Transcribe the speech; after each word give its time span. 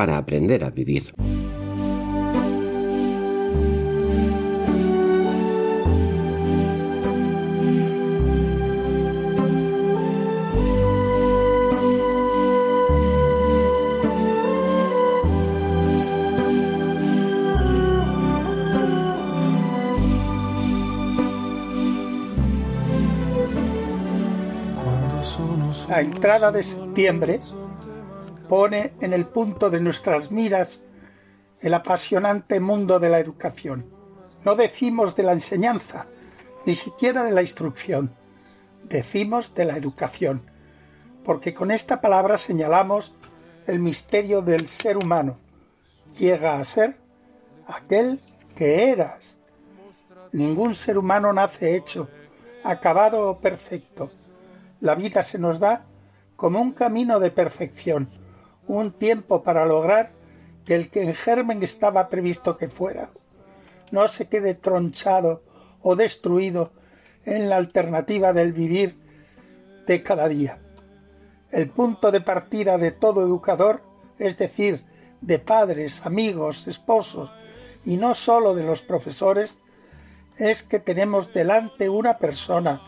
para 0.00 0.16
aprender 0.16 0.64
a 0.64 0.70
vivir. 0.70 1.12
La 25.90 26.00
entrada 26.00 26.50
de 26.50 26.62
septiembre 26.62 27.40
pone 28.50 28.94
en 29.00 29.12
el 29.12 29.26
punto 29.26 29.70
de 29.70 29.78
nuestras 29.78 30.32
miras 30.32 30.80
el 31.60 31.72
apasionante 31.72 32.58
mundo 32.58 32.98
de 32.98 33.08
la 33.08 33.20
educación. 33.20 33.86
No 34.44 34.56
decimos 34.56 35.14
de 35.14 35.22
la 35.22 35.30
enseñanza, 35.30 36.08
ni 36.66 36.74
siquiera 36.74 37.22
de 37.22 37.30
la 37.30 37.42
instrucción, 37.42 38.12
decimos 38.82 39.54
de 39.54 39.66
la 39.66 39.76
educación, 39.76 40.42
porque 41.24 41.54
con 41.54 41.70
esta 41.70 42.00
palabra 42.00 42.38
señalamos 42.38 43.14
el 43.68 43.78
misterio 43.78 44.42
del 44.42 44.66
ser 44.66 44.96
humano. 44.96 45.38
Llega 46.18 46.58
a 46.58 46.64
ser 46.64 46.96
aquel 47.68 48.18
que 48.56 48.90
eras. 48.90 49.38
Ningún 50.32 50.74
ser 50.74 50.98
humano 50.98 51.32
nace 51.32 51.76
hecho, 51.76 52.08
acabado 52.64 53.30
o 53.30 53.38
perfecto. 53.38 54.10
La 54.80 54.96
vida 54.96 55.22
se 55.22 55.38
nos 55.38 55.60
da 55.60 55.84
como 56.34 56.60
un 56.60 56.72
camino 56.72 57.20
de 57.20 57.30
perfección 57.30 58.18
un 58.76 58.92
tiempo 58.92 59.42
para 59.42 59.66
lograr 59.66 60.12
que 60.64 60.74
el 60.74 60.90
que 60.90 61.02
en 61.02 61.14
germen 61.14 61.62
estaba 61.62 62.08
previsto 62.08 62.56
que 62.56 62.68
fuera 62.68 63.10
no 63.90 64.06
se 64.06 64.28
quede 64.28 64.54
tronchado 64.54 65.42
o 65.82 65.96
destruido 65.96 66.72
en 67.24 67.48
la 67.48 67.56
alternativa 67.56 68.32
del 68.32 68.52
vivir 68.52 68.96
de 69.86 70.02
cada 70.04 70.28
día. 70.28 70.58
El 71.50 71.68
punto 71.68 72.12
de 72.12 72.20
partida 72.20 72.78
de 72.78 72.92
todo 72.92 73.22
educador, 73.22 73.82
es 74.20 74.38
decir, 74.38 74.84
de 75.20 75.40
padres, 75.40 76.06
amigos, 76.06 76.68
esposos 76.68 77.32
y 77.84 77.96
no 77.96 78.14
sólo 78.14 78.54
de 78.54 78.62
los 78.62 78.82
profesores, 78.82 79.58
es 80.36 80.62
que 80.62 80.78
tenemos 80.78 81.32
delante 81.32 81.88
una 81.88 82.18
persona 82.18 82.80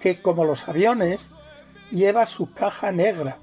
que, 0.00 0.22
como 0.22 0.44
los 0.44 0.66
aviones, 0.68 1.30
lleva 1.90 2.24
su 2.24 2.52
caja 2.54 2.90
negra 2.90 3.38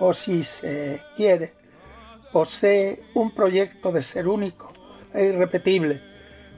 o 0.00 0.12
si 0.12 0.42
se 0.42 1.02
quiere, 1.14 1.52
posee 2.32 3.02
un 3.14 3.32
proyecto 3.32 3.92
de 3.92 4.02
ser 4.02 4.26
único 4.26 4.72
e 5.12 5.26
irrepetible, 5.26 6.00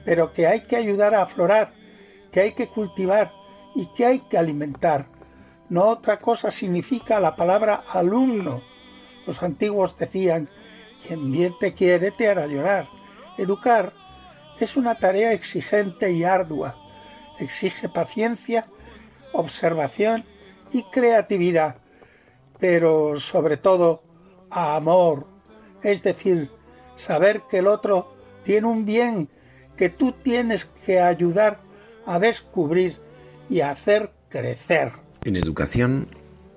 pero 0.05 0.31
que 0.31 0.47
hay 0.47 0.61
que 0.61 0.77
ayudar 0.77 1.13
a 1.13 1.23
aflorar, 1.23 1.73
que 2.31 2.41
hay 2.41 2.53
que 2.53 2.67
cultivar 2.67 3.31
y 3.75 3.87
que 3.93 4.05
hay 4.05 4.19
que 4.21 4.37
alimentar. 4.37 5.07
No 5.69 5.85
otra 5.85 6.19
cosa 6.19 6.51
significa 6.51 7.19
la 7.19 7.35
palabra 7.35 7.83
alumno. 7.89 8.61
Los 9.27 9.43
antiguos 9.43 9.97
decían, 9.97 10.49
quien 11.05 11.31
bien 11.31 11.53
te 11.59 11.73
quiere 11.73 12.11
te 12.11 12.29
hará 12.29 12.47
llorar. 12.47 12.87
Educar 13.37 13.93
es 14.59 14.77
una 14.77 14.95
tarea 14.95 15.33
exigente 15.33 16.11
y 16.11 16.23
ardua. 16.23 16.75
Exige 17.39 17.89
paciencia, 17.89 18.67
observación 19.33 20.23
y 20.71 20.83
creatividad 20.83 21.82
pero 22.63 23.19
sobre 23.19 23.57
todo 23.57 24.03
a 24.49 24.77
amor, 24.77 25.27
es 25.81 26.01
decir, 26.01 26.49
saber 26.95 27.41
que 27.51 27.57
el 27.57 27.67
otro 27.67 28.15
tiene 28.45 28.67
un 28.67 28.85
bien 28.85 29.27
que 29.75 29.89
tú 29.89 30.13
tienes 30.13 30.63
que 30.85 31.01
ayudar 31.01 31.59
a 32.05 32.19
descubrir 32.19 32.99
y 33.49 33.59
a 33.59 33.71
hacer 33.71 34.13
crecer. 34.29 34.93
En 35.25 35.35
educación, 35.35 36.07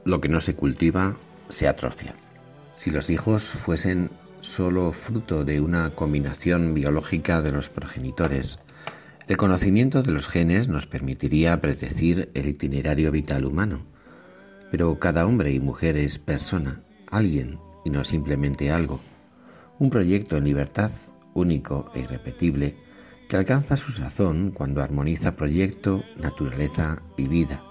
lo 0.05 0.21
que 0.21 0.29
no 0.29 0.41
se 0.41 0.55
cultiva 0.55 1.17
se 1.49 1.67
atrofia. 1.67 2.15
Si 2.77 2.93
los 2.93 3.11
hijos 3.11 3.43
fuesen 3.43 4.11
solo 4.43 4.93
fruto 4.93 5.45
de 5.45 5.61
una 5.61 5.91
combinación 5.97 6.73
biológica 6.73 7.43
de 7.43 7.51
los 7.51 7.69
progenitores, 7.69 8.61
el 9.27 9.37
conocimiento 9.37 10.05
de 10.05 10.13
los 10.13 10.29
genes 10.29 10.69
nos 10.69 10.87
permitiría 10.87 11.61
predecir 11.61 12.31
el 12.35 12.47
itinerario 12.47 13.11
vital 13.11 13.45
humano 13.45 13.96
pero 14.71 14.99
cada 14.99 15.27
hombre 15.27 15.53
y 15.53 15.61
mujer 15.61 15.97
es 15.97 16.19
persona, 16.19 16.83
alguien 17.11 17.59
y 17.85 17.91
no 17.91 18.05
simplemente 18.05 18.71
algo. 18.71 19.01
Un 19.79 19.91
proyecto 19.91 20.37
en 20.37 20.45
libertad, 20.45 20.91
único 21.35 21.91
e 21.95 22.01
irrepetible, 22.01 22.77
que 23.29 23.37
alcanza 23.37 23.77
su 23.77 23.93
sazón 23.93 24.53
cuando 24.53 24.83
armoniza 24.83 25.37
proyecto, 25.37 26.03
naturaleza 26.17 27.03
y 27.17 27.29
vida. 27.29 27.63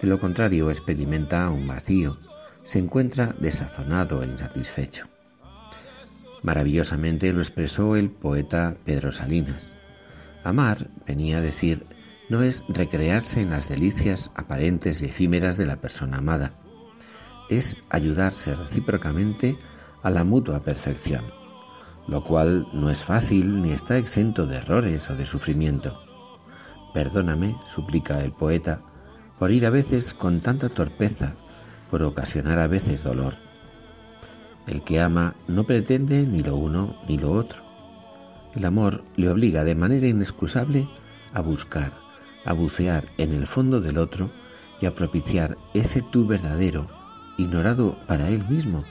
De 0.00 0.08
lo 0.08 0.18
contrario, 0.18 0.70
experimenta 0.70 1.50
un 1.50 1.66
vacío, 1.66 2.18
se 2.62 2.78
encuentra 2.78 3.34
desazonado 3.38 4.22
e 4.22 4.26
insatisfecho. 4.26 5.06
Maravillosamente 6.42 7.32
lo 7.32 7.40
expresó 7.40 7.96
el 7.96 8.10
poeta 8.10 8.76
Pedro 8.84 9.12
Salinas. 9.12 9.74
Amar 10.42 10.88
venía 11.06 11.38
a 11.38 11.42
decir 11.42 11.84
no 12.30 12.42
es 12.42 12.64
recrearse 12.68 13.42
en 13.42 13.50
las 13.50 13.68
delicias 13.68 14.30
aparentes 14.36 15.02
y 15.02 15.06
efímeras 15.06 15.56
de 15.56 15.66
la 15.66 15.76
persona 15.76 16.18
amada, 16.18 16.52
es 17.50 17.76
ayudarse 17.90 18.54
recíprocamente 18.54 19.58
a 20.04 20.10
la 20.10 20.22
mutua 20.22 20.60
perfección, 20.60 21.24
lo 22.06 22.22
cual 22.22 22.68
no 22.72 22.88
es 22.88 23.04
fácil 23.04 23.60
ni 23.60 23.72
está 23.72 23.98
exento 23.98 24.46
de 24.46 24.58
errores 24.58 25.10
o 25.10 25.16
de 25.16 25.26
sufrimiento. 25.26 26.00
Perdóname, 26.94 27.56
suplica 27.66 28.22
el 28.22 28.30
poeta, 28.30 28.80
por 29.40 29.50
ir 29.50 29.66
a 29.66 29.70
veces 29.70 30.14
con 30.14 30.40
tanta 30.40 30.68
torpeza, 30.68 31.34
por 31.90 32.02
ocasionar 32.04 32.60
a 32.60 32.68
veces 32.68 33.02
dolor. 33.02 33.34
El 34.68 34.84
que 34.84 35.00
ama 35.00 35.34
no 35.48 35.64
pretende 35.64 36.22
ni 36.26 36.44
lo 36.44 36.54
uno 36.54 36.96
ni 37.08 37.18
lo 37.18 37.32
otro. 37.32 37.64
El 38.54 38.64
amor 38.64 39.02
le 39.16 39.28
obliga 39.28 39.64
de 39.64 39.74
manera 39.74 40.06
inexcusable 40.06 40.88
a 41.32 41.40
buscar, 41.40 42.09
a 42.50 42.52
bucear 42.52 43.06
en 43.16 43.32
el 43.32 43.46
fondo 43.46 43.80
del 43.80 43.98
otro 43.98 44.30
y 44.80 44.86
a 44.86 44.94
propiciar 44.94 45.56
ese 45.72 46.02
tú 46.02 46.26
verdadero, 46.26 46.88
ignorado 47.38 47.96
para 48.06 48.28
él 48.28 48.46
mismo, 48.48 48.84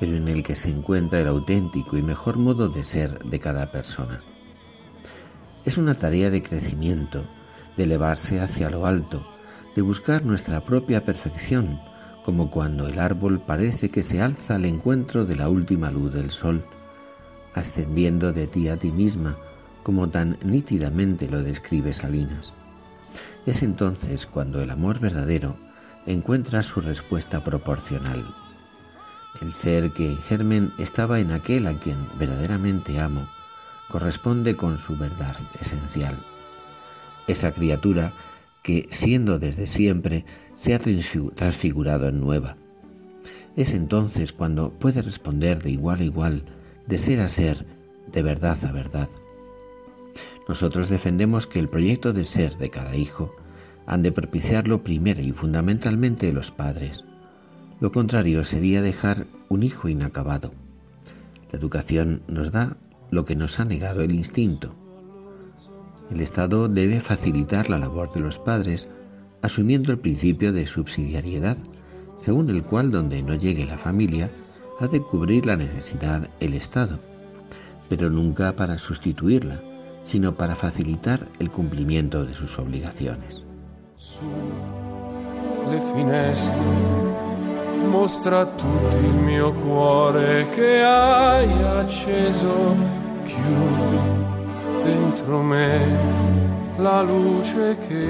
pero 0.00 0.16
en 0.16 0.28
el 0.28 0.42
que 0.42 0.54
se 0.54 0.70
encuentra 0.70 1.20
el 1.20 1.28
auténtico 1.28 1.96
y 1.96 2.02
mejor 2.02 2.38
modo 2.38 2.68
de 2.68 2.84
ser 2.84 3.22
de 3.24 3.38
cada 3.38 3.70
persona. 3.70 4.22
Es 5.64 5.78
una 5.78 5.94
tarea 5.94 6.30
de 6.30 6.42
crecimiento, 6.42 7.24
de 7.76 7.84
elevarse 7.84 8.40
hacia 8.40 8.70
lo 8.70 8.86
alto, 8.86 9.24
de 9.76 9.82
buscar 9.82 10.24
nuestra 10.24 10.64
propia 10.64 11.04
perfección, 11.04 11.80
como 12.24 12.50
cuando 12.50 12.88
el 12.88 12.98
árbol 12.98 13.42
parece 13.46 13.90
que 13.90 14.02
se 14.02 14.22
alza 14.22 14.56
al 14.56 14.64
encuentro 14.64 15.24
de 15.24 15.36
la 15.36 15.48
última 15.48 15.90
luz 15.90 16.14
del 16.14 16.30
sol, 16.30 16.64
ascendiendo 17.54 18.32
de 18.32 18.46
ti 18.46 18.68
a 18.68 18.76
ti 18.76 18.90
misma, 18.90 19.36
como 19.82 20.08
tan 20.08 20.38
nítidamente 20.42 21.28
lo 21.28 21.42
describe 21.42 21.92
Salinas. 21.92 22.52
Es 23.44 23.62
entonces 23.62 24.26
cuando 24.26 24.62
el 24.62 24.70
amor 24.70 25.00
verdadero 25.00 25.56
encuentra 26.06 26.62
su 26.62 26.80
respuesta 26.80 27.42
proporcional. 27.42 28.24
El 29.40 29.52
ser 29.52 29.92
que 29.92 30.10
en 30.10 30.18
germen 30.18 30.72
estaba 30.78 31.18
en 31.18 31.32
aquel 31.32 31.66
a 31.66 31.78
quien 31.78 32.06
verdaderamente 32.18 33.00
amo, 33.00 33.28
corresponde 33.88 34.56
con 34.56 34.78
su 34.78 34.96
verdad 34.96 35.36
esencial. 35.60 36.16
Esa 37.26 37.50
criatura 37.50 38.12
que, 38.62 38.88
siendo 38.90 39.38
desde 39.38 39.66
siempre, 39.66 40.24
se 40.54 40.74
ha 40.74 40.78
transfigurado 40.78 42.08
en 42.08 42.20
nueva. 42.20 42.56
Es 43.56 43.74
entonces 43.74 44.32
cuando 44.32 44.70
puede 44.70 45.02
responder 45.02 45.62
de 45.62 45.70
igual 45.70 46.00
a 46.00 46.04
igual, 46.04 46.44
de 46.86 46.98
ser 46.98 47.20
a 47.20 47.28
ser, 47.28 47.66
de 48.12 48.22
verdad 48.22 48.64
a 48.64 48.72
verdad. 48.72 49.08
Nosotros 50.48 50.88
defendemos 50.88 51.46
que 51.46 51.58
el 51.58 51.68
proyecto 51.68 52.12
de 52.12 52.24
ser 52.24 52.56
de 52.58 52.70
cada 52.70 52.96
hijo 52.96 53.34
han 53.86 54.02
de 54.02 54.12
propiciarlo 54.12 54.82
primero 54.82 55.20
y 55.20 55.32
fundamentalmente 55.32 56.32
los 56.32 56.50
padres. 56.50 57.04
Lo 57.80 57.92
contrario 57.92 58.44
sería 58.44 58.82
dejar 58.82 59.26
un 59.48 59.62
hijo 59.62 59.88
inacabado. 59.88 60.52
La 61.50 61.58
educación 61.58 62.22
nos 62.28 62.52
da 62.52 62.76
lo 63.10 63.24
que 63.24 63.36
nos 63.36 63.60
ha 63.60 63.64
negado 63.64 64.02
el 64.02 64.12
instinto. 64.12 64.74
El 66.10 66.20
Estado 66.20 66.68
debe 66.68 67.00
facilitar 67.00 67.70
la 67.70 67.78
labor 67.78 68.12
de 68.12 68.20
los 68.20 68.38
padres 68.38 68.88
asumiendo 69.42 69.92
el 69.92 69.98
principio 69.98 70.52
de 70.52 70.66
subsidiariedad, 70.66 71.56
según 72.16 72.48
el 72.50 72.62
cual 72.62 72.90
donde 72.90 73.22
no 73.22 73.34
llegue 73.34 73.66
la 73.66 73.78
familia 73.78 74.30
ha 74.78 74.86
de 74.86 75.00
cubrir 75.00 75.46
la 75.46 75.56
necesidad 75.56 76.28
el 76.40 76.54
Estado, 76.54 77.00
pero 77.88 78.10
nunca 78.10 78.52
para 78.52 78.78
sustituirla, 78.78 79.60
sino 80.02 80.34
para 80.34 80.54
facilitar 80.54 81.28
el 81.38 81.50
cumplimiento 81.50 82.24
de 82.24 82.34
sus 82.34 82.58
obligaciones. 82.58 83.42
mostra 87.92 88.40
a 88.40 88.46
tutti 88.46 88.98
il 88.98 89.14
mio 89.14 89.52
cuore 89.52 90.48
che 90.50 90.82
hai 90.82 91.62
acceso, 91.62 92.74
chiudi 93.24 93.98
dentro 94.82 95.42
me 95.42 96.32
la 96.78 97.02
luce 97.02 97.76
che 97.86 98.08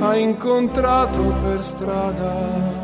hai 0.00 0.22
incontrato 0.22 1.22
per 1.42 1.62
strada. 1.62 2.83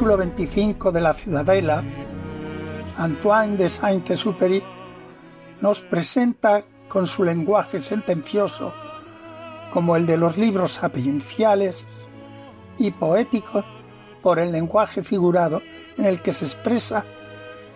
Capítulo 0.00 0.16
25 0.16 0.92
de 0.92 1.00
la 1.02 1.12
Ciudadela, 1.12 1.84
Antoine 2.96 3.58
de 3.58 3.68
Saint-Exupéry 3.68 4.62
nos 5.60 5.82
presenta 5.82 6.64
con 6.88 7.06
su 7.06 7.22
lenguaje 7.22 7.80
sentencioso, 7.80 8.72
como 9.74 9.96
el 9.96 10.06
de 10.06 10.16
los 10.16 10.38
libros 10.38 10.72
sapienciales, 10.72 11.84
y 12.78 12.92
poético 12.92 13.62
por 14.22 14.38
el 14.38 14.52
lenguaje 14.52 15.02
figurado 15.02 15.60
en 15.98 16.06
el 16.06 16.22
que 16.22 16.32
se 16.32 16.46
expresa 16.46 17.04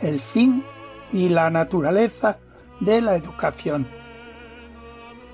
el 0.00 0.18
fin 0.18 0.64
y 1.12 1.28
la 1.28 1.50
naturaleza 1.50 2.38
de 2.80 3.02
la 3.02 3.16
educación. 3.16 3.86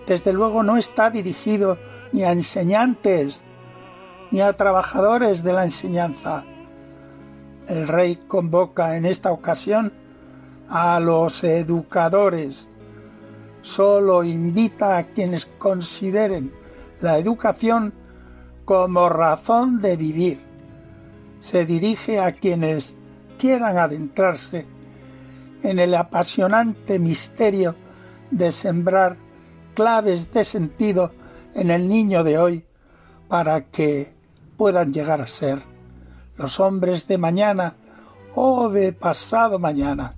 Desde 0.09 0.33
luego 0.33 0.65
no 0.65 0.77
está 0.77 1.09
dirigido 1.09 1.79
ni 2.11 2.25
a 2.25 2.33
enseñantes 2.33 3.45
ni 4.33 4.41
a 4.41 4.53
trabajadores 4.55 5.45
de 5.45 5.53
la 5.53 5.63
enseñanza. 5.63 6.45
El 7.71 7.87
rey 7.87 8.17
convoca 8.27 8.97
en 8.97 9.07
esta 9.07 9.31
ocasión 9.31 9.93
a 10.69 10.99
los 10.99 11.45
educadores. 11.45 12.69
Solo 13.63 14.25
invita 14.25 14.99
a 14.99 15.05
quienes 15.05 15.47
consideren 15.47 16.53
la 17.01 17.17
educación 17.19 17.95
como 18.65 19.09
razón 19.09 19.81
de 19.81 19.97
vivir. 19.97 20.41
Se 21.39 21.65
dirige 21.65 22.19
a 22.19 22.33
quienes 22.33 22.97
quieran 23.39 23.79
adentrarse 23.79 24.67
en 25.63 25.79
el 25.79 25.95
apasionante 25.95 26.99
misterio 26.99 27.77
de 28.33 28.51
sembrar 28.51 29.17
claves 29.75 30.33
de 30.33 30.45
sentido 30.45 31.13
en 31.55 31.71
el 31.71 31.89
niño 31.89 32.25
de 32.25 32.37
hoy 32.37 32.65
para 33.29 33.61
que 33.67 34.13
puedan 34.57 34.93
llegar 34.93 35.21
a 35.21 35.29
ser 35.29 35.70
los 36.41 36.59
hombres 36.59 37.07
de 37.07 37.19
mañana 37.19 37.75
o 38.35 38.71
de 38.71 38.95
pasado 38.95 39.59
mañana. 39.59 40.15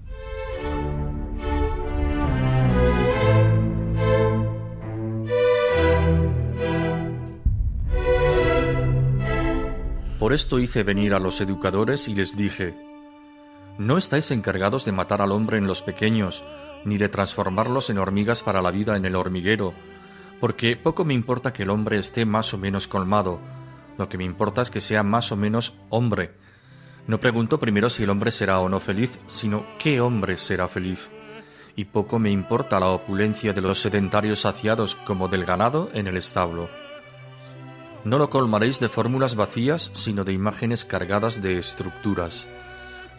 Por 10.21 10.33
esto 10.33 10.61
hice 10.61 10.85
venir 10.85 11.14
a 11.14 11.19
los 11.19 11.41
educadores 11.41 12.07
y 12.07 12.14
les 12.14 12.37
dije, 12.37 12.76
No 13.79 13.99
estáis 13.99 14.31
encargados 14.31 14.85
de 14.85 14.93
matar 14.93 15.23
al 15.23 15.33
hombre 15.33 15.59
en 15.59 15.67
los 15.67 15.83
pequeños, 15.83 16.45
ni 16.85 16.99
de 16.99 17.09
transformarlos 17.09 17.91
en 17.91 17.99
hormigas 17.99 18.45
para 18.45 18.62
la 18.62 18.71
vida 18.71 18.97
en 18.97 19.05
el 19.05 19.17
hormiguero, 19.17 19.75
porque 20.41 20.76
poco 20.76 21.05
me 21.05 21.14
importa 21.14 21.52
que 21.52 21.64
el 21.64 21.71
hombre 21.71 21.99
esté 21.99 22.25
más 22.25 22.55
o 22.55 22.59
menos 22.59 22.87
colmado, 22.87 23.41
lo 23.99 24.09
que 24.09 24.19
me 24.19 24.25
importa 24.25 24.63
es 24.63 24.71
que 24.71 24.81
sea 24.81 25.03
más 25.03 25.33
o 25.33 25.37
menos 25.37 25.75
hombre. 25.91 26.35
No 27.07 27.21
pregunto 27.21 27.59
primero 27.59 27.91
si 27.91 28.05
el 28.05 28.11
hombre 28.11 28.31
será 28.31 28.61
o 28.61 28.69
no 28.69 28.81
feliz, 28.81 29.19
sino 29.27 29.67
qué 29.79 30.01
hombre 30.01 30.37
será 30.37 30.69
feliz. 30.69 31.11
Y 31.75 31.87
poco 31.87 32.19
me 32.19 32.31
importa 32.31 32.81
la 32.81 32.89
opulencia 32.89 33.53
de 33.53 33.61
los 33.61 33.81
sedentarios 33.81 34.41
saciados 34.41 34.95
como 34.95 35.29
del 35.29 35.45
ganado 35.45 35.91
en 35.95 36.07
el 36.07 36.17
establo. 36.17 36.69
No 38.05 38.19
lo 38.19 38.31
colmaréis 38.31 38.81
de 38.81 38.89
fórmulas 38.89 39.37
vacías, 39.37 39.91
sino 39.95 40.25
de 40.25 40.33
imágenes 40.33 40.85
cargadas 40.85 41.41
de 41.41 41.59
estructuras. 41.59 42.49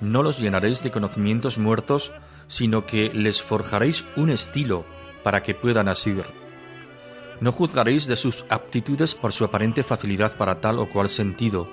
No 0.02 0.24
los 0.24 0.40
llenaréis 0.40 0.84
de 0.84 0.92
conocimientos 0.92 1.58
muertos, 1.58 2.12
sino 2.48 2.86
que 2.86 3.12
les 3.14 3.42
forjaréis 3.42 4.06
un 4.16 4.30
estilo 4.30 4.86
para 5.24 5.42
que 5.42 5.56
puedan 5.56 5.88
asir 5.88 6.24
no 7.44 7.52
juzgaréis 7.52 8.08
de 8.08 8.16
sus 8.16 8.46
aptitudes 8.48 9.16
por 9.16 9.34
su 9.34 9.44
aparente 9.44 9.84
facilidad 9.84 10.38
para 10.38 10.62
tal 10.62 10.80
o 10.80 10.88
cual 10.88 11.10
sentido, 11.10 11.68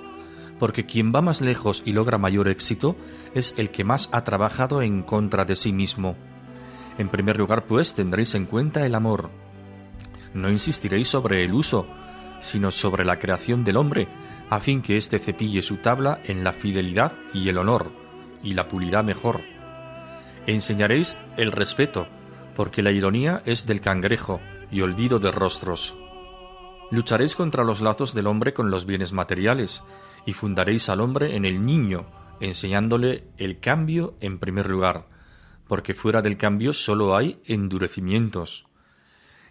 porque 0.59 0.85
quien 0.85 1.13
va 1.15 1.21
más 1.21 1.39
lejos 1.39 1.81
y 1.85 1.93
logra 1.93 2.17
mayor 2.17 2.49
éxito 2.49 2.97
es 3.33 3.55
el 3.57 3.69
que 3.69 3.85
más 3.85 4.09
ha 4.11 4.25
trabajado 4.25 4.81
en 4.81 5.01
contra 5.01 5.45
de 5.45 5.55
sí 5.55 5.71
mismo. 5.71 6.17
En 6.97 7.07
primer 7.07 7.37
lugar, 7.37 7.67
pues, 7.67 7.95
tendréis 7.95 8.35
en 8.35 8.47
cuenta 8.47 8.85
el 8.85 8.95
amor. 8.95 9.29
No 10.33 10.51
insistiréis 10.51 11.07
sobre 11.07 11.45
el 11.45 11.53
uso, 11.53 11.87
sino 12.41 12.69
sobre 12.69 13.05
la 13.05 13.17
creación 13.17 13.63
del 13.63 13.77
hombre, 13.77 14.09
a 14.49 14.59
fin 14.59 14.81
que 14.81 14.97
éste 14.97 15.19
cepille 15.19 15.61
su 15.61 15.77
tabla 15.77 16.19
en 16.25 16.43
la 16.43 16.51
fidelidad 16.51 17.13
y 17.33 17.47
el 17.47 17.57
honor, 17.57 17.93
y 18.43 18.55
la 18.55 18.67
pulirá 18.67 19.03
mejor. 19.03 19.39
Enseñaréis 20.47 21.17
el 21.37 21.53
respeto, 21.53 22.07
porque 22.57 22.81
la 22.81 22.91
ironía 22.91 23.41
es 23.45 23.67
del 23.67 23.79
cangrejo, 23.79 24.41
y 24.71 24.81
olvido 24.81 25.19
de 25.19 25.31
rostros. 25.31 25.95
Lucharéis 26.89 27.35
contra 27.35 27.63
los 27.63 27.81
lazos 27.81 28.13
del 28.13 28.27
hombre 28.27 28.53
con 28.53 28.71
los 28.71 28.85
bienes 28.85 29.13
materiales, 29.13 29.83
y 30.25 30.33
fundaréis 30.33 30.89
al 30.89 31.01
hombre 31.01 31.35
en 31.35 31.45
el 31.45 31.65
niño, 31.65 32.05
enseñándole 32.39 33.25
el 33.37 33.59
cambio 33.59 34.15
en 34.19 34.39
primer 34.39 34.69
lugar, 34.69 35.07
porque 35.67 35.93
fuera 35.93 36.21
del 36.21 36.37
cambio 36.37 36.73
sólo 36.73 37.15
hay 37.15 37.41
endurecimientos. 37.45 38.67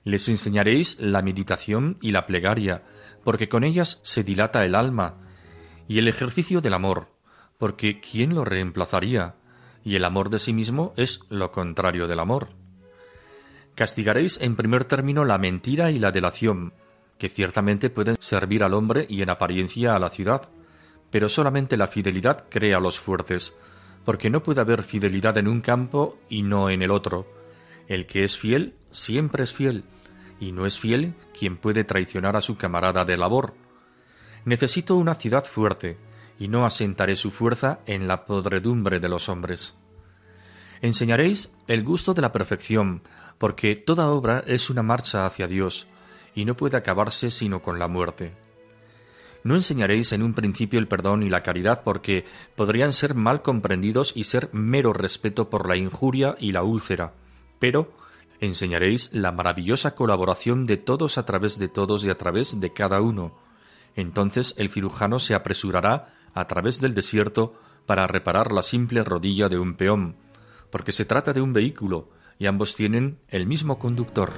Les 0.05 0.29
enseñaréis 0.29 0.99
la 1.01 1.23
meditación 1.23 1.99
y 2.01 2.13
la 2.13 2.27
plegaria, 2.27 2.83
porque 3.25 3.49
con 3.49 3.65
ellas 3.65 4.01
se 4.03 4.25
dilata 4.25 4.65
el 4.65 4.75
alma, 4.75 5.19
y 5.89 5.99
el 5.99 6.09
ejercicio 6.09 6.61
del 6.61 6.75
amor, 6.75 7.09
porque 7.59 8.01
¿quién 8.01 8.35
lo 8.35 8.45
reemplazaría? 8.45 9.35
Y 9.83 9.97
el 9.97 10.05
amor 10.05 10.31
de 10.31 10.39
sí 10.39 10.53
mismo 10.53 10.93
es 10.97 11.21
lo 11.29 11.53
contrario 11.53 12.07
del 12.07 12.21
amor. 12.21 12.60
Castigaréis 13.81 14.39
en 14.43 14.57
primer 14.57 14.85
término 14.85 15.25
la 15.25 15.39
mentira 15.39 15.91
y 15.91 15.99
la 15.99 16.13
delación, 16.13 16.75
que 17.17 17.31
ciertamente 17.31 17.89
pueden 17.89 18.19
servir 18.21 18.63
al 18.63 18.75
hombre 18.75 19.07
y 19.09 19.23
en 19.23 19.31
apariencia 19.31 19.97
a 19.97 19.99
la 19.99 20.11
ciudad, 20.11 20.51
pero 21.11 21.31
solamente 21.31 21.79
la 21.79 21.87
fidelidad 21.87 22.45
crea 22.51 22.77
a 22.77 22.81
los 22.81 23.01
fuertes, 23.01 23.55
porque 24.05 24.29
no 24.29 24.43
puede 24.43 24.61
haber 24.61 24.85
fidelidad 24.85 25.39
en 25.39 25.49
un 25.49 25.63
campo 25.63 26.19
y 26.29 26.43
no 26.43 26.69
en 26.69 26.83
el 26.83 26.91
otro. 26.91 27.27
El 27.89 28.05
que 28.05 28.23
es 28.23 28.37
fiel 28.37 28.75
siempre 28.91 29.45
es 29.45 29.55
fiel, 29.55 29.85
y 30.39 30.53
no 30.53 30.67
es 30.67 30.79
fiel 30.79 31.15
quien 31.33 31.57
puede 31.57 31.85
traicionar 31.85 32.37
a 32.37 32.43
su 32.43 32.59
camarada 32.59 33.07
de 33.07 33.17
labor. 33.17 33.55
Necesito 34.45 34.97
una 34.97 35.15
ciudad 35.15 35.47
fuerte, 35.47 35.97
y 36.39 36.49
no 36.49 36.67
asentaré 36.67 37.17
su 37.17 37.31
fuerza 37.31 37.81
en 37.87 38.09
la 38.09 38.27
podredumbre 38.27 39.01
de 39.01 39.09
los 39.09 39.31
hombres. 39.31 39.80
Enseñaréis 40.83 41.55
el 41.67 41.85
gusto 41.85 42.15
de 42.15 42.23
la 42.23 42.33
perfección, 42.33 43.03
porque 43.39 43.77
toda 43.77 44.09
obra 44.09 44.43
es 44.47 44.71
una 44.71 44.83
marcha 44.83 45.27
hacia 45.27 45.47
Dios, 45.47 45.87
y 46.35 46.45
no 46.45 46.57
puede 46.57 46.77
acabarse 46.77 47.31
sino 47.31 47.61
con 47.61 47.79
la 47.79 47.89
muerte. 47.89 48.35
No 49.43 49.55
enseñaréis 49.55 50.13
en 50.13 50.23
un 50.23 50.35
principio 50.35 50.79
el 50.79 50.89
perdón 50.89 51.23
y 51.23 51.29
la 51.29 51.43
caridad 51.43 51.83
porque 51.83 52.25
podrían 52.57 52.93
ser 52.93 53.15
mal 53.15 53.43
comprendidos 53.43 54.13
y 54.15 54.25
ser 54.25 54.51
mero 54.53 54.93
respeto 54.93 55.49
por 55.49 55.69
la 55.69 55.77
injuria 55.77 56.37
y 56.39 56.53
la 56.53 56.63
úlcera, 56.63 57.15
pero 57.59 57.93
enseñaréis 58.41 59.13
la 59.13 59.33
maravillosa 59.33 59.95
colaboración 59.95 60.65
de 60.65 60.77
todos 60.77 61.19
a 61.19 61.25
través 61.25 61.59
de 61.59 61.69
todos 61.69 62.05
y 62.05 62.11
a 62.11 62.19
través 62.19 62.61
de 62.61 62.73
cada 62.73 63.01
uno. 63.01 63.35
Entonces 63.97 64.55
el 64.59 64.71
cirujano 64.71 65.19
se 65.19 65.35
apresurará 65.35 66.09
a 66.35 66.47
través 66.47 66.81
del 66.81 66.95
desierto 66.95 67.55
para 67.87 68.07
reparar 68.07 68.53
la 68.53 68.63
simple 68.63 69.05
rodilla 69.05 69.49
de 69.49 69.59
un 69.59 69.75
peón, 69.75 70.17
porque 70.71 70.93
se 70.93 71.05
trata 71.05 71.33
de 71.33 71.41
un 71.41 71.53
vehículo 71.53 72.11
y 72.39 72.47
ambos 72.47 72.75
tienen 72.75 73.19
el 73.29 73.47
mismo 73.47 73.79
conductor. 73.79 74.33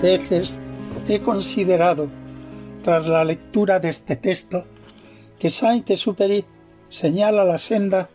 Veces 0.00 0.58
he 1.08 1.20
considerado, 1.20 2.08
tras 2.82 3.06
la 3.06 3.24
lectura 3.24 3.80
de 3.80 3.90
este 3.90 4.16
texto, 4.16 4.64
que 5.38 5.50
Saint-Exupéry 5.50 6.44
señala 6.88 7.44
la 7.44 7.58
senda 7.58 8.08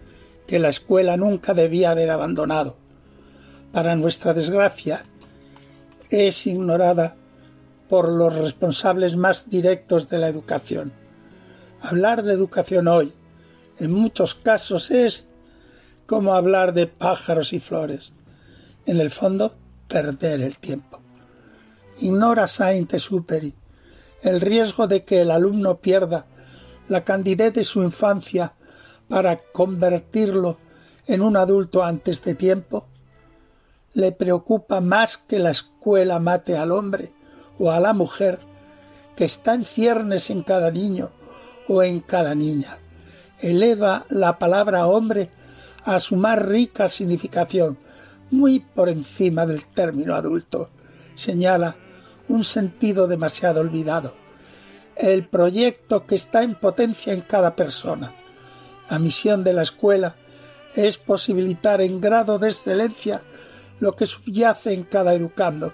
que 0.47 0.59
la 0.59 0.69
escuela 0.69 1.15
nunca 1.15 1.53
debía 1.53 1.91
haber 1.91 2.09
abandonado. 2.09 2.75
Para 3.71 3.95
nuestra 3.95 4.33
desgracia, 4.33 5.03
es 6.09 6.47
ignorada 6.47 7.15
por 7.89 8.11
los 8.11 8.35
responsables 8.35 9.15
más 9.15 9.49
directos 9.49 10.09
de 10.09 10.17
la 10.17 10.27
educación. 10.27 10.91
Hablar 11.81 12.23
de 12.23 12.33
educación 12.33 12.87
hoy, 12.87 13.13
en 13.79 13.91
muchos 13.91 14.33
casos, 14.33 14.89
es 14.89 15.27
como 16.07 16.33
hablar 16.33 16.73
de 16.73 16.87
pájaros 16.87 17.53
y 17.53 17.59
flores. 17.59 18.13
En 18.87 18.99
el 18.99 19.11
fondo, 19.11 19.55
perder 19.87 20.41
el 20.41 20.57
tiempo 20.57 20.94
ignora 21.99 22.47
Saint-Exupéry 22.47 23.55
el 24.21 24.41
riesgo 24.41 24.87
de 24.87 25.03
que 25.03 25.21
el 25.21 25.31
alumno 25.31 25.77
pierda 25.77 26.25
la 26.87 27.03
candidez 27.03 27.53
de 27.53 27.63
su 27.63 27.83
infancia 27.83 28.53
para 29.07 29.37
convertirlo 29.37 30.57
en 31.07 31.21
un 31.21 31.37
adulto 31.37 31.83
antes 31.83 32.23
de 32.23 32.35
tiempo? 32.35 32.87
¿Le 33.93 34.11
preocupa 34.11 34.81
más 34.81 35.17
que 35.17 35.39
la 35.39 35.51
escuela 35.51 36.19
mate 36.19 36.57
al 36.57 36.71
hombre 36.71 37.13
o 37.59 37.71
a 37.71 37.79
la 37.79 37.93
mujer 37.93 38.39
que 39.15 39.25
está 39.25 39.53
en 39.53 39.63
ciernes 39.63 40.29
en 40.29 40.41
cada 40.41 40.71
niño 40.71 41.11
o 41.67 41.83
en 41.83 41.99
cada 41.99 42.35
niña? 42.35 42.79
Eleva 43.39 44.05
la 44.09 44.39
palabra 44.39 44.87
hombre 44.87 45.29
a 45.83 45.99
su 45.99 46.15
más 46.15 46.39
rica 46.39 46.89
significación, 46.89 47.77
muy 48.31 48.59
por 48.59 48.89
encima 48.89 49.45
del 49.45 49.65
término 49.67 50.15
adulto. 50.15 50.71
Señala 51.13 51.75
un 52.27 52.43
sentido 52.43 53.07
demasiado 53.07 53.61
olvidado, 53.61 54.13
el 54.95 55.27
proyecto 55.27 56.05
que 56.05 56.15
está 56.15 56.43
en 56.43 56.55
potencia 56.55 57.13
en 57.13 57.21
cada 57.21 57.55
persona. 57.55 58.13
La 58.89 58.99
misión 58.99 59.43
de 59.43 59.53
la 59.53 59.63
escuela 59.63 60.15
es 60.75 60.97
posibilitar 60.97 61.81
en 61.81 62.01
grado 62.01 62.39
de 62.39 62.49
excelencia 62.49 63.21
lo 63.79 63.95
que 63.95 64.05
subyace 64.05 64.73
en 64.73 64.83
cada 64.83 65.13
educando, 65.13 65.73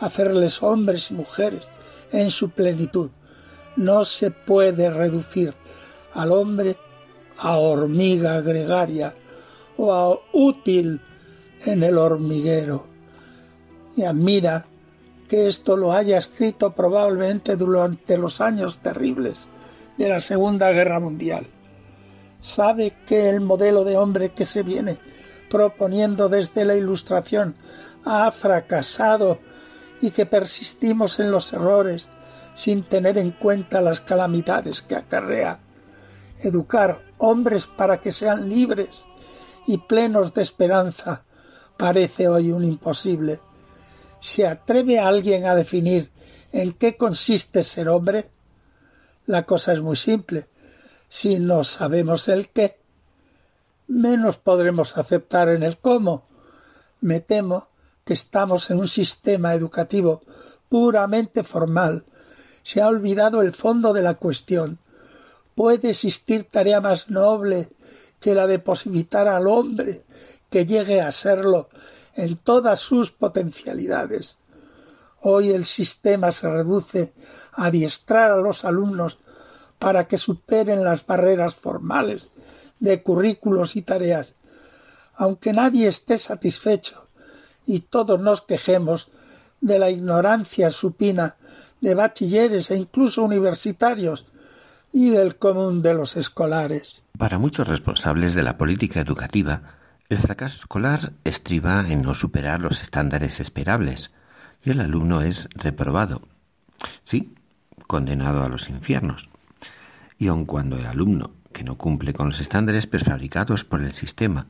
hacerles 0.00 0.62
hombres 0.62 1.10
y 1.10 1.14
mujeres 1.14 1.66
en 2.12 2.30
su 2.30 2.50
plenitud. 2.50 3.10
No 3.76 4.04
se 4.04 4.30
puede 4.30 4.90
reducir 4.90 5.54
al 6.14 6.32
hombre 6.32 6.76
a 7.38 7.58
hormiga 7.58 8.40
gregaria 8.40 9.14
o 9.76 9.92
a 9.92 10.18
útil 10.32 11.00
en 11.64 11.82
el 11.82 11.98
hormiguero. 11.98 12.86
Y 13.96 14.04
admira 14.04 14.66
que 15.34 15.48
esto 15.48 15.76
lo 15.76 15.92
haya 15.92 16.16
escrito 16.16 16.74
probablemente 16.74 17.56
durante 17.56 18.16
los 18.16 18.40
años 18.40 18.78
terribles 18.78 19.48
de 19.98 20.08
la 20.08 20.20
Segunda 20.20 20.70
Guerra 20.70 21.00
Mundial. 21.00 21.48
Sabe 22.40 22.94
que 23.04 23.30
el 23.30 23.40
modelo 23.40 23.82
de 23.82 23.96
hombre 23.96 24.30
que 24.30 24.44
se 24.44 24.62
viene 24.62 24.96
proponiendo 25.50 26.28
desde 26.28 26.64
la 26.64 26.76
Ilustración 26.76 27.56
ha 28.04 28.30
fracasado 28.30 29.40
y 30.00 30.12
que 30.12 30.24
persistimos 30.24 31.18
en 31.18 31.32
los 31.32 31.52
errores 31.52 32.10
sin 32.54 32.84
tener 32.84 33.18
en 33.18 33.32
cuenta 33.32 33.80
las 33.80 34.00
calamidades 34.00 34.82
que 34.82 34.94
acarrea. 34.94 35.58
Educar 36.42 37.00
hombres 37.18 37.66
para 37.66 38.00
que 38.00 38.12
sean 38.12 38.48
libres 38.48 39.04
y 39.66 39.78
plenos 39.78 40.32
de 40.32 40.42
esperanza 40.42 41.24
parece 41.76 42.28
hoy 42.28 42.52
un 42.52 42.62
imposible 42.62 43.40
¿Se 44.24 44.46
atreve 44.46 44.98
alguien 44.98 45.44
a 45.44 45.54
definir 45.54 46.10
en 46.50 46.72
qué 46.72 46.96
consiste 46.96 47.62
ser 47.62 47.90
hombre? 47.90 48.30
La 49.26 49.42
cosa 49.42 49.74
es 49.74 49.82
muy 49.82 49.96
simple. 49.96 50.46
Si 51.10 51.38
no 51.38 51.62
sabemos 51.62 52.26
el 52.28 52.48
qué, 52.48 52.78
menos 53.86 54.38
podremos 54.38 54.96
aceptar 54.96 55.50
en 55.50 55.62
el 55.62 55.76
cómo. 55.76 56.24
Me 57.02 57.20
temo 57.20 57.68
que 58.06 58.14
estamos 58.14 58.70
en 58.70 58.78
un 58.78 58.88
sistema 58.88 59.52
educativo 59.52 60.22
puramente 60.70 61.44
formal. 61.44 62.04
Se 62.62 62.80
ha 62.80 62.88
olvidado 62.88 63.42
el 63.42 63.52
fondo 63.52 63.92
de 63.92 64.00
la 64.00 64.14
cuestión. 64.14 64.78
¿Puede 65.54 65.90
existir 65.90 66.44
tarea 66.44 66.80
más 66.80 67.10
noble 67.10 67.68
que 68.20 68.34
la 68.34 68.46
de 68.46 68.58
posibilitar 68.58 69.28
al 69.28 69.46
hombre 69.46 70.02
que 70.48 70.64
llegue 70.64 71.02
a 71.02 71.12
serlo 71.12 71.68
en 72.14 72.36
todas 72.36 72.80
sus 72.80 73.10
potencialidades. 73.10 74.38
Hoy 75.20 75.52
el 75.52 75.64
sistema 75.64 76.32
se 76.32 76.50
reduce 76.50 77.12
a 77.52 77.66
adiestrar 77.66 78.30
a 78.30 78.36
los 78.36 78.64
alumnos 78.64 79.18
para 79.78 80.06
que 80.06 80.18
superen 80.18 80.84
las 80.84 81.06
barreras 81.06 81.54
formales 81.54 82.30
de 82.78 83.02
currículos 83.02 83.76
y 83.76 83.82
tareas. 83.82 84.34
Aunque 85.14 85.52
nadie 85.52 85.88
esté 85.88 86.18
satisfecho 86.18 87.08
y 87.66 87.80
todos 87.80 88.20
nos 88.20 88.42
quejemos 88.42 89.08
de 89.60 89.78
la 89.78 89.90
ignorancia 89.90 90.70
supina 90.70 91.36
de 91.80 91.94
bachilleres 91.94 92.70
e 92.70 92.76
incluso 92.76 93.22
universitarios 93.22 94.26
y 94.92 95.10
del 95.10 95.36
común 95.36 95.82
de 95.82 95.94
los 95.94 96.16
escolares. 96.16 97.02
Para 97.18 97.38
muchos 97.38 97.66
responsables 97.66 98.34
de 98.34 98.42
la 98.42 98.56
política 98.56 99.00
educativa, 99.00 99.78
el 100.08 100.18
fracaso 100.18 100.58
escolar 100.58 101.12
estriba 101.24 101.88
en 101.88 102.02
no 102.02 102.14
superar 102.14 102.60
los 102.60 102.82
estándares 102.82 103.40
esperables 103.40 104.12
y 104.62 104.70
el 104.70 104.80
alumno 104.80 105.22
es 105.22 105.48
reprobado. 105.54 106.22
Sí, 107.02 107.34
condenado 107.86 108.44
a 108.44 108.48
los 108.48 108.68
infiernos. 108.68 109.28
Y 110.18 110.28
aun 110.28 110.44
cuando 110.44 110.76
el 110.76 110.86
alumno, 110.86 111.32
que 111.52 111.64
no 111.64 111.76
cumple 111.76 112.12
con 112.12 112.26
los 112.26 112.40
estándares 112.40 112.86
prefabricados 112.86 113.64
por 113.64 113.82
el 113.82 113.94
sistema, 113.94 114.46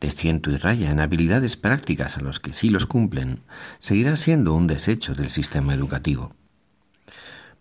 de 0.00 0.10
ciento 0.10 0.50
y 0.50 0.56
raya 0.56 0.90
en 0.90 1.00
habilidades 1.00 1.56
prácticas 1.56 2.16
a 2.16 2.20
los 2.20 2.40
que 2.40 2.54
sí 2.54 2.68
los 2.70 2.86
cumplen, 2.86 3.40
seguirá 3.78 4.16
siendo 4.16 4.54
un 4.54 4.66
desecho 4.66 5.14
del 5.14 5.30
sistema 5.30 5.74
educativo. 5.74 6.34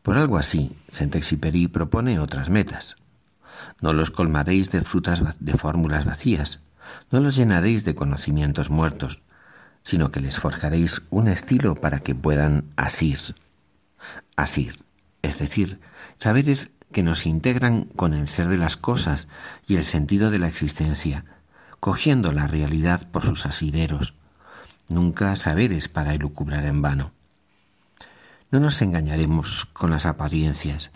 Por 0.02 0.18
algo 0.18 0.38
así, 0.38 0.76
Saint-Exupéry 0.90 1.68
propone 1.68 2.20
otras 2.20 2.50
metas. 2.50 2.98
No 3.82 3.94
los 3.94 4.12
colmaréis 4.12 4.72
de 4.72 4.82
frutas 4.82 5.22
de 5.40 5.54
fórmulas 5.54 6.06
vacías, 6.06 6.62
no 7.12 7.20
los 7.20 7.36
llenaréis 7.36 7.86
de 7.86 7.96
conocimientos 7.96 8.70
muertos, 8.70 9.22
sino 9.84 10.12
que 10.12 10.22
les 10.22 10.40
forjaréis 10.40 11.02
un 11.10 11.28
estilo 11.28 11.76
para 11.76 12.00
que 12.00 12.16
puedan 12.16 12.66
asir. 12.76 13.36
Asir, 14.36 14.80
es 15.22 15.40
decir, 15.40 15.80
saberes 16.18 16.70
que 16.92 17.04
nos 17.04 17.26
integran 17.26 17.84
con 17.84 18.14
el 18.14 18.28
ser 18.28 18.48
de 18.48 18.58
las 18.58 18.78
cosas 18.78 19.28
y 19.68 19.76
el 19.76 19.84
sentido 19.84 20.32
de 20.32 20.40
la 20.40 20.48
existencia, 20.48 21.26
cogiendo 21.80 22.32
la 22.32 22.48
realidad 22.48 23.08
por 23.12 23.24
sus 23.24 23.46
asideros, 23.46 24.14
nunca 24.88 25.36
saberes 25.36 25.90
para 25.90 26.14
elucubrar 26.14 26.66
en 26.66 26.82
vano. 26.82 27.12
No 28.52 28.60
nos 28.60 28.82
engañaremos 28.82 29.66
con 29.66 29.90
las 29.90 30.06
apariencias. 30.06 30.92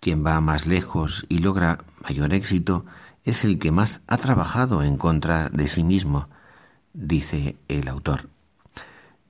Quien 0.00 0.24
va 0.24 0.40
más 0.40 0.66
lejos 0.66 1.26
y 1.28 1.38
logra 1.38 1.80
mayor 2.02 2.32
éxito 2.32 2.86
es 3.24 3.44
el 3.44 3.58
que 3.58 3.70
más 3.70 4.02
ha 4.06 4.16
trabajado 4.16 4.82
en 4.82 4.96
contra 4.96 5.48
de 5.48 5.68
sí 5.68 5.84
mismo, 5.84 6.28
dice 6.92 7.56
el 7.68 7.88
autor. 7.88 8.28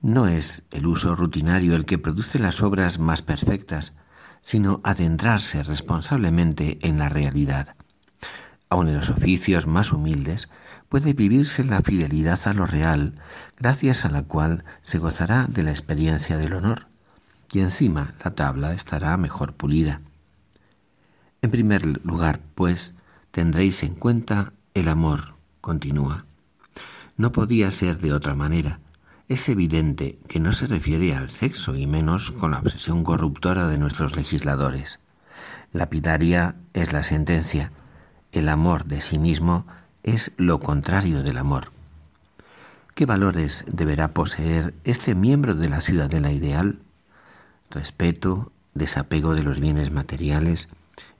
No 0.01 0.27
es 0.27 0.63
el 0.71 0.85
uso 0.87 1.15
rutinario 1.15 1.75
el 1.75 1.85
que 1.85 1.97
produce 1.97 2.39
las 2.39 2.61
obras 2.61 2.99
más 2.99 3.21
perfectas, 3.21 3.93
sino 4.41 4.81
adentrarse 4.83 5.63
responsablemente 5.63 6.77
en 6.81 6.97
la 6.97 7.07
realidad. 7.07 7.75
Aun 8.69 8.89
en 8.89 8.95
los 8.97 9.09
oficios 9.09 9.67
más 9.67 9.93
humildes, 9.93 10.49
puede 10.89 11.13
vivirse 11.13 11.63
la 11.63 11.81
fidelidad 11.81 12.39
a 12.45 12.53
lo 12.53 12.65
real, 12.65 13.15
gracias 13.57 14.03
a 14.05 14.09
la 14.09 14.23
cual 14.23 14.65
se 14.81 14.99
gozará 14.99 15.45
de 15.47 15.63
la 15.63 15.71
experiencia 15.71 16.37
del 16.37 16.53
honor, 16.53 16.87
y 17.51 17.61
encima 17.61 18.13
la 18.23 18.31
tabla 18.31 18.73
estará 18.73 19.15
mejor 19.15 19.53
pulida. 19.53 20.01
En 21.41 21.51
primer 21.51 21.85
lugar, 22.05 22.41
pues, 22.55 22.93
tendréis 23.33 23.81
en 23.81 23.95
cuenta 23.95 24.53
el 24.75 24.87
amor, 24.87 25.33
continúa. 25.59 26.25
No 27.17 27.31
podía 27.31 27.71
ser 27.71 27.97
de 27.97 28.13
otra 28.13 28.35
manera. 28.35 28.79
Es 29.27 29.49
evidente 29.49 30.19
que 30.27 30.39
no 30.39 30.53
se 30.53 30.67
refiere 30.67 31.15
al 31.15 31.31
sexo 31.31 31.75
y 31.75 31.87
menos 31.87 32.31
con 32.31 32.51
la 32.51 32.59
obsesión 32.59 33.03
corruptora 33.03 33.67
de 33.67 33.79
nuestros 33.79 34.15
legisladores. 34.15 34.99
Lapidaria 35.71 36.57
es 36.75 36.93
la 36.93 37.01
sentencia. 37.01 37.71
El 38.31 38.49
amor 38.49 38.85
de 38.85 39.01
sí 39.01 39.17
mismo 39.17 39.65
es 40.03 40.31
lo 40.37 40.59
contrario 40.59 41.23
del 41.23 41.39
amor. 41.39 41.71
¿Qué 42.93 43.07
valores 43.07 43.65
deberá 43.67 44.09
poseer 44.09 44.75
este 44.83 45.15
miembro 45.15 45.55
de 45.55 45.69
la 45.69 45.81
ciudadela 45.81 46.31
ideal? 46.31 46.77
Respeto, 47.71 48.51
desapego 48.75 49.33
de 49.33 49.41
los 49.41 49.59
bienes 49.59 49.89
materiales, 49.89 50.69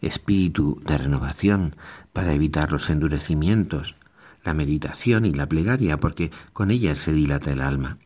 espíritu 0.02 0.82
de 0.86 0.98
renovación 0.98 1.76
para 2.14 2.34
evitar 2.34 2.72
los 2.72 2.90
endurecimientos, 2.90 3.96
la 4.44 4.54
meditación 4.54 5.26
y 5.26 5.34
la 5.34 5.48
plegaria, 5.48 6.00
porque 6.00 6.32
con 6.54 6.72
ellas 6.72 7.00
se 7.00 7.12
dilata 7.12 7.52
el 7.52 7.62
alma. 7.62 7.98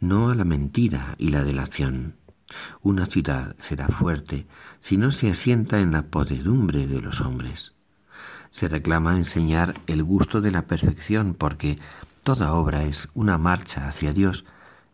No 0.00 0.30
a 0.30 0.34
la 0.34 0.44
mentira 0.44 1.14
y 1.18 1.28
la 1.28 1.44
delación. 1.44 2.14
Una 2.80 3.06
ciudad 3.06 3.56
será 3.58 3.88
fuerte 3.88 4.46
si 4.80 4.96
no 4.96 5.10
se 5.10 5.30
asienta 5.30 5.80
en 5.80 5.92
la 5.92 6.02
podredumbre 6.02 6.86
de 6.86 7.00
los 7.00 7.20
hombres 7.20 7.76
se 8.56 8.68
reclama 8.68 9.18
enseñar 9.18 9.74
el 9.86 10.02
gusto 10.02 10.40
de 10.40 10.50
la 10.50 10.62
perfección 10.62 11.34
porque 11.34 11.78
toda 12.24 12.54
obra 12.54 12.84
es 12.84 13.08
una 13.12 13.36
marcha 13.36 13.86
hacia 13.86 14.14
Dios 14.14 14.46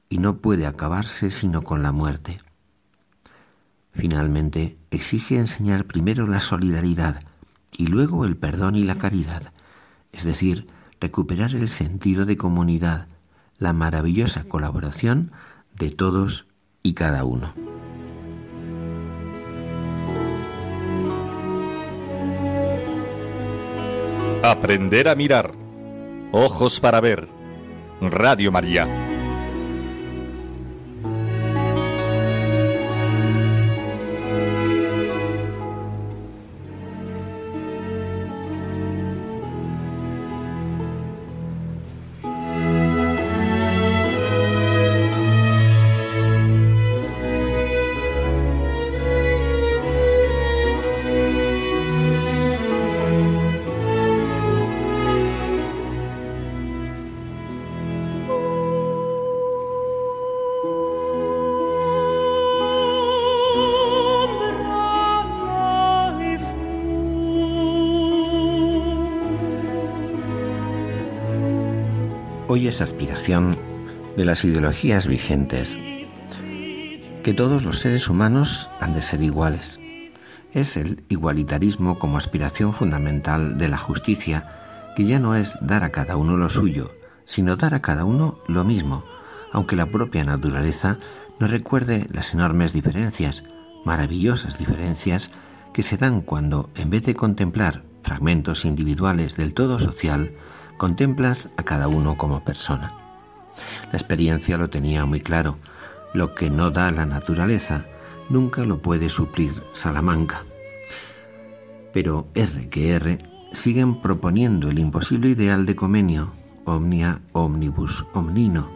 y 0.08 0.18
no 0.18 0.38
puede 0.38 0.66
acabarse 0.66 1.30
sino 1.30 1.62
con 1.62 1.80
la 1.80 1.92
muerte. 1.92 2.40
Finalmente, 3.92 4.78
exige 4.90 5.36
enseñar 5.36 5.84
primero 5.84 6.26
la 6.26 6.40
solidaridad 6.40 7.22
y 7.76 7.86
luego 7.86 8.24
el 8.24 8.36
perdón 8.36 8.76
y 8.76 8.84
la 8.84 8.96
caridad, 8.96 9.52
es 10.12 10.24
decir, 10.24 10.66
recuperar 11.00 11.54
el 11.54 11.68
sentido 11.68 12.24
de 12.24 12.36
comunidad, 12.36 13.08
la 13.58 13.72
maravillosa 13.72 14.44
colaboración 14.44 15.32
de 15.78 15.90
todos 15.90 16.46
y 16.82 16.94
cada 16.94 17.24
uno. 17.24 17.54
Aprender 24.44 25.08
a 25.08 25.14
mirar. 25.14 25.52
Ojos 26.32 26.80
para 26.80 27.00
ver. 27.00 27.28
Radio 28.00 28.50
María. 28.50 29.11
Hoy 72.54 72.68
es 72.68 72.82
aspiración 72.82 73.56
de 74.14 74.26
las 74.26 74.44
ideologías 74.44 75.08
vigentes 75.08 75.74
que 77.24 77.32
todos 77.32 77.62
los 77.62 77.78
seres 77.78 78.10
humanos 78.10 78.68
han 78.78 78.92
de 78.92 79.00
ser 79.00 79.22
iguales. 79.22 79.80
Es 80.52 80.76
el 80.76 81.02
igualitarismo 81.08 81.98
como 81.98 82.18
aspiración 82.18 82.74
fundamental 82.74 83.56
de 83.56 83.68
la 83.68 83.78
justicia, 83.78 84.92
que 84.94 85.06
ya 85.06 85.18
no 85.18 85.34
es 85.34 85.56
dar 85.62 85.82
a 85.82 85.92
cada 85.92 86.18
uno 86.18 86.36
lo 86.36 86.50
suyo, 86.50 86.92
sino 87.24 87.56
dar 87.56 87.72
a 87.72 87.80
cada 87.80 88.04
uno 88.04 88.38
lo 88.46 88.64
mismo, 88.64 89.02
aunque 89.50 89.74
la 89.74 89.86
propia 89.86 90.22
naturaleza 90.22 90.98
no 91.40 91.46
recuerde 91.46 92.06
las 92.12 92.34
enormes 92.34 92.74
diferencias, 92.74 93.44
maravillosas 93.86 94.58
diferencias, 94.58 95.30
que 95.72 95.82
se 95.82 95.96
dan 95.96 96.20
cuando, 96.20 96.68
en 96.74 96.90
vez 96.90 97.04
de 97.04 97.14
contemplar 97.14 97.82
fragmentos 98.02 98.66
individuales 98.66 99.36
del 99.36 99.54
todo 99.54 99.78
social, 99.78 100.32
contemplas 100.82 101.48
a 101.56 101.62
cada 101.62 101.86
uno 101.86 102.16
como 102.16 102.42
persona. 102.42 102.92
La 103.92 103.96
experiencia 103.96 104.56
lo 104.56 104.68
tenía 104.68 105.04
muy 105.04 105.20
claro. 105.20 105.58
Lo 106.12 106.34
que 106.34 106.50
no 106.50 106.72
da 106.72 106.90
la 106.90 107.06
naturaleza 107.06 107.86
nunca 108.28 108.64
lo 108.64 108.82
puede 108.82 109.08
suplir 109.08 109.62
Salamanca. 109.74 110.42
Pero 111.92 112.26
R 112.34 112.68
que 112.68 112.96
R 112.96 113.18
siguen 113.52 114.02
proponiendo 114.02 114.70
el 114.70 114.80
imposible 114.80 115.28
ideal 115.28 115.66
de 115.66 115.76
Comenio, 115.76 116.32
omnia 116.64 117.20
omnibus 117.30 118.04
omnino, 118.12 118.68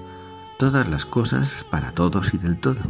todas 0.61 0.89
las 0.89 1.07
cosas 1.07 1.67
para 1.69 1.91
todos 1.91 2.35
y 2.35 2.39
del 2.39 2.61
todo. 2.61 2.83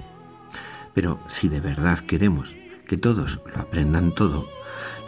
Pero 0.92 1.20
si 1.26 1.48
de 1.48 1.60
verdad 1.60 2.00
queremos 2.00 2.54
que 2.86 2.98
todos 2.98 3.40
lo 3.50 3.62
aprendan 3.62 4.14
todo, 4.14 4.46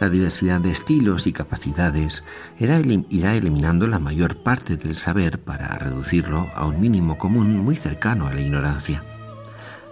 la 0.01 0.09
diversidad 0.09 0.61
de 0.61 0.71
estilos 0.71 1.27
y 1.27 1.33
capacidades 1.33 2.25
irá, 2.59 2.79
eliminando 2.79 3.87
la 3.87 3.99
mayor 3.99 4.37
parte 4.37 4.77
del 4.77 4.97
saber 4.97 5.39
para 5.39 5.77
reducirlo 5.79 6.49
a 6.55 6.67
un 6.67 6.81
mínimo 6.81 7.19
común 7.19 7.57
muy 7.59 7.77
cercano 7.77 8.27
a 8.27 8.35
la 8.35 8.41
ignorancia. 8.41 9.03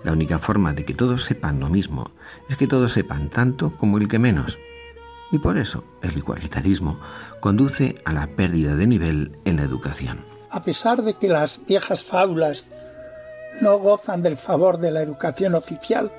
La 0.05 0.13
única 0.13 0.39
forma 0.39 0.73
de 0.73 0.85
que 0.85 0.95
todos 0.95 1.25
sepan 1.25 1.61
lo 1.61 1.69
mismo 1.69 2.11
es 2.49 2.57
que 2.57 2.67
todos 2.67 2.93
sepan 2.93 3.29
tanto 3.29 3.73
como 3.77 3.99
el 3.99 4.09
que 4.09 4.19
menos. 4.19 4.59
Y 5.33 5.39
por 5.39 5.59
eso 5.59 5.85
el 6.03 6.17
igualitarismo 6.17 7.01
conduce 7.41 7.97
a 8.05 8.13
la 8.13 8.29
pérdida 8.29 8.77
de 8.77 8.87
nivel 8.87 9.39
en 9.45 9.57
la 9.57 9.63
educación. 9.63 10.25
A 10.51 10.63
pesar 10.63 11.03
de 11.03 11.15
que 11.15 11.29
las 11.29 11.61
viejas 11.67 12.05
fábulas 12.05 12.67
no 13.61 13.79
gozan 13.79 14.23
del 14.23 14.37
favor 14.37 14.79
de 14.79 14.91
la 14.91 15.03
educación 15.03 15.55
oficial, 15.55 16.13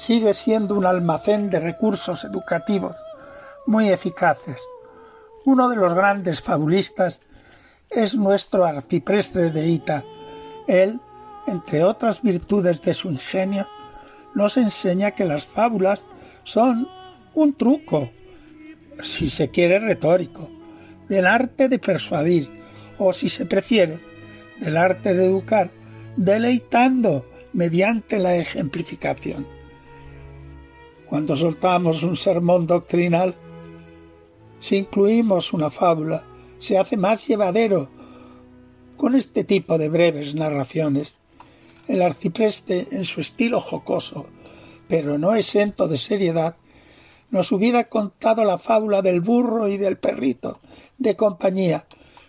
sigue 0.00 0.32
siendo 0.32 0.76
un 0.76 0.86
almacén 0.86 1.50
de 1.50 1.60
recursos 1.60 2.24
educativos 2.24 2.96
muy 3.66 3.90
eficaces. 3.90 4.56
Uno 5.44 5.68
de 5.68 5.76
los 5.76 5.92
grandes 5.92 6.40
fabulistas 6.40 7.20
es 7.90 8.14
nuestro 8.14 8.64
arciprestre 8.64 9.50
de 9.50 9.68
Ita. 9.68 10.02
Él, 10.66 11.00
entre 11.46 11.84
otras 11.84 12.22
virtudes 12.22 12.80
de 12.80 12.94
su 12.94 13.10
ingenio, 13.10 13.68
nos 14.34 14.56
enseña 14.56 15.10
que 15.10 15.26
las 15.26 15.44
fábulas 15.44 16.06
son 16.44 16.88
un 17.34 17.52
truco, 17.52 18.10
si 19.02 19.28
se 19.28 19.50
quiere 19.50 19.80
retórico, 19.80 20.48
del 21.10 21.26
arte 21.26 21.68
de 21.68 21.78
persuadir, 21.78 22.48
o 22.96 23.12
si 23.12 23.28
se 23.28 23.44
prefiere, 23.44 24.00
del 24.60 24.78
arte 24.78 25.12
de 25.12 25.26
educar, 25.26 25.70
deleitando 26.16 27.26
mediante 27.52 28.18
la 28.18 28.34
ejemplificación. 28.36 29.59
Cuando 31.10 31.34
soltamos 31.34 32.04
un 32.04 32.16
sermón 32.16 32.68
doctrinal, 32.68 33.34
si 34.60 34.76
incluimos 34.76 35.52
una 35.52 35.68
fábula, 35.68 36.22
se 36.60 36.78
hace 36.78 36.96
más 36.96 37.26
llevadero 37.26 37.88
con 38.96 39.16
este 39.16 39.42
tipo 39.42 39.76
de 39.76 39.88
breves 39.88 40.36
narraciones. 40.36 41.16
El 41.88 42.02
arcipreste, 42.02 42.86
en 42.92 43.02
su 43.02 43.20
estilo 43.20 43.58
jocoso, 43.58 44.26
pero 44.86 45.18
no 45.18 45.34
exento 45.34 45.88
de 45.88 45.98
seriedad, 45.98 46.54
nos 47.30 47.50
hubiera 47.50 47.88
contado 47.88 48.44
la 48.44 48.58
fábula 48.58 49.02
del 49.02 49.20
burro 49.20 49.66
y 49.66 49.78
del 49.78 49.98
perrito 49.98 50.60
de 50.96 51.16
compañía. 51.16 51.86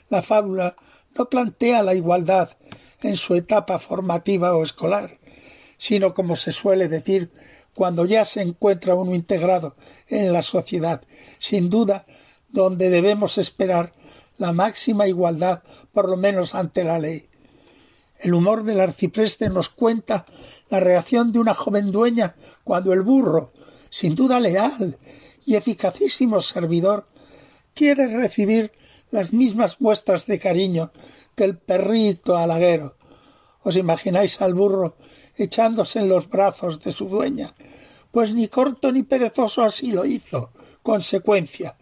La 0.10 0.24
fábula 0.24 0.76
no 1.16 1.30
plantea 1.30 1.84
la 1.84 1.94
igualdad 1.94 2.58
en 3.04 3.16
su 3.16 3.36
etapa 3.36 3.78
formativa 3.78 4.56
o 4.56 4.64
escolar, 4.64 5.20
sino 5.78 6.16
como 6.16 6.36
se 6.36 6.52
suele 6.52 6.88
decir 6.88 7.32
cuando 7.82 8.06
ya 8.06 8.26
se 8.26 8.44
encuentra 8.44 8.94
uno 8.94 9.16
integrado 9.16 9.76
en 10.08 10.32
la 10.32 10.44
sociedad, 10.44 11.02
sin 11.40 11.72
duda 11.72 12.06
donde 12.50 12.92
debemos 12.92 13.40
esperar 13.40 13.92
la 14.38 14.52
máxima 14.52 15.08
igualdad, 15.08 15.64
por 15.92 16.08
lo 16.08 16.16
menos 16.16 16.54
ante 16.54 16.84
la 16.84 17.00
ley. 17.00 17.28
El 18.20 18.36
humor 18.36 18.66
del 18.66 18.82
arcipreste 18.82 19.50
nos 19.50 19.70
cuenta 19.70 20.28
la 20.70 20.80
reacción 20.80 21.32
de 21.32 21.40
una 21.40 21.56
joven 21.56 21.92
dueña 21.92 22.36
cuando 22.64 22.94
el 22.94 23.02
burro, 23.02 23.52
sin 23.90 24.14
duda 24.14 24.40
leal 24.40 25.00
y 25.44 25.56
eficacísimo 25.56 26.40
servidor, 26.40 27.08
quiere 27.74 28.16
recibir 28.16 28.74
las 29.10 29.34
mismas 29.34 29.82
muestras 29.82 30.28
de 30.28 30.38
cariño 30.38 30.92
que 31.34 31.46
el 31.46 31.58
perrito 31.58 32.38
halaguero. 32.38 32.96
¿Os 33.64 33.76
imagináis 33.76 34.40
al 34.40 34.54
burro 34.54 34.98
echándose 35.36 36.00
en 36.00 36.10
los 36.10 36.30
brazos 36.30 36.82
de 36.82 36.92
su 36.92 37.08
dueña? 37.08 37.54
Pues 38.12 38.34
ni 38.34 38.48
corto 38.48 38.92
ni 38.92 39.04
perezoso 39.04 39.64
así 39.64 39.92
lo 39.92 40.06
hizo. 40.06 40.50
Consecuencia, 40.84 41.76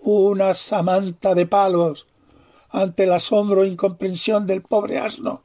una 0.00 0.52
samanta 0.54 1.34
de 1.34 1.46
palos 1.46 2.06
ante 2.68 3.04
el 3.04 3.12
asombro 3.12 3.62
e 3.62 3.68
incomprensión 3.68 4.46
del 4.46 4.62
pobre 4.62 4.98
asno, 4.98 5.42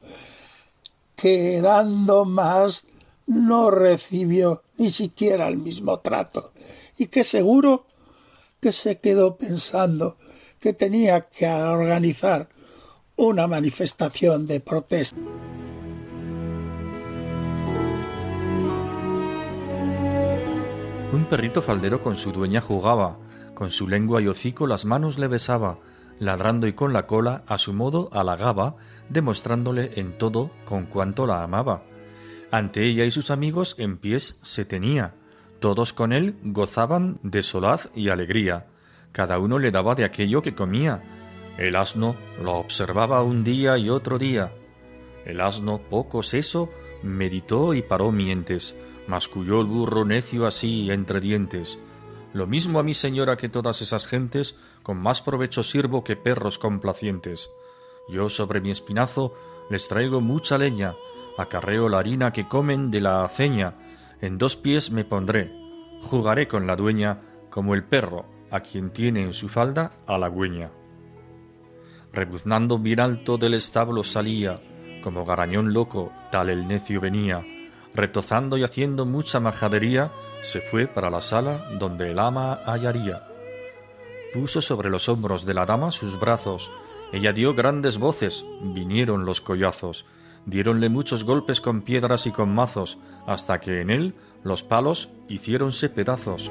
que 1.16 1.60
dando 1.60 2.24
más 2.24 2.84
no 3.26 3.70
recibió 3.70 4.64
ni 4.76 4.90
siquiera 4.90 5.46
el 5.46 5.56
mismo 5.56 6.00
trato, 6.00 6.52
y 6.98 7.06
que 7.06 7.22
seguro 7.22 7.86
que 8.60 8.72
se 8.72 8.98
quedó 8.98 9.36
pensando 9.36 10.16
que 10.58 10.72
tenía 10.72 11.28
que 11.28 11.48
organizar 11.48 12.48
una 13.16 13.46
manifestación 13.46 14.46
de 14.46 14.60
protesta. 14.60 15.16
Un 21.12 21.24
perrito 21.24 21.60
faldero 21.60 22.00
con 22.02 22.16
su 22.16 22.30
dueña 22.30 22.60
jugaba, 22.60 23.18
con 23.54 23.72
su 23.72 23.88
lengua 23.88 24.22
y 24.22 24.28
hocico 24.28 24.68
las 24.68 24.84
manos 24.84 25.18
le 25.18 25.26
besaba, 25.26 25.78
ladrando 26.20 26.68
y 26.68 26.72
con 26.72 26.92
la 26.92 27.08
cola 27.08 27.42
a 27.48 27.58
su 27.58 27.72
modo 27.72 28.08
halagaba, 28.12 28.76
demostrándole 29.08 29.90
en 29.96 30.16
todo 30.16 30.52
con 30.64 30.86
cuanto 30.86 31.26
la 31.26 31.42
amaba. 31.42 31.82
Ante 32.52 32.84
ella 32.84 33.04
y 33.04 33.10
sus 33.10 33.32
amigos 33.32 33.74
en 33.78 33.96
pies 33.98 34.38
se 34.42 34.64
tenía, 34.64 35.14
todos 35.58 35.92
con 35.92 36.12
él 36.12 36.36
gozaban 36.44 37.18
de 37.24 37.42
solaz 37.42 37.90
y 37.96 38.08
alegría, 38.08 38.66
cada 39.10 39.40
uno 39.40 39.58
le 39.58 39.72
daba 39.72 39.96
de 39.96 40.04
aquello 40.04 40.42
que 40.42 40.54
comía. 40.54 41.02
El 41.58 41.74
asno 41.74 42.14
lo 42.40 42.54
observaba 42.54 43.22
un 43.22 43.42
día 43.42 43.76
y 43.78 43.90
otro 43.90 44.18
día. 44.18 44.52
El 45.26 45.40
asno, 45.40 45.80
poco 45.90 46.22
seso, 46.22 46.70
meditó 47.02 47.74
y 47.74 47.82
paró 47.82 48.12
mientes, 48.12 48.76
masculló 49.10 49.60
el 49.60 49.66
burro 49.66 50.04
necio 50.04 50.46
así 50.46 50.90
entre 50.90 51.20
dientes. 51.20 51.78
Lo 52.32 52.46
mismo 52.46 52.78
a 52.78 52.84
mi 52.84 52.94
señora 52.94 53.36
que 53.36 53.48
todas 53.48 53.82
esas 53.82 54.06
gentes, 54.06 54.56
con 54.84 54.98
más 54.98 55.20
provecho 55.20 55.64
sirvo 55.64 56.04
que 56.04 56.16
perros 56.16 56.58
complacientes. 56.58 57.50
Yo 58.08 58.28
sobre 58.28 58.60
mi 58.60 58.70
espinazo 58.70 59.34
les 59.68 59.88
traigo 59.88 60.20
mucha 60.20 60.56
leña, 60.56 60.94
acarreo 61.36 61.88
la 61.88 61.98
harina 61.98 62.32
que 62.32 62.46
comen 62.46 62.90
de 62.90 63.00
la 63.00 63.24
aceña, 63.24 63.74
en 64.20 64.38
dos 64.38 64.56
pies 64.56 64.92
me 64.92 65.04
pondré, 65.04 65.52
jugaré 66.02 66.46
con 66.46 66.66
la 66.68 66.76
dueña 66.76 67.20
como 67.50 67.74
el 67.74 67.82
perro 67.82 68.26
a 68.52 68.60
quien 68.60 68.90
tiene 68.90 69.22
en 69.22 69.34
su 69.34 69.48
falda 69.48 69.92
halagüeña. 70.06 70.70
Rebuznando 72.12 72.78
bien 72.78 73.00
alto 73.00 73.38
del 73.38 73.54
establo 73.54 74.04
salía, 74.04 74.60
como 75.02 75.24
garañón 75.24 75.72
loco, 75.72 76.12
tal 76.30 76.48
el 76.48 76.68
necio 76.68 77.00
venía, 77.00 77.44
retozando 77.94 78.56
y 78.56 78.64
haciendo 78.64 79.06
mucha 79.06 79.40
majadería, 79.40 80.12
se 80.42 80.60
fue 80.60 80.86
para 80.86 81.10
la 81.10 81.20
sala 81.20 81.66
donde 81.78 82.10
el 82.10 82.18
ama 82.18 82.60
hallaría. 82.64 83.26
Puso 84.32 84.62
sobre 84.62 84.90
los 84.90 85.08
hombros 85.08 85.44
de 85.44 85.54
la 85.54 85.66
dama 85.66 85.90
sus 85.90 86.18
brazos, 86.18 86.70
ella 87.12 87.32
dio 87.32 87.54
grandes 87.54 87.98
voces, 87.98 88.44
vinieron 88.62 89.24
los 89.24 89.40
collazos, 89.40 90.06
diéronle 90.46 90.88
muchos 90.88 91.24
golpes 91.24 91.60
con 91.60 91.82
piedras 91.82 92.26
y 92.26 92.30
con 92.30 92.54
mazos, 92.54 92.98
hasta 93.26 93.60
que 93.60 93.80
en 93.80 93.90
él 93.90 94.14
los 94.44 94.62
palos 94.62 95.10
hiciéronse 95.28 95.88
pedazos. 95.88 96.50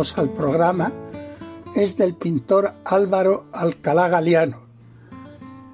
Al 0.00 0.30
programa 0.30 0.90
es 1.76 1.98
del 1.98 2.14
pintor 2.14 2.72
Álvaro 2.86 3.44
Alcalá 3.52 4.08
Galiano. 4.08 4.62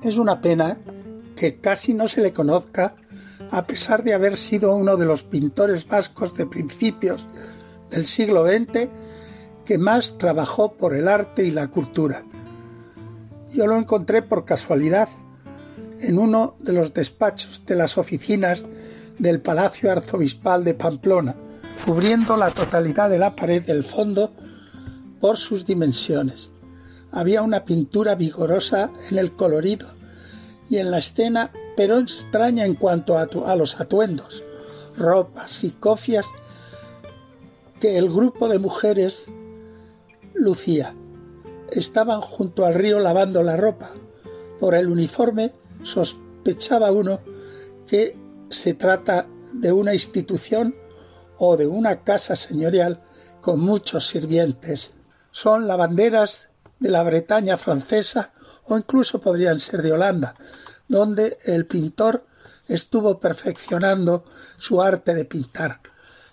Es 0.03 0.19
una 0.19 0.41
pena 0.41 0.79
que 1.37 1.61
casi 1.61 1.95
no 1.95 2.09
se 2.09 2.23
le 2.23 2.33
conozca 2.33 2.97
a 3.53 3.69
pesar 3.69 4.03
de 4.03 4.15
haber 4.15 4.37
sido 4.37 4.75
uno 4.75 4.97
de 4.97 5.05
los 5.05 5.23
pintores 5.23 5.87
vascos 5.87 6.35
de 6.37 6.47
principios 6.47 7.29
del 7.91 8.05
siglo 8.05 8.45
XX 8.45 8.89
que 9.65 9.79
más 9.79 10.19
trabajó 10.19 10.73
por 10.73 10.97
el 10.97 11.07
arte 11.07 11.45
y 11.45 11.53
la 11.53 11.69
cultura. 11.69 12.25
Yo 13.55 13.69
lo 13.69 13.77
encontré 13.77 14.23
por 14.23 14.45
casualidad 14.45 15.09
en 16.01 16.19
uno 16.19 16.57
de 16.59 16.73
los 16.73 16.93
despachos 16.93 17.63
de 17.65 17.77
las 17.77 17.97
oficinas 17.97 18.67
del 19.21 19.41
Palacio 19.41 19.93
Arzobispal 19.93 20.65
de 20.65 20.75
Pamplona, 20.75 21.37
cubriendo 21.85 22.37
la 22.37 22.51
totalidad 22.51 23.11
de 23.11 23.19
la 23.19 23.37
pared 23.37 23.65
del 23.65 23.85
fondo 23.85 24.33
por 25.21 25.37
sus 25.37 25.67
dimensiones. 25.67 26.53
Había 27.13 27.43
una 27.43 27.65
pintura 27.65 28.15
vigorosa 28.15 28.91
en 29.11 29.19
el 29.19 29.33
colorido 29.33 29.87
y 30.69 30.79
en 30.79 30.91
la 30.91 30.99
escena, 30.99 31.51
pero 31.77 31.99
extraña 31.99 32.65
en 32.65 32.75
cuanto 32.75 33.17
a, 33.19 33.57
los 33.57 33.81
atuendos, 33.81 34.43
ropas 34.97 35.65
y 35.65 35.71
cofias 35.71 36.27
que 37.81 37.99
el 37.99 38.09
grupo 38.09 38.49
de 38.49 38.59
mujeres 38.59 39.27
lucía. 40.35 40.95
Estaban 41.71 42.21
junto 42.21 42.65
al 42.65 42.75
río 42.75 42.99
lavando 42.99 43.43
la 43.43 43.57
ropa. 43.57 43.91
Por 44.61 44.75
el 44.75 44.89
uniforme 44.89 45.53
sospechaba 45.83 46.91
uno 46.91 47.21
que 47.87 48.17
se 48.51 48.75
trata 48.75 49.27
de 49.53 49.73
una 49.73 49.95
institución 49.95 50.75
o 51.39 51.57
de 51.57 51.67
una 51.67 52.03
casa 52.03 52.37
señorial 52.37 53.01
con 53.41 53.61
muchos 53.61 54.09
sirvientes. 54.09 54.93
Son 55.31 55.67
lavanderas 55.67 56.49
de 56.79 56.91
la 56.91 57.03
Bretaña 57.03 57.57
francesa 57.57 58.33
o 58.65 58.77
incluso 58.77 59.21
podrían 59.21 59.61
ser 59.61 59.83
de 59.83 59.93
Holanda, 59.93 60.35
donde 60.89 61.39
el 61.45 61.67
pintor 61.67 62.27
estuvo 62.69 63.21
perfeccionando 63.21 64.25
su 64.57 64.83
arte 64.83 65.15
de 65.15 65.25
pintar. 65.25 65.81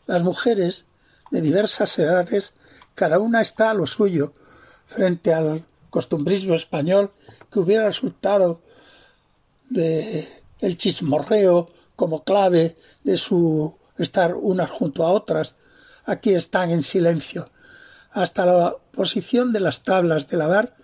Las 0.07 0.23
mujeres 0.23 0.85
de 1.31 1.41
diversas 1.41 1.97
edades, 1.99 2.53
cada 2.95 3.19
una 3.19 3.41
está 3.41 3.69
a 3.69 3.73
lo 3.73 3.85
suyo, 3.85 4.33
frente 4.85 5.33
al 5.33 5.63
costumbrismo 5.89 6.55
español 6.55 7.11
que 7.51 7.59
hubiera 7.59 7.85
resultado 7.85 8.61
de 9.69 10.27
el 10.59 10.77
chismorreo 10.77 11.69
como 11.95 12.23
clave 12.23 12.77
de 13.03 13.17
su 13.17 13.75
estar 13.97 14.35
unas 14.35 14.69
junto 14.69 15.05
a 15.05 15.11
otras. 15.11 15.55
Aquí 16.05 16.33
están 16.33 16.71
en 16.71 16.83
silencio. 16.83 17.49
Hasta 18.11 18.45
la 18.45 18.75
posición 18.91 19.53
de 19.53 19.59
las 19.59 19.83
tablas 19.83 20.27
de 20.27 20.37
lavar 20.37 20.75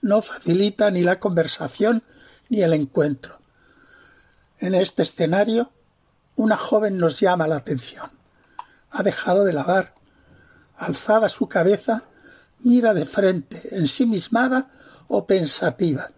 no 0.00 0.22
facilita 0.22 0.90
ni 0.90 1.02
la 1.02 1.20
conversación 1.20 2.02
ni 2.48 2.62
el 2.62 2.72
encuentro. 2.72 3.40
En 4.58 4.74
este 4.74 5.02
escenario, 5.02 5.70
una 6.36 6.56
joven 6.56 6.98
nos 6.98 7.20
llama 7.20 7.46
la 7.46 7.56
atención. 7.56 8.10
Ha 8.90 9.02
dejado 9.02 9.44
de 9.44 9.52
lavar. 9.52 9.94
Alzada 10.76 11.28
su 11.28 11.48
cabeza, 11.48 12.04
mira 12.60 12.94
de 12.94 13.04
frente, 13.04 13.76
ensimismada 13.76 14.70
o 15.08 15.26
pensativa. 15.26 16.10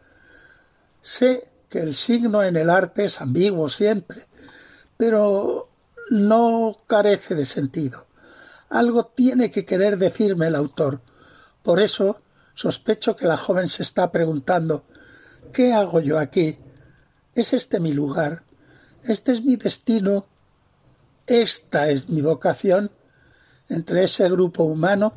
Sé 1.00 1.50
que 1.68 1.80
el 1.80 1.94
signo 1.94 2.42
en 2.42 2.56
el 2.56 2.68
arte 2.68 3.06
es 3.06 3.20
ambiguo 3.20 3.68
siempre, 3.68 4.26
pero 4.96 5.69
no 6.10 6.76
carece 6.88 7.36
de 7.36 7.44
sentido. 7.44 8.08
Algo 8.68 9.06
tiene 9.06 9.50
que 9.50 9.64
querer 9.64 9.96
decirme 9.96 10.48
el 10.48 10.56
autor. 10.56 11.00
Por 11.62 11.78
eso 11.78 12.20
sospecho 12.54 13.16
que 13.16 13.26
la 13.26 13.36
joven 13.36 13.68
se 13.68 13.84
está 13.84 14.10
preguntando 14.10 14.84
¿Qué 15.52 15.72
hago 15.72 16.00
yo 16.00 16.18
aquí? 16.18 16.58
¿Es 17.34 17.52
este 17.54 17.80
mi 17.80 17.92
lugar? 17.92 18.42
¿Este 19.04 19.32
es 19.32 19.44
mi 19.44 19.56
destino? 19.56 20.26
¿Esta 21.26 21.88
es 21.88 22.08
mi 22.08 22.20
vocación? 22.22 22.90
Entre 23.68 24.04
ese 24.04 24.28
grupo 24.28 24.64
humano 24.64 25.14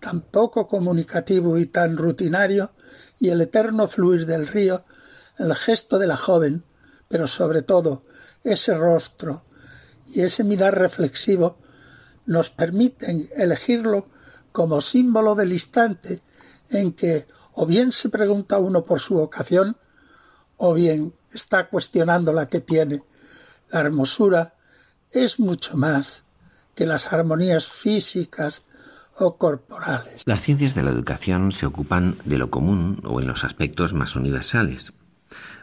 tan 0.00 0.20
poco 0.20 0.68
comunicativo 0.68 1.58
y 1.58 1.66
tan 1.66 1.96
rutinario 1.96 2.70
y 3.18 3.30
el 3.30 3.40
eterno 3.40 3.88
fluir 3.88 4.26
del 4.26 4.46
río, 4.46 4.84
el 5.38 5.54
gesto 5.54 5.98
de 5.98 6.06
la 6.06 6.16
joven, 6.16 6.62
pero 7.08 7.26
sobre 7.26 7.62
todo 7.62 8.04
ese 8.44 8.74
rostro 8.74 9.45
y 10.16 10.22
ese 10.22 10.44
mirar 10.44 10.78
reflexivo 10.78 11.58
nos 12.24 12.48
permiten 12.48 13.28
elegirlo 13.36 14.08
como 14.50 14.80
símbolo 14.80 15.34
del 15.34 15.52
instante 15.52 16.22
en 16.70 16.94
que 16.94 17.26
o 17.52 17.66
bien 17.66 17.92
se 17.92 18.08
pregunta 18.08 18.56
uno 18.58 18.86
por 18.86 18.98
su 18.98 19.16
vocación 19.16 19.76
o 20.56 20.72
bien 20.72 21.12
está 21.34 21.68
cuestionando 21.68 22.32
la 22.32 22.46
que 22.46 22.60
tiene. 22.60 23.02
La 23.70 23.80
hermosura 23.80 24.54
es 25.10 25.38
mucho 25.38 25.76
más 25.76 26.24
que 26.74 26.86
las 26.86 27.12
armonías 27.12 27.68
físicas 27.68 28.64
o 29.18 29.36
corporales. 29.36 30.22
Las 30.24 30.40
ciencias 30.40 30.74
de 30.74 30.82
la 30.82 30.92
educación 30.92 31.52
se 31.52 31.66
ocupan 31.66 32.16
de 32.24 32.38
lo 32.38 32.50
común 32.50 33.02
o 33.04 33.20
en 33.20 33.26
los 33.26 33.44
aspectos 33.44 33.92
más 33.92 34.16
universales. 34.16 34.94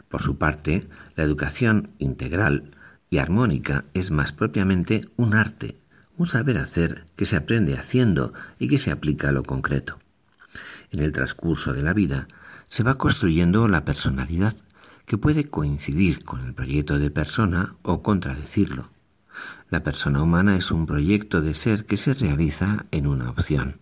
Por 0.08 0.22
su 0.22 0.38
parte, 0.38 0.86
la 1.16 1.24
educación 1.24 1.90
integral 1.98 2.70
armónica 3.18 3.84
es 3.94 4.10
más 4.10 4.32
propiamente 4.32 5.08
un 5.16 5.34
arte, 5.34 5.76
un 6.16 6.26
saber 6.26 6.58
hacer 6.58 7.06
que 7.16 7.26
se 7.26 7.36
aprende 7.36 7.76
haciendo 7.76 8.32
y 8.58 8.68
que 8.68 8.78
se 8.78 8.90
aplica 8.90 9.28
a 9.28 9.32
lo 9.32 9.42
concreto. 9.42 9.98
En 10.90 11.00
el 11.00 11.12
transcurso 11.12 11.72
de 11.72 11.82
la 11.82 11.92
vida 11.92 12.28
se 12.68 12.82
va 12.82 12.96
construyendo 12.96 13.68
la 13.68 13.84
personalidad, 13.84 14.54
que 15.06 15.18
puede 15.18 15.44
coincidir 15.44 16.24
con 16.24 16.46
el 16.46 16.54
proyecto 16.54 16.98
de 16.98 17.10
persona 17.10 17.74
o 17.82 18.02
contradecirlo. 18.02 18.88
La 19.70 19.82
persona 19.82 20.22
humana 20.22 20.56
es 20.56 20.70
un 20.70 20.86
proyecto 20.86 21.40
de 21.40 21.54
ser 21.54 21.84
que 21.84 21.96
se 21.96 22.14
realiza 22.14 22.86
en 22.90 23.06
una 23.06 23.28
opción. 23.28 23.80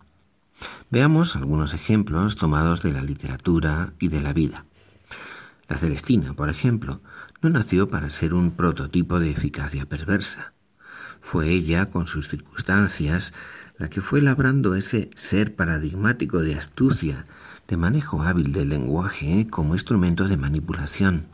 Veamos 0.89 1.35
algunos 1.35 1.73
ejemplos 1.73 2.35
tomados 2.35 2.81
de 2.81 2.93
la 2.93 3.01
literatura 3.01 3.93
y 3.99 4.09
de 4.09 4.21
la 4.21 4.33
vida. 4.33 4.65
La 5.67 5.77
Celestina, 5.77 6.33
por 6.33 6.49
ejemplo, 6.49 7.01
no 7.43 7.49
nació 7.49 7.89
para 7.89 8.09
ser 8.09 8.33
un 8.33 8.51
prototipo 8.51 9.19
de 9.19 9.29
eficacia 9.29 9.85
perversa. 9.85 10.53
Fue 11.19 11.49
ella, 11.49 11.89
con 11.89 12.07
sus 12.07 12.29
circunstancias, 12.29 13.33
la 13.77 13.89
que 13.89 14.01
fue 14.01 14.21
labrando 14.21 14.75
ese 14.75 15.09
ser 15.15 15.53
paradigmático 15.53 16.39
de 16.39 16.55
astucia, 16.55 17.25
de 17.67 17.75
manejo 17.75 18.23
hábil 18.23 18.53
del 18.53 18.69
lenguaje 18.69 19.47
como 19.49 19.73
instrumento 19.73 20.27
de 20.29 20.37
manipulación. 20.37 21.25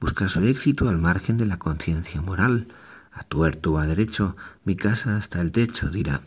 Busca 0.00 0.28
su 0.28 0.40
éxito 0.40 0.88
al 0.88 0.98
margen 0.98 1.36
de 1.36 1.46
la 1.46 1.58
conciencia 1.58 2.20
moral. 2.20 2.68
A 3.12 3.22
tuerto 3.24 3.72
o 3.72 3.78
a 3.78 3.86
derecho, 3.86 4.36
mi 4.64 4.76
casa 4.76 5.16
hasta 5.16 5.40
el 5.40 5.50
techo, 5.52 5.88
dirá. 5.88 6.22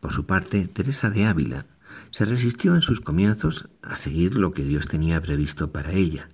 Por 0.00 0.12
su 0.12 0.26
parte, 0.26 0.66
Teresa 0.66 1.10
de 1.10 1.26
Ávila 1.26 1.66
se 2.10 2.24
resistió 2.24 2.74
en 2.74 2.82
sus 2.82 3.00
comienzos 3.00 3.68
a 3.82 3.96
seguir 3.96 4.36
lo 4.36 4.52
que 4.52 4.64
Dios 4.64 4.86
tenía 4.86 5.20
previsto 5.20 5.70
para 5.70 5.92
ella 5.92 6.28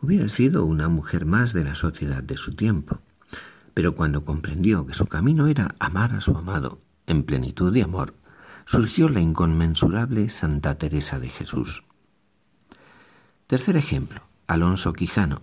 hubiera 0.00 0.28
sido 0.28 0.64
una 0.64 0.88
mujer 0.88 1.26
más 1.26 1.52
de 1.52 1.64
la 1.64 1.74
sociedad 1.74 2.22
de 2.22 2.36
su 2.36 2.54
tiempo. 2.54 3.00
Pero 3.74 3.94
cuando 3.94 4.24
comprendió 4.24 4.86
que 4.86 4.94
su 4.94 5.06
camino 5.06 5.46
era 5.46 5.74
amar 5.78 6.12
a 6.12 6.20
su 6.20 6.36
amado 6.36 6.80
en 7.06 7.24
plenitud 7.24 7.72
de 7.72 7.82
amor, 7.82 8.14
surgió 8.66 9.08
la 9.08 9.20
inconmensurable 9.20 10.28
Santa 10.28 10.76
Teresa 10.76 11.18
de 11.18 11.28
Jesús. 11.28 11.84
Tercer 13.46 13.76
ejemplo, 13.76 14.22
Alonso 14.46 14.92
Quijano. 14.92 15.42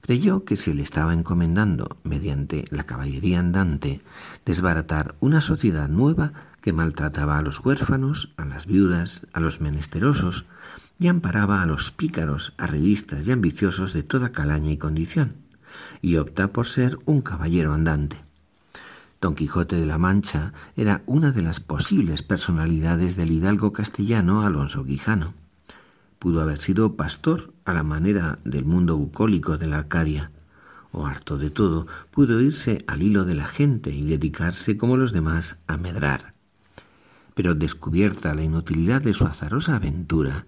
Creyó 0.00 0.44
que 0.44 0.56
se 0.56 0.72
le 0.72 0.82
estaba 0.82 1.12
encomendando, 1.12 1.98
mediante 2.04 2.64
la 2.70 2.84
caballería 2.84 3.40
andante, 3.40 4.00
desbaratar 4.46 5.16
una 5.20 5.40
sociedad 5.40 5.88
nueva 5.88 6.32
que 6.62 6.72
maltrataba 6.72 7.38
a 7.38 7.42
los 7.42 7.64
huérfanos, 7.64 8.32
a 8.36 8.44
las 8.44 8.66
viudas, 8.66 9.26
a 9.32 9.40
los 9.40 9.60
menesterosos, 9.60 10.46
y 10.98 11.08
amparaba 11.08 11.62
a 11.62 11.66
los 11.66 11.90
pícaros, 11.90 12.54
arribistas 12.58 13.26
y 13.26 13.32
ambiciosos 13.32 13.92
de 13.92 14.02
toda 14.02 14.32
calaña 14.32 14.72
y 14.72 14.76
condición, 14.76 15.34
y 16.02 16.16
opta 16.16 16.48
por 16.52 16.66
ser 16.66 16.98
un 17.04 17.22
caballero 17.22 17.72
andante. 17.72 18.16
Don 19.20 19.34
Quijote 19.34 19.76
de 19.76 19.86
la 19.86 19.98
Mancha 19.98 20.52
era 20.76 21.02
una 21.06 21.32
de 21.32 21.42
las 21.42 21.60
posibles 21.60 22.22
personalidades 22.22 23.16
del 23.16 23.32
hidalgo 23.32 23.72
castellano 23.72 24.42
Alonso 24.42 24.84
Quijano. 24.84 25.34
Pudo 26.18 26.40
haber 26.40 26.60
sido 26.60 26.94
pastor 26.94 27.52
a 27.64 27.72
la 27.72 27.82
manera 27.82 28.38
del 28.44 28.64
mundo 28.64 28.96
bucólico 28.96 29.58
de 29.58 29.66
la 29.66 29.78
Arcadia, 29.78 30.30
o 30.90 31.06
harto 31.06 31.36
de 31.36 31.50
todo, 31.50 31.86
pudo 32.10 32.40
irse 32.40 32.84
al 32.86 33.02
hilo 33.02 33.24
de 33.24 33.34
la 33.34 33.46
gente 33.46 33.90
y 33.90 34.04
dedicarse 34.04 34.76
como 34.76 34.96
los 34.96 35.12
demás 35.12 35.58
a 35.66 35.76
medrar. 35.76 36.34
Pero 37.34 37.54
descubierta 37.54 38.34
la 38.34 38.42
inutilidad 38.42 39.02
de 39.02 39.14
su 39.14 39.24
azarosa 39.24 39.76
aventura, 39.76 40.46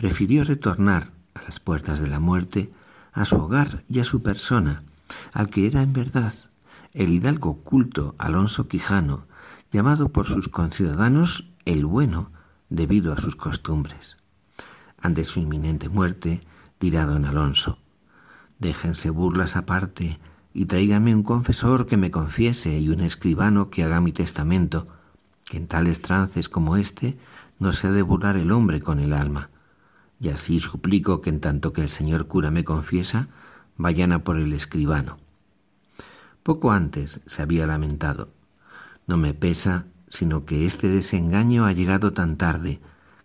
prefirió 0.00 0.44
retornar 0.44 1.12
a 1.34 1.42
las 1.42 1.60
puertas 1.60 2.00
de 2.00 2.06
la 2.06 2.20
muerte 2.20 2.72
a 3.12 3.26
su 3.26 3.36
hogar 3.36 3.84
y 3.86 4.00
a 4.00 4.04
su 4.04 4.22
persona, 4.22 4.82
al 5.34 5.50
que 5.50 5.66
era 5.66 5.82
en 5.82 5.92
verdad 5.92 6.32
el 6.94 7.10
hidalgo 7.10 7.58
culto 7.58 8.14
Alonso 8.16 8.66
Quijano, 8.66 9.26
llamado 9.70 10.08
por 10.08 10.24
sus 10.24 10.48
conciudadanos 10.48 11.50
el 11.66 11.84
bueno 11.84 12.30
debido 12.70 13.12
a 13.12 13.18
sus 13.18 13.36
costumbres. 13.36 14.16
Ante 15.02 15.26
su 15.26 15.38
inminente 15.38 15.90
muerte, 15.90 16.40
dirá 16.80 17.04
don 17.04 17.26
Alonso, 17.26 17.76
déjense 18.58 19.10
burlas 19.10 19.54
aparte 19.54 20.18
y 20.54 20.64
tráigame 20.64 21.14
un 21.14 21.24
confesor 21.24 21.86
que 21.86 21.98
me 21.98 22.10
confiese 22.10 22.78
y 22.78 22.88
un 22.88 23.02
escribano 23.02 23.68
que 23.68 23.84
haga 23.84 24.00
mi 24.00 24.12
testamento, 24.12 24.88
que 25.44 25.58
en 25.58 25.66
tales 25.66 26.00
trances 26.00 26.48
como 26.48 26.78
éste 26.78 27.18
no 27.58 27.74
se 27.74 27.88
ha 27.88 27.90
de 27.90 28.00
burlar 28.00 28.38
el 28.38 28.50
hombre 28.50 28.80
con 28.80 28.98
el 28.98 29.12
alma, 29.12 29.50
y 30.20 30.28
así 30.28 30.60
suplico 30.60 31.22
que 31.22 31.30
en 31.30 31.40
tanto 31.40 31.72
que 31.72 31.80
el 31.80 31.88
señor 31.88 32.26
cura 32.26 32.50
me 32.50 32.62
confiesa, 32.62 33.28
vayan 33.76 34.12
a 34.12 34.22
por 34.22 34.36
el 34.36 34.52
escribano. 34.52 35.18
Poco 36.42 36.72
antes 36.72 37.20
se 37.26 37.42
había 37.42 37.66
lamentado. 37.66 38.28
No 39.06 39.16
me 39.16 39.32
pesa, 39.32 39.86
sino 40.08 40.44
que 40.44 40.66
este 40.66 40.88
desengaño 40.88 41.64
ha 41.64 41.72
llegado 41.72 42.12
tan 42.12 42.36
tarde, 42.36 42.80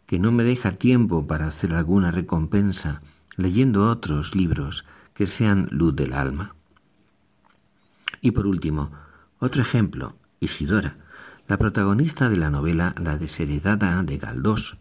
que 0.05 0.19
no 0.19 0.31
me 0.31 0.43
deja 0.43 0.71
tiempo 0.71 1.27
para 1.27 1.47
hacer 1.47 1.73
alguna 1.73 2.11
recompensa 2.11 3.01
leyendo 3.35 3.89
otros 3.89 4.35
libros 4.35 4.85
que 5.13 5.27
sean 5.27 5.67
luz 5.71 5.95
del 5.95 6.13
alma. 6.13 6.55
Y 8.21 8.31
por 8.31 8.47
último, 8.47 8.91
otro 9.39 9.61
ejemplo, 9.61 10.15
Isidora, 10.39 10.97
la 11.47 11.57
protagonista 11.57 12.29
de 12.29 12.37
la 12.37 12.49
novela 12.49 12.95
La 12.97 13.17
desheredada 13.17 14.01
de 14.03 14.17
Galdós, 14.17 14.77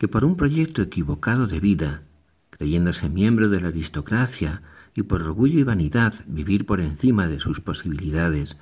que 0.00 0.08
por 0.08 0.24
un 0.24 0.34
proyecto 0.34 0.80
equivocado 0.80 1.46
de 1.46 1.60
vida, 1.60 2.04
creyéndose 2.48 3.10
miembro 3.10 3.50
de 3.50 3.60
la 3.60 3.68
aristocracia 3.68 4.62
y 4.94 5.02
por 5.02 5.20
orgullo 5.20 5.60
y 5.60 5.62
vanidad 5.62 6.14
vivir 6.26 6.64
por 6.64 6.80
encima 6.80 7.26
de 7.26 7.38
sus 7.38 7.60
posibilidades, 7.60 8.56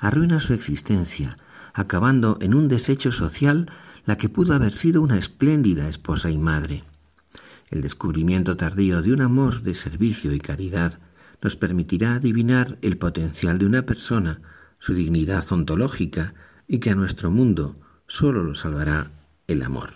arruina 0.00 0.40
su 0.40 0.52
existencia, 0.52 1.38
acabando 1.74 2.38
en 2.40 2.54
un 2.54 2.66
desecho 2.66 3.12
social 3.12 3.70
la 4.04 4.16
que 4.16 4.28
pudo 4.28 4.52
haber 4.52 4.72
sido 4.72 5.00
una 5.00 5.16
espléndida 5.16 5.88
esposa 5.88 6.28
y 6.28 6.38
madre. 6.38 6.82
El 7.68 7.82
descubrimiento 7.82 8.56
tardío 8.56 9.00
de 9.00 9.12
un 9.12 9.20
amor 9.20 9.62
de 9.62 9.76
servicio 9.76 10.34
y 10.34 10.40
caridad 10.40 10.98
nos 11.40 11.54
permitirá 11.54 12.14
adivinar 12.14 12.78
el 12.82 12.96
potencial 12.96 13.60
de 13.60 13.66
una 13.66 13.82
persona, 13.82 14.40
su 14.80 14.92
dignidad 14.94 15.44
ontológica, 15.52 16.34
y 16.66 16.78
que 16.78 16.90
a 16.90 16.96
nuestro 16.96 17.30
mundo 17.30 17.76
solo 18.08 18.42
lo 18.42 18.56
salvará 18.56 19.12
el 19.52 19.62
amor. 19.62 19.90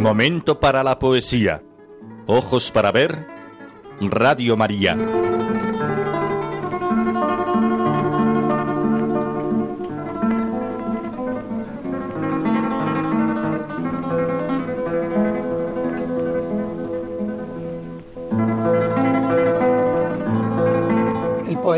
Momento 0.00 0.60
para 0.60 0.82
la 0.82 0.98
poesía. 0.98 1.62
Ojos 2.26 2.70
para 2.70 2.92
ver. 2.92 3.26
Radio 4.00 4.56
María. 4.56 4.96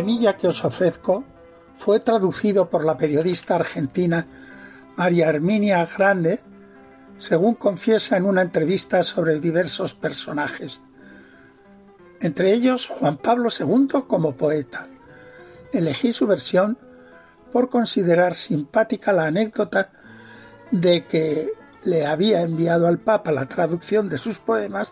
Poemilla 0.03 0.37
que 0.37 0.49
os 0.49 0.65
ofrezco 0.65 1.23
fue 1.77 2.01
traducido 2.01 2.69
por 2.69 2.85
la 2.85 2.99
periodista 2.99 3.55
argentina 3.55 4.27
María 4.97 5.29
Herminia 5.29 5.87
Grande 5.87 6.41
según 7.19 7.55
confiesa 7.55 8.17
en 8.17 8.25
una 8.25 8.43
entrevista 8.43 9.05
sobre 9.05 9.39
diversos 9.39 9.95
personajes, 9.95 10.83
entre 12.21 12.53
ellos 12.53 12.89
Juan 12.89 13.17
Pablo 13.17 13.49
II 13.49 14.03
como 14.09 14.35
poeta. 14.35 14.89
Elegí 15.73 16.13
su 16.13 16.27
versión 16.27 16.77
por 17.53 17.71
considerar 17.71 18.35
simpática 18.35 19.13
la 19.13 19.27
anécdota 19.27 19.93
de 20.73 21.07
que 21.07 21.53
le 21.85 22.07
había 22.07 22.41
enviado 22.41 22.89
al 22.89 22.99
Papa 22.99 23.31
la 23.31 23.47
traducción 23.47 24.09
de 24.09 24.19
sus 24.19 24.41
poemas 24.41 24.91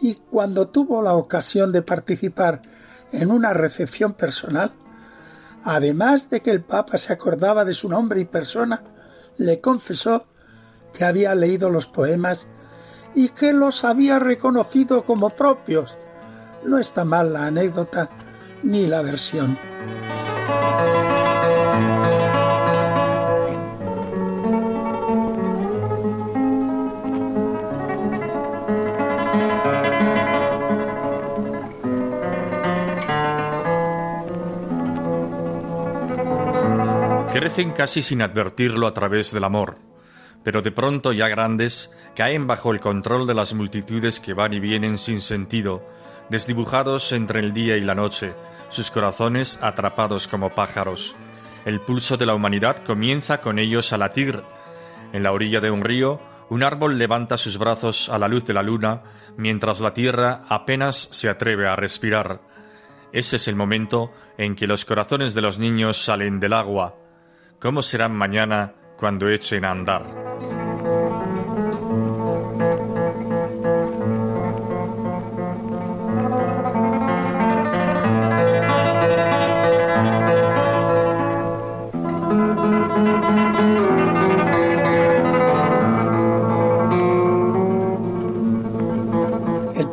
y 0.00 0.14
cuando 0.14 0.68
tuvo 0.68 1.02
la 1.02 1.12
ocasión 1.12 1.70
de 1.70 1.82
participar 1.82 2.62
en 3.16 3.30
una 3.30 3.52
recepción 3.52 4.12
personal, 4.12 4.72
además 5.64 6.30
de 6.30 6.42
que 6.42 6.50
el 6.50 6.62
Papa 6.62 6.98
se 6.98 7.12
acordaba 7.12 7.64
de 7.64 7.74
su 7.74 7.88
nombre 7.88 8.20
y 8.20 8.24
persona, 8.24 8.82
le 9.36 9.60
confesó 9.60 10.26
que 10.92 11.04
había 11.04 11.34
leído 11.34 11.70
los 11.70 11.86
poemas 11.86 12.46
y 13.14 13.30
que 13.30 13.52
los 13.52 13.84
había 13.84 14.18
reconocido 14.18 15.04
como 15.04 15.30
propios. 15.30 15.96
No 16.64 16.78
está 16.78 17.04
mal 17.04 17.32
la 17.32 17.46
anécdota 17.46 18.10
ni 18.62 18.86
la 18.86 19.02
versión. 19.02 19.58
Crecen 37.38 37.72
casi 37.72 38.02
sin 38.02 38.22
advertirlo 38.22 38.86
a 38.86 38.94
través 38.94 39.32
del 39.32 39.44
amor 39.44 39.78
pero 40.46 40.62
de 40.62 40.70
pronto 40.70 41.12
ya 41.12 41.26
grandes 41.26 41.92
caen 42.14 42.46
bajo 42.46 42.70
el 42.70 42.78
control 42.78 43.26
de 43.26 43.34
las 43.34 43.52
multitudes 43.52 44.20
que 44.20 44.32
van 44.32 44.52
y 44.52 44.60
vienen 44.60 44.96
sin 44.96 45.20
sentido, 45.20 45.82
desdibujados 46.30 47.10
entre 47.10 47.40
el 47.40 47.52
día 47.52 47.76
y 47.76 47.80
la 47.80 47.96
noche, 47.96 48.32
sus 48.68 48.92
corazones 48.92 49.58
atrapados 49.60 50.28
como 50.28 50.54
pájaros. 50.54 51.16
El 51.64 51.80
pulso 51.80 52.16
de 52.16 52.26
la 52.26 52.36
humanidad 52.36 52.76
comienza 52.84 53.40
con 53.40 53.58
ellos 53.58 53.92
a 53.92 53.98
latir. 53.98 54.40
En 55.12 55.24
la 55.24 55.32
orilla 55.32 55.60
de 55.60 55.72
un 55.72 55.82
río, 55.82 56.20
un 56.48 56.62
árbol 56.62 56.96
levanta 56.96 57.38
sus 57.38 57.58
brazos 57.58 58.08
a 58.08 58.16
la 58.16 58.28
luz 58.28 58.44
de 58.44 58.54
la 58.54 58.62
luna, 58.62 59.02
mientras 59.36 59.80
la 59.80 59.94
tierra 59.94 60.44
apenas 60.48 61.08
se 61.10 61.28
atreve 61.28 61.66
a 61.66 61.74
respirar. 61.74 62.40
Ese 63.12 63.34
es 63.34 63.48
el 63.48 63.56
momento 63.56 64.12
en 64.38 64.54
que 64.54 64.68
los 64.68 64.84
corazones 64.84 65.34
de 65.34 65.42
los 65.42 65.58
niños 65.58 65.96
salen 65.96 66.38
del 66.38 66.52
agua. 66.52 67.05
¿Cómo 67.58 67.82
serán 67.82 68.14
mañana 68.14 68.74
cuando 68.98 69.28
echen 69.28 69.64
a 69.64 69.70
andar? 69.70 70.26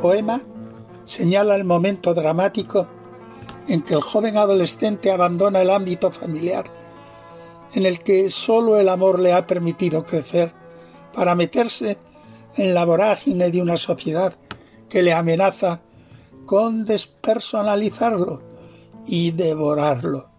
poema 0.03 0.41
señala 1.05 1.55
el 1.55 1.63
momento 1.63 2.13
dramático 2.13 2.87
en 3.69 3.81
que 3.83 3.93
el 3.93 4.01
joven 4.01 4.35
adolescente 4.35 5.09
abandona 5.09 5.61
el 5.61 5.69
ámbito 5.69 6.11
familiar, 6.11 6.65
en 7.73 7.85
el 7.85 7.99
que 8.01 8.29
sólo 8.29 8.79
el 8.79 8.89
amor 8.89 9.19
le 9.19 9.33
ha 9.33 9.47
permitido 9.47 10.05
crecer, 10.05 10.53
para 11.13 11.35
meterse 11.35 11.97
en 12.55 12.73
la 12.73 12.85
vorágine 12.85 13.51
de 13.51 13.61
una 13.61 13.77
sociedad 13.77 14.35
que 14.89 15.03
le 15.03 15.13
amenaza 15.13 15.81
con 16.45 16.85
despersonalizarlo 16.85 18.41
y 19.07 19.31
devorarlo. 19.31 20.29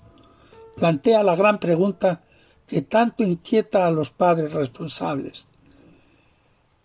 Plantea 0.76 1.22
la 1.22 1.36
gran 1.36 1.58
pregunta 1.58 2.22
que 2.66 2.82
tanto 2.82 3.24
inquieta 3.24 3.86
a 3.86 3.90
los 3.90 4.10
padres 4.10 4.52
responsables. 4.52 5.46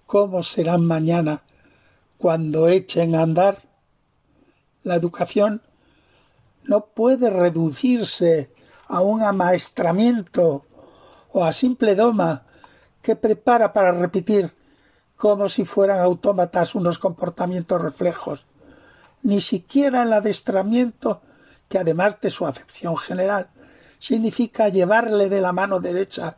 ¿Cómo 0.05 0.43
serán 0.43 0.85
mañana 0.85 1.43
cuando 2.19 2.67
echen 2.67 3.15
a 3.15 3.23
andar. 3.23 3.59
La 4.83 4.95
educación 4.95 5.61
no 6.63 6.87
puede 6.87 7.29
reducirse 7.29 8.51
a 8.89 9.01
un 9.01 9.21
amaestramiento 9.21 10.65
o 11.31 11.45
a 11.45 11.53
simple 11.53 11.95
doma 11.95 12.43
que 13.01 13.15
prepara 13.15 13.71
para 13.71 13.93
repetir 13.93 14.51
como 15.15 15.47
si 15.47 15.63
fueran 15.63 15.99
autómatas 15.99 16.75
unos 16.75 16.97
comportamientos 16.97 17.81
reflejos, 17.81 18.45
ni 19.21 19.41
siquiera 19.41 20.03
el 20.03 20.13
adestramiento 20.13 21.21
que 21.67 21.77
además 21.77 22.19
de 22.19 22.29
su 22.29 22.47
acepción 22.47 22.97
general 22.97 23.49
significa 23.99 24.69
llevarle 24.69 25.29
de 25.29 25.41
la 25.41 25.51
mano 25.51 25.79
derecha, 25.79 26.37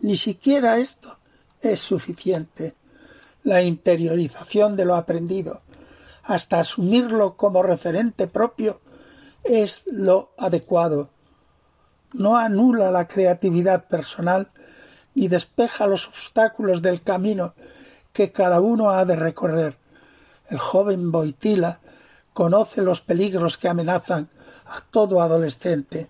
ni 0.00 0.16
siquiera 0.16 0.78
esto 0.78 1.18
es 1.60 1.80
suficiente. 1.80 2.74
La 3.42 3.62
interiorización 3.62 4.76
de 4.76 4.84
lo 4.84 4.94
aprendido, 4.94 5.62
hasta 6.22 6.60
asumirlo 6.60 7.36
como 7.36 7.62
referente 7.62 8.26
propio, 8.26 8.80
es 9.48 9.86
lo 9.86 10.30
adecuado. 10.38 11.10
No 12.12 12.36
anula 12.36 12.90
la 12.90 13.08
creatividad 13.08 13.88
personal 13.88 14.50
ni 15.14 15.28
despeja 15.28 15.86
los 15.86 16.06
obstáculos 16.06 16.80
del 16.82 17.02
camino 17.02 17.54
que 18.12 18.30
cada 18.30 18.60
uno 18.60 18.90
ha 18.90 19.04
de 19.04 19.16
recorrer. 19.16 19.76
El 20.48 20.58
joven 20.58 21.10
Boitila 21.10 21.80
conoce 22.32 22.82
los 22.82 23.00
peligros 23.00 23.58
que 23.58 23.68
amenazan 23.68 24.28
a 24.66 24.80
todo 24.80 25.20
adolescente. 25.20 26.08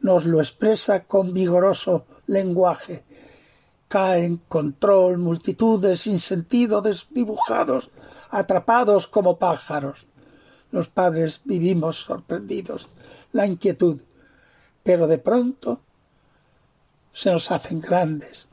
Nos 0.00 0.24
lo 0.24 0.40
expresa 0.40 1.04
con 1.04 1.32
vigoroso 1.32 2.04
lenguaje 2.26 3.04
caen 3.90 4.40
control, 4.48 5.18
multitudes 5.18 6.02
sin 6.02 6.20
sentido 6.20 6.80
desdibujados, 6.80 7.90
atrapados 8.30 9.08
como 9.08 9.36
pájaros. 9.36 10.06
Los 10.72 10.88
padres 10.88 11.40
vivimos 11.44 12.02
sorprendidos, 12.02 12.88
la 13.32 13.46
inquietud, 13.46 14.00
pero 14.82 15.06
de 15.06 15.18
pronto 15.18 15.80
se 17.12 17.30
nos 17.30 17.50
hacen 17.50 17.80
grandes 17.80 18.48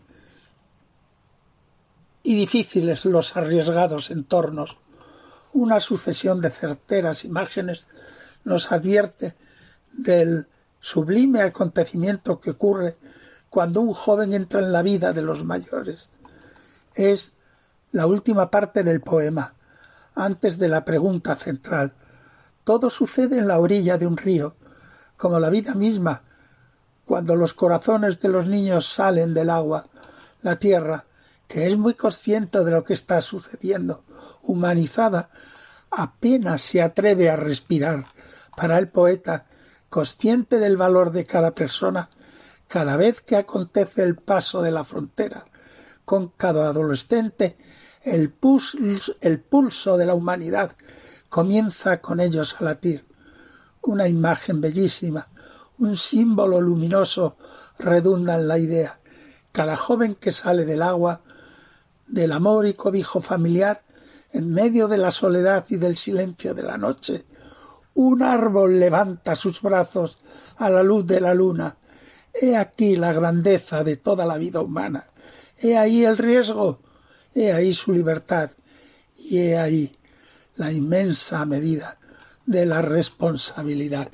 y 2.23 2.35
difíciles 2.35 3.05
los 3.05 3.37
arriesgados 3.37 4.11
entornos. 4.11 4.77
Una 5.53 5.79
sucesión 5.79 6.41
de 6.41 6.49
certeras 6.49 7.23
imágenes 7.23 7.87
nos 8.43 8.71
advierte 8.71 9.35
del 9.93 10.47
sublime 10.81 11.41
acontecimiento 11.41 12.41
que 12.41 12.51
ocurre 12.51 12.97
cuando 13.49 13.81
un 13.81 13.93
joven 13.93 14.33
entra 14.33 14.59
en 14.59 14.73
la 14.73 14.81
vida 14.81 15.13
de 15.13 15.21
los 15.21 15.45
mayores. 15.45 16.09
Es 16.95 17.31
la 17.91 18.07
última 18.07 18.51
parte 18.51 18.83
del 18.83 19.01
poema, 19.01 19.53
antes 20.13 20.57
de 20.57 20.67
la 20.67 20.83
pregunta 20.83 21.35
central. 21.35 21.93
Todo 22.67 22.89
sucede 22.89 23.37
en 23.37 23.47
la 23.47 23.59
orilla 23.59 23.97
de 23.97 24.05
un 24.05 24.17
río, 24.17 24.57
como 25.15 25.39
la 25.39 25.49
vida 25.49 25.73
misma, 25.73 26.23
cuando 27.05 27.37
los 27.37 27.53
corazones 27.53 28.19
de 28.19 28.27
los 28.27 28.47
niños 28.47 28.85
salen 28.85 29.33
del 29.33 29.49
agua, 29.49 29.85
la 30.41 30.57
tierra, 30.57 31.05
que 31.47 31.65
es 31.65 31.77
muy 31.77 31.93
consciente 31.93 32.65
de 32.65 32.71
lo 32.71 32.83
que 32.83 32.91
está 32.91 33.21
sucediendo, 33.21 34.03
humanizada, 34.43 35.29
apenas 35.89 36.61
se 36.61 36.81
atreve 36.81 37.29
a 37.29 37.37
respirar. 37.37 38.07
Para 38.57 38.77
el 38.79 38.89
poeta, 38.89 39.45
consciente 39.87 40.59
del 40.59 40.75
valor 40.75 41.13
de 41.13 41.25
cada 41.25 41.55
persona, 41.55 42.09
cada 42.67 42.97
vez 42.97 43.21
que 43.21 43.37
acontece 43.37 44.03
el 44.03 44.17
paso 44.17 44.61
de 44.61 44.71
la 44.71 44.83
frontera, 44.83 45.45
con 46.03 46.33
cada 46.35 46.67
adolescente, 46.67 47.55
el 48.01 48.29
pulso, 48.29 48.77
el 49.21 49.39
pulso 49.39 49.95
de 49.95 50.05
la 50.05 50.15
humanidad 50.15 50.75
comienza 51.37 52.01
con 52.01 52.19
ellos 52.19 52.55
a 52.59 52.63
latir. 52.63 53.05
Una 53.83 54.07
imagen 54.07 54.59
bellísima, 54.59 55.27
un 55.77 55.95
símbolo 55.95 56.59
luminoso 56.59 57.37
redunda 57.77 58.33
en 58.33 58.47
la 58.47 58.57
idea. 58.57 58.99
Cada 59.51 59.75
joven 59.75 60.15
que 60.15 60.31
sale 60.31 60.65
del 60.65 60.81
agua, 60.81 61.21
del 62.07 62.31
amor 62.31 62.65
y 62.65 62.73
cobijo 62.73 63.21
familiar, 63.21 63.83
en 64.33 64.51
medio 64.51 64.87
de 64.87 64.97
la 64.97 65.11
soledad 65.11 65.63
y 65.69 65.75
del 65.75 65.95
silencio 65.95 66.55
de 66.55 66.63
la 66.63 66.75
noche, 66.75 67.25
un 67.93 68.23
árbol 68.23 68.79
levanta 68.79 69.35
sus 69.35 69.61
brazos 69.61 70.17
a 70.57 70.71
la 70.71 70.81
luz 70.81 71.05
de 71.05 71.21
la 71.21 71.35
luna. 71.35 71.77
He 72.33 72.57
aquí 72.57 72.95
la 72.95 73.13
grandeza 73.13 73.83
de 73.83 73.97
toda 73.97 74.25
la 74.25 74.37
vida 74.37 74.61
humana. 74.61 75.05
He 75.59 75.77
ahí 75.77 76.03
el 76.03 76.17
riesgo. 76.17 76.79
He 77.35 77.53
ahí 77.53 77.73
su 77.73 77.93
libertad. 77.93 78.49
Y 79.15 79.37
he 79.37 79.59
ahí 79.59 79.97
la 80.57 80.71
inmensa 80.71 81.45
medida 81.45 81.97
de 82.45 82.65
la 82.65 82.81
responsabilidad. 82.81 84.09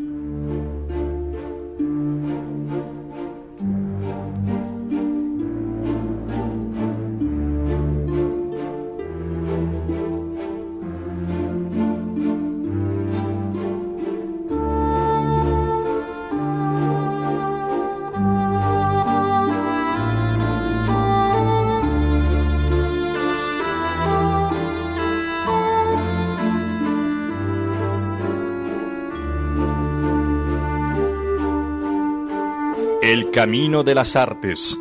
Camino 33.34 33.84
de 33.84 33.96
las 33.96 34.16
artes. 34.16 34.78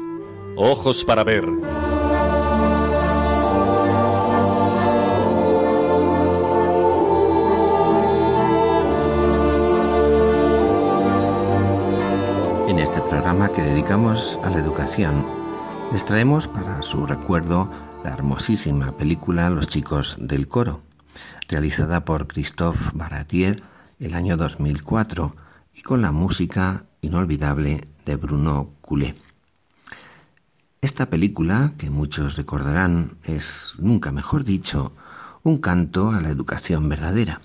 Ojos 0.56 1.06
para 1.06 1.24
ver. 1.24 1.44
En 12.68 12.78
este 12.78 13.00
programa 13.00 13.50
que 13.54 13.62
dedicamos 13.62 14.38
a 14.44 14.50
la 14.50 14.58
educación, 14.58 15.26
les 15.90 16.04
traemos 16.04 16.46
para 16.46 16.82
su 16.82 17.06
recuerdo 17.06 17.70
la 18.04 18.10
hermosísima 18.10 18.94
película 18.98 19.48
Los 19.48 19.68
chicos 19.68 20.18
del 20.20 20.46
coro, 20.46 20.82
realizada 21.48 22.04
por 22.04 22.26
Christophe 22.26 22.90
Baratier 22.92 23.62
el 23.98 24.12
año 24.12 24.36
2004 24.36 25.34
y 25.72 25.80
con 25.80 26.02
la 26.02 26.12
música 26.12 26.84
inolvidable 27.00 27.88
de 28.04 28.16
Bruno 28.16 28.70
Coulet. 28.80 29.16
Esta 30.80 31.06
película, 31.06 31.74
que 31.78 31.90
muchos 31.90 32.36
recordarán, 32.36 33.16
es, 33.22 33.74
nunca 33.78 34.10
mejor 34.10 34.44
dicho, 34.44 34.92
un 35.42 35.58
canto 35.58 36.10
a 36.10 36.20
la 36.20 36.30
educación 36.30 36.88
verdadera. 36.88 37.40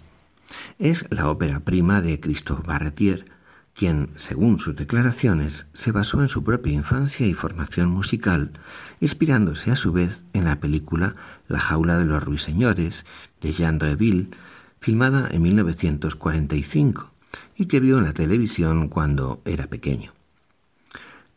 Es 0.79 1.05
la 1.11 1.29
ópera 1.29 1.59
prima 1.59 2.01
de 2.01 2.19
Christophe 2.19 2.65
Barretier, 2.65 3.25
quien, 3.73 4.09
según 4.15 4.57
sus 4.57 4.75
declaraciones, 4.75 5.67
se 5.73 5.91
basó 5.91 6.21
en 6.21 6.29
su 6.29 6.43
propia 6.43 6.73
infancia 6.73 7.27
y 7.27 7.35
formación 7.35 7.89
musical, 7.89 8.53
inspirándose 8.99 9.71
a 9.71 9.75
su 9.75 9.93
vez 9.93 10.23
en 10.33 10.45
la 10.45 10.59
película 10.59 11.15
La 11.47 11.59
jaula 11.59 11.99
de 11.99 12.05
los 12.05 12.23
ruiseñores 12.23 13.05
de 13.39 13.51
Jean 13.51 13.79
Reville, 13.79 14.31
filmada 14.79 15.27
en 15.29 15.43
1945 15.43 17.11
y 17.55 17.65
que 17.65 17.79
vio 17.79 17.99
en 17.99 18.05
la 18.05 18.13
televisión 18.13 18.87
cuando 18.87 19.41
era 19.45 19.67
pequeño. 19.67 20.16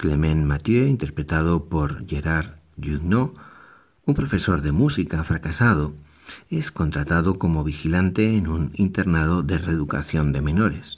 Clement 0.00 0.46
Mathieu, 0.46 0.86
interpretado 0.86 1.66
por 1.66 2.06
Gerard 2.08 2.56
Jugnot, 2.82 3.34
un 4.06 4.14
profesor 4.14 4.62
de 4.62 4.72
música 4.72 5.22
fracasado, 5.24 5.92
es 6.48 6.70
contratado 6.70 7.38
como 7.38 7.64
vigilante 7.64 8.34
en 8.34 8.48
un 8.48 8.72
internado 8.76 9.42
de 9.42 9.58
reeducación 9.58 10.32
de 10.32 10.40
menores. 10.40 10.96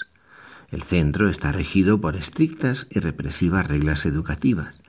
El 0.71 0.85
centro 0.85 1.29
está 1.29 1.51
regido 1.51 2.01
por 2.01 2.15
estrictas 2.15 2.87
y 2.91 3.01
represivas 3.01 3.67
reglas 3.67 4.07
educativas, 4.07 4.81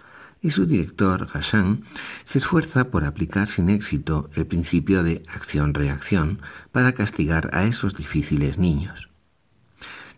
y 0.43 0.51
su 0.51 0.67
director, 0.67 1.29
Hassan, 1.33 1.81
se 2.23 2.37
esfuerza 2.37 2.91
por 2.91 3.05
aplicar 3.05 3.47
sin 3.47 3.71
éxito 3.71 4.29
el 4.35 4.45
principio 4.45 5.01
de 5.01 5.23
acción-reacción 5.27 6.39
para 6.71 6.91
castigar 6.91 7.49
a 7.51 7.63
esos 7.63 7.95
difíciles 7.95 8.59
niños. 8.59 9.12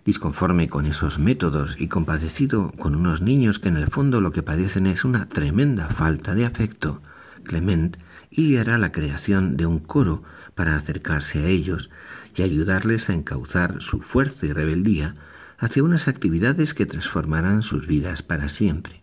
Disconforme 0.06 0.70
con 0.70 0.86
esos 0.86 1.18
métodos 1.18 1.82
y 1.82 1.88
compadecido 1.88 2.72
con 2.78 2.94
unos 2.94 3.22
niños 3.22 3.58
que 3.58 3.70
en 3.70 3.78
el 3.78 3.88
fondo 3.88 4.22
lo 4.22 4.32
que 4.32 4.44
padecen 4.44 4.86
es 4.86 5.04
una 5.04 5.28
tremenda 5.28 5.90
falta 5.90 6.36
de 6.36 6.46
afecto, 6.46 7.02
Clement 7.44 7.98
ideará 8.30 8.78
la 8.78 8.92
creación 8.92 9.58
de 9.58 9.66
un 9.66 9.80
coro 9.80 10.22
para 10.54 10.76
acercarse 10.76 11.40
a 11.40 11.48
ellos 11.48 11.90
y 12.36 12.44
ayudarles 12.44 13.10
a 13.10 13.14
encauzar 13.14 13.82
su 13.82 14.00
fuerza 14.02 14.46
y 14.46 14.54
rebeldía 14.54 15.16
hacia 15.58 15.84
unas 15.84 16.08
actividades 16.08 16.76
que 16.76 16.86
transformarán 16.86 17.64
sus 17.64 17.88
vidas 17.88 18.22
para 18.22 18.48
siempre. 18.48 19.02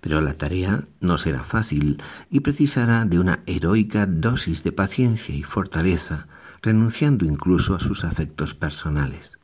Pero 0.00 0.22
la 0.22 0.32
tarea 0.32 0.84
no 1.00 1.18
será 1.18 1.44
fácil 1.44 2.02
y 2.30 2.40
precisará 2.40 3.04
de 3.04 3.18
una 3.18 3.40
heroica 3.44 4.06
dosis 4.06 4.64
de 4.64 4.72
paciencia 4.72 5.34
y 5.34 5.42
fortaleza, 5.42 6.26
renunciando 6.62 7.26
incluso 7.26 7.74
a 7.74 7.80
sus 7.80 8.04
afectos 8.04 8.54
personales. 8.54 9.35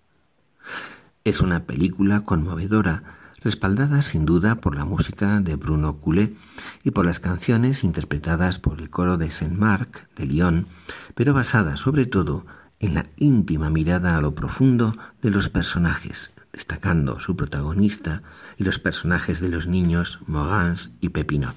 Es 1.25 1.41
una 1.41 1.67
película 1.67 2.23
conmovedora, 2.23 3.05
respaldada 3.45 4.03
sin 4.03 4.25
duda 4.25 4.57
por 4.57 4.75
la 4.75 4.85
música 4.85 5.41
de 5.41 5.55
Bruno 5.55 5.99
Coulet 6.01 6.37
y 6.83 6.91
por 6.91 7.05
las 7.07 7.21
canciones 7.21 7.85
interpretadas 7.85 8.59
por 8.59 8.81
el 8.81 8.91
coro 8.91 9.19
de 9.19 9.31
Saint-Marc 9.31 10.09
de 10.17 10.27
Lyon, 10.27 10.67
pero 11.15 11.33
basada 11.33 11.77
sobre 11.77 12.07
todo 12.07 12.45
en 12.81 12.95
la 12.95 13.07
íntima 13.17 13.71
mirada 13.71 14.17
a 14.17 14.21
lo 14.21 14.35
profundo 14.35 14.97
de 15.23 15.31
los 15.31 15.49
personajes, 15.49 16.33
destacando 16.53 17.21
su 17.21 17.37
protagonista 17.37 18.25
y 18.59 18.65
los 18.65 18.81
personajes 18.81 19.41
de 19.41 19.49
los 19.49 19.69
niños 19.69 20.19
Morans 20.27 20.91
y 21.01 21.11
Pepinot. 21.11 21.55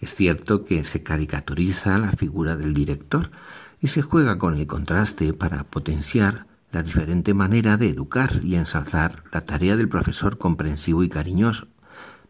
Es 0.00 0.16
cierto 0.16 0.64
que 0.64 0.82
se 0.82 1.04
caricaturiza 1.04 1.98
la 1.98 2.10
figura 2.12 2.56
del 2.56 2.74
director 2.74 3.30
y 3.80 3.88
se 3.88 4.02
juega 4.02 4.38
con 4.38 4.56
el 4.56 4.66
contraste 4.66 5.34
para 5.34 5.62
potenciar 5.62 6.49
la 6.72 6.82
diferente 6.82 7.34
manera 7.34 7.76
de 7.76 7.88
educar 7.88 8.40
y 8.42 8.54
ensalzar 8.54 9.24
la 9.32 9.42
tarea 9.42 9.76
del 9.76 9.88
profesor 9.88 10.38
comprensivo 10.38 11.02
y 11.02 11.08
cariñoso, 11.08 11.68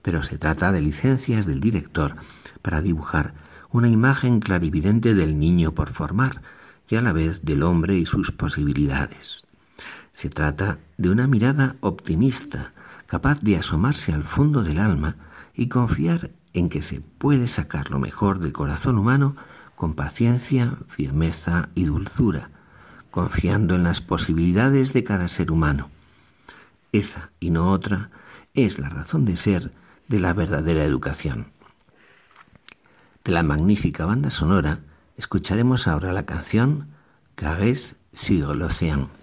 pero 0.03 0.22
se 0.22 0.38
trata 0.38 0.72
de 0.72 0.80
licencias 0.80 1.47
del 1.47 1.61
director 1.61 2.16
para 2.62 2.80
dibujar 2.80 3.34
una 3.70 3.88
imagen 3.88 4.41
clarividente 4.41 5.14
del 5.14 5.38
niño 5.38 5.72
por 5.72 5.91
formar 5.91 6.43
y 6.88 6.97
a 6.97 7.03
la 7.03 7.12
vez 7.12 7.45
del 7.45 7.62
hombre 7.62 7.97
y 7.97 8.07
sus 8.07 8.32
posibilidades. 8.32 9.45
Se 10.12 10.28
trata 10.28 10.78
de 10.97 11.11
una 11.11 11.26
mirada 11.26 11.76
optimista, 11.80 12.72
capaz 13.07 13.41
de 13.41 13.57
asomarse 13.57 14.12
al 14.12 14.24
fondo 14.24 14.62
del 14.62 14.78
alma 14.78 15.16
y 15.55 15.68
confiar 15.68 16.30
en 16.53 16.68
que 16.68 16.82
se 16.82 17.01
puede 17.01 17.47
sacar 17.47 17.91
lo 17.91 17.99
mejor 17.99 18.41
del 18.41 18.53
corazón 18.53 18.99
humano 18.99 19.36
con 19.76 19.95
paciencia, 19.95 20.76
firmeza 20.88 21.68
y 21.74 21.84
dulzura, 21.84 22.51
confiando 23.11 23.74
en 23.74 23.84
las 23.84 24.00
posibilidades 24.00 24.92
de 24.92 25.04
cada 25.04 25.28
ser 25.28 25.50
humano. 25.50 25.90
Esa 26.92 27.30
y 27.40 27.50
no 27.50 27.70
otra 27.70 28.11
es 28.54 28.78
la 28.78 28.88
razón 28.88 29.24
de 29.24 29.36
ser 29.36 29.72
de 30.08 30.18
la 30.18 30.32
verdadera 30.32 30.84
educación. 30.84 31.52
De 33.24 33.32
la 33.32 33.42
magnífica 33.42 34.06
banda 34.06 34.30
sonora 34.30 34.80
escucharemos 35.16 35.86
ahora 35.86 36.12
la 36.12 36.24
canción 36.24 36.88
Caresse 37.34 37.96
sur 38.12 38.56
l'océan. 38.56 39.19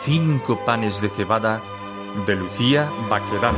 Cinco 0.00 0.58
panes 0.64 1.00
de 1.00 1.08
cebada 1.08 1.62
de 2.26 2.34
Lucía 2.34 2.90
Baquedano. 3.08 3.56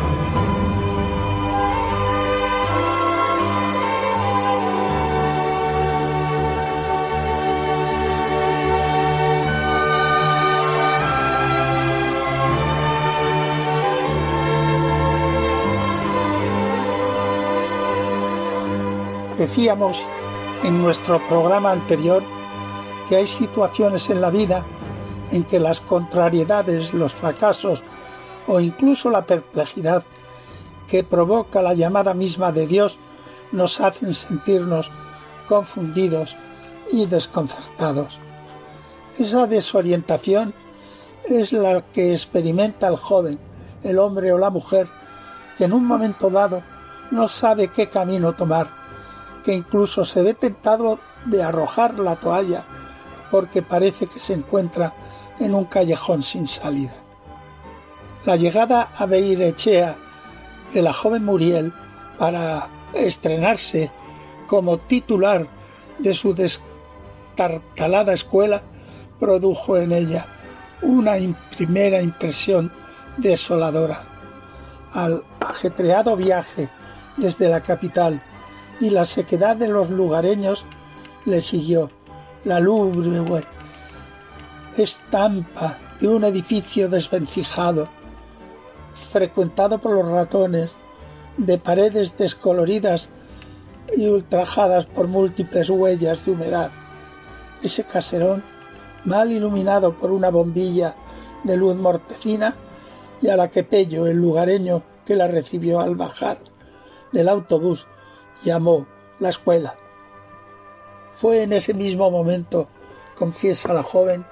Decíamos 19.39 20.05
en 20.63 20.83
nuestro 20.83 21.27
programa 21.27 21.73
anterior 21.73 22.23
que 23.09 23.17
hay 23.17 23.27
situaciones 23.27 24.11
en 24.11 24.21
la 24.21 24.29
vida 24.29 24.67
en 25.31 25.45
que 25.45 25.61
las 25.61 25.81
contrariedades, 25.81 26.93
los 26.93 27.13
fracasos 27.13 27.83
o 28.47 28.61
incluso 28.61 29.11
la 29.11 29.27
perplejidad 29.27 30.05
que 30.89 31.05
provoca 31.05 31.63
la 31.63 31.75
llamada 31.75 32.15
misma 32.15 32.51
de 32.51 32.67
Dios 32.67 32.99
nos 33.53 33.81
hacen 33.81 34.15
sentirnos 34.15 34.91
confundidos 35.49 36.37
y 36.91 37.07
desconcertados. 37.07 38.19
Esa 39.19 39.47
desorientación 39.47 40.55
es 41.25 41.53
la 41.53 41.83
que 41.83 42.13
experimenta 42.13 42.89
el 42.89 42.97
joven, 42.97 43.39
el 43.83 43.99
hombre 43.99 44.33
o 44.33 44.39
la 44.39 44.51
mujer, 44.51 44.89
que 45.57 45.65
en 45.65 45.73
un 45.73 45.85
momento 45.85 46.31
dado 46.31 46.63
no 47.11 47.29
sabe 47.29 47.69
qué 47.69 47.89
camino 47.89 48.35
tomar, 48.35 48.69
que 49.45 49.55
incluso 49.55 50.05
se 50.05 50.23
ve 50.23 50.35
tentado 50.35 50.99
de 51.27 51.43
arrojar 51.43 51.99
la 51.99 52.17
toalla 52.17 52.65
porque 53.31 53.63
parece 53.63 54.07
que 54.07 54.19
se 54.19 54.35
encuentra 54.35 54.95
en 55.41 55.55
un 55.55 55.65
callejón 55.65 56.23
sin 56.23 56.47
salida. 56.47 56.95
La 58.25 58.37
llegada 58.37 58.91
a 58.97 59.07
Beirechea 59.07 59.97
de 60.73 60.83
la 60.83 60.93
joven 60.93 61.25
Muriel 61.25 61.73
para 62.19 62.69
estrenarse 62.93 63.91
como 64.47 64.79
titular 64.79 65.47
de 65.99 66.15
su 66.15 66.35
destartalada 66.35 68.13
escuela 68.13 68.63
produjo 69.19 69.77
en 69.77 69.93
ella 69.93 70.27
una 70.83 71.15
primera 71.57 72.03
impresión 72.03 72.73
desoladora. 73.17 74.03
Al 74.93 75.23
ajetreado 75.41 76.17
viaje 76.17 76.69
desde 77.17 77.49
la 77.49 77.61
capital 77.61 78.23
y 78.81 78.91
la 78.91 79.05
sequedad 79.05 79.57
de 79.57 79.69
los 79.69 79.91
lugareños 79.91 80.65
le 81.25 81.41
siguió 81.41 81.91
la 82.45 82.61
lúgubre 82.61 83.21
estampa 84.83 85.79
de 86.01 86.09
un 86.09 86.25
edificio 86.25 86.89
desvencijado, 86.89 87.89
frecuentado 89.11 89.79
por 89.79 89.93
los 89.93 90.07
ratones, 90.11 90.73
de 91.37 91.59
paredes 91.59 92.17
descoloridas 92.19 93.09
y 93.97 94.09
ultrajadas 94.09 94.87
por 94.87 95.07
múltiples 95.07 95.71
huellas 95.71 96.25
de 96.25 96.33
humedad. 96.33 96.71
Ese 97.63 97.85
caserón, 97.85 98.43
mal 99.05 99.33
iluminado 99.33 99.95
por 99.95 100.11
una 100.11 100.31
bombilla 100.31 100.95
de 101.45 101.57
luz 101.57 101.77
mortecina, 101.77 102.57
y 103.21 103.29
a 103.29 103.37
la 103.37 103.51
que 103.51 103.65
Pello, 103.65 104.07
el 104.07 104.17
lugareño 104.17 104.83
que 105.05 105.17
la 105.17 105.27
recibió 105.27 105.81
al 105.81 105.97
bajar 105.97 106.39
del 107.13 107.29
autobús, 107.29 107.87
llamó 108.45 108.87
la 109.19 109.31
escuela. 109.31 109.77
Fue 111.15 111.43
en 111.43 111.53
ese 111.53 111.75
mismo 111.75 112.11
momento, 112.11 112.69
confiesa 113.17 113.73
la 113.73 113.83
joven, 113.83 114.25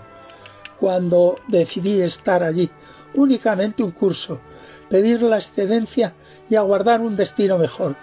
cuando 0.78 1.36
decidí 1.48 2.00
estar 2.00 2.42
allí, 2.42 2.70
únicamente 3.14 3.82
un 3.82 3.90
curso, 3.90 4.40
pedir 4.88 5.22
la 5.22 5.36
excedencia 5.36 6.14
y 6.48 6.56
aguardar 6.56 7.00
un 7.00 7.16
destino 7.16 7.58
mejor. 7.58 7.96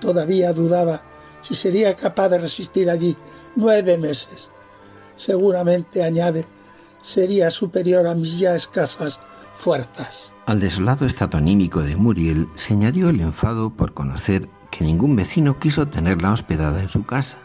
Todavía 0.00 0.52
dudaba 0.52 1.02
si 1.42 1.54
sería 1.54 1.94
capaz 1.96 2.28
de 2.28 2.38
resistir 2.38 2.90
allí 2.90 3.16
nueve 3.54 3.96
meses. 3.98 4.50
Seguramente, 5.16 6.02
añade, 6.02 6.44
sería 7.02 7.50
superior 7.50 8.06
a 8.06 8.14
mis 8.14 8.38
ya 8.38 8.56
escasas 8.56 9.18
fuerzas. 9.54 10.32
Al 10.44 10.60
desolado 10.60 11.06
estatonímico 11.06 11.82
de 11.82 11.96
Muriel 11.96 12.48
se 12.56 12.74
añadió 12.74 13.08
el 13.10 13.20
enfado 13.20 13.70
por 13.70 13.94
conocer 13.94 14.48
que 14.70 14.84
ningún 14.84 15.16
vecino 15.16 15.58
quiso 15.58 15.88
tenerla 15.88 16.32
hospedada 16.32 16.82
en 16.82 16.88
su 16.88 17.04
casa 17.04 17.38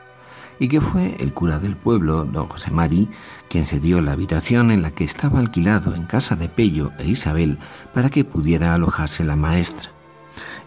y 0.61 0.67
que 0.67 0.79
fue 0.79 1.15
el 1.19 1.33
cura 1.33 1.57
del 1.57 1.75
pueblo, 1.75 2.23
don 2.23 2.45
José 2.45 2.69
Mari, 2.69 3.09
quien 3.49 3.65
se 3.65 3.79
dio 3.79 3.99
la 3.99 4.11
habitación 4.11 4.69
en 4.69 4.83
la 4.83 4.91
que 4.91 5.03
estaba 5.03 5.39
alquilado 5.39 5.95
en 5.95 6.05
casa 6.05 6.35
de 6.35 6.49
Pello 6.49 6.91
e 6.99 7.07
Isabel 7.07 7.57
para 7.95 8.11
que 8.11 8.23
pudiera 8.23 8.75
alojarse 8.75 9.23
la 9.23 9.35
maestra. 9.35 9.89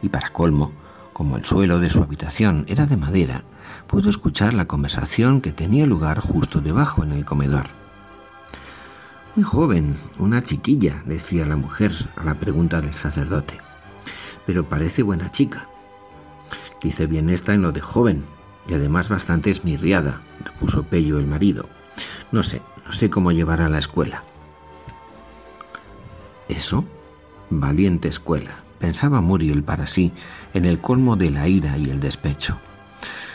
Y 0.02 0.08
para 0.08 0.30
colmo, 0.30 0.72
como 1.12 1.36
el 1.36 1.44
suelo 1.44 1.78
de 1.78 1.90
su 1.90 2.02
habitación 2.02 2.64
era 2.66 2.86
de 2.86 2.96
madera, 2.96 3.44
pudo 3.86 4.10
escuchar 4.10 4.52
la 4.52 4.64
conversación 4.64 5.40
que 5.40 5.52
tenía 5.52 5.86
lugar 5.86 6.18
justo 6.18 6.60
debajo 6.60 7.04
en 7.04 7.12
el 7.12 7.24
comedor. 7.24 7.66
Muy 9.36 9.44
joven, 9.44 9.94
una 10.18 10.42
chiquilla, 10.42 11.04
decía 11.06 11.46
la 11.46 11.54
mujer 11.54 11.92
a 12.16 12.24
la 12.24 12.34
pregunta 12.34 12.80
del 12.80 12.94
sacerdote. 12.94 13.58
Pero 14.44 14.68
parece 14.68 15.04
buena 15.04 15.30
chica. 15.30 15.68
Dice 16.82 17.06
bien 17.06 17.30
esta 17.30 17.54
en 17.54 17.62
lo 17.62 17.70
de 17.70 17.80
joven, 17.80 18.24
y 18.68 18.74
además 18.74 19.08
bastante 19.08 19.50
esmirriada, 19.50 20.20
repuso 20.42 20.84
Pello 20.84 21.18
el 21.18 21.26
marido. 21.26 21.68
No 22.32 22.42
sé, 22.42 22.62
no 22.86 22.92
sé 22.92 23.10
cómo 23.10 23.32
llevar 23.32 23.60
a 23.60 23.68
la 23.68 23.78
escuela. 23.78 24.24
¿Eso? 26.48 26.84
Valiente 27.50 28.08
escuela, 28.08 28.56
pensaba 28.78 29.20
Muriel 29.20 29.62
para 29.62 29.86
sí, 29.86 30.12
en 30.54 30.64
el 30.64 30.80
colmo 30.80 31.16
de 31.16 31.30
la 31.30 31.48
ira 31.48 31.78
y 31.78 31.90
el 31.90 32.00
despecho. 32.00 32.58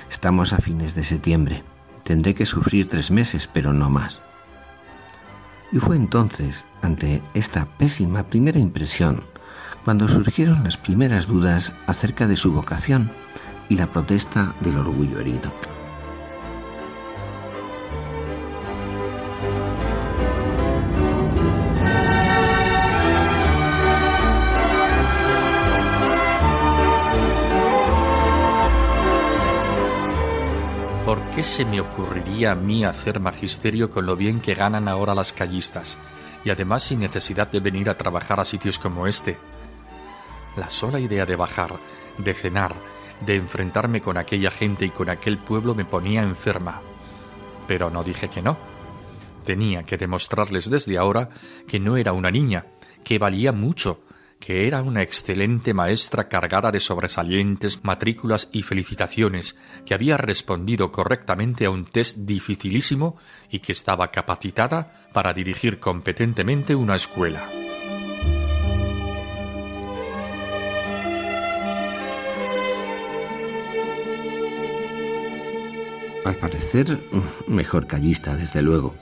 Estamos 0.10 0.54
a 0.54 0.58
fines 0.58 0.96
de 0.96 1.04
septiembre. 1.04 1.64
Tendré 2.04 2.34
que 2.34 2.46
sufrir 2.46 2.88
tres 2.88 3.12
meses, 3.12 3.48
pero 3.52 3.72
no 3.72 3.90
más. 3.90 4.22
Y 5.72 5.78
fue 5.78 5.96
entonces, 5.96 6.66
ante 6.82 7.22
esta 7.36 7.66
pésima 7.66 8.24
primera 8.24 8.60
impresión, 8.60 9.24
cuando 9.86 10.08
surgieron 10.08 10.64
las 10.64 10.78
primeras 10.78 11.28
dudas 11.28 11.74
acerca 11.86 12.28
de 12.28 12.36
su 12.36 12.52
vocación 12.52 13.12
y 13.70 13.76
la 13.76 13.88
protesta 13.88 14.56
del 14.60 14.78
orgullo 14.78 15.20
herido. 15.20 15.52
¿Por 31.06 31.22
qué 31.32 31.42
se 31.42 31.66
me 31.66 31.82
ocurriría 31.82 32.52
a 32.52 32.56
mí 32.56 32.84
hacer 32.84 33.20
magisterio 33.20 33.90
con 33.90 34.06
lo 34.06 34.16
bien 34.16 34.42
que 34.42 34.54
ganan 34.54 34.88
ahora 34.88 35.16
las 35.16 35.34
callistas? 35.34 35.98
Y 36.44 36.52
además 36.52 36.84
sin 36.84 37.00
necesidad 37.00 37.52
de 37.52 37.60
venir 37.60 37.90
a 37.90 37.98
trabajar 37.98 38.40
a 38.40 38.46
sitios 38.46 38.78
como 38.78 39.08
este. 39.08 39.38
La 40.56 40.70
sola 40.70 41.00
idea 41.00 41.26
de 41.26 41.36
bajar, 41.36 41.80
de 42.20 42.34
cenar, 42.34 42.76
de 43.26 43.36
enfrentarme 43.36 44.02
con 44.02 44.18
aquella 44.18 44.52
gente 44.52 44.86
y 44.86 44.90
con 44.90 45.10
aquel 45.10 45.38
pueblo 45.38 45.76
me 45.76 45.86
ponía 45.86 46.24
enferma. 46.24 46.82
Pero 47.68 47.90
no 47.90 48.04
dije 48.04 48.30
que 48.30 48.42
no. 48.42 48.58
Tenía 49.46 49.84
que 49.84 49.98
demostrarles 49.98 50.70
desde 50.70 50.98
ahora 50.98 51.30
que 51.68 51.80
no 51.80 51.98
era 51.98 52.14
una 52.14 52.32
niña, 52.32 52.66
que 53.04 53.20
valía 53.20 53.52
mucho, 53.52 54.02
que 54.40 54.68
era 54.68 54.82
una 54.82 55.02
excelente 55.02 55.74
maestra 55.74 56.30
cargada 56.30 56.72
de 56.72 56.80
sobresalientes, 56.80 57.84
matrículas 57.84 58.50
y 58.52 58.64
felicitaciones, 58.64 59.58
que 59.86 59.94
había 59.94 60.18
respondido 60.18 60.92
correctamente 60.92 61.66
a 61.66 61.72
un 61.72 61.86
test 61.86 62.20
dificilísimo 62.20 63.18
y 63.50 63.60
que 63.60 63.74
estaba 63.74 64.12
capacitada 64.12 65.10
para 65.14 65.34
dirigir 65.34 65.80
competentemente 65.80 66.76
una 66.76 66.96
escuela. 66.96 67.44
Al 76.26 76.36
parecer, 76.36 77.00
mejor 77.48 77.88
callista, 77.88 78.36
desde 78.36 78.62
luego. 78.62 78.94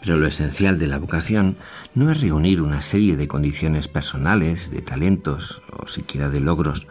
Pero 0.00 0.16
lo 0.16 0.26
esencial 0.26 0.78
de 0.78 0.86
la 0.86 0.98
vocación 0.98 1.56
no 1.94 2.10
es 2.10 2.20
reunir 2.20 2.62
una 2.62 2.82
serie 2.82 3.16
de 3.16 3.28
condiciones 3.28 3.88
personales, 3.88 4.70
de 4.70 4.80
talentos 4.80 5.60
o 5.76 5.86
siquiera 5.88 6.30
de 6.30 6.40
logros. 6.40 6.86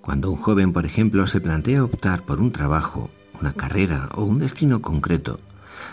Cuando 0.00 0.30
un 0.30 0.36
joven, 0.36 0.72
por 0.72 0.84
ejemplo, 0.84 1.26
se 1.26 1.40
plantea 1.40 1.84
optar 1.84 2.22
por 2.24 2.40
un 2.40 2.50
trabajo, 2.50 3.10
una 3.40 3.52
carrera 3.52 4.08
o 4.14 4.24
un 4.24 4.40
destino 4.40 4.82
concreto, 4.82 5.40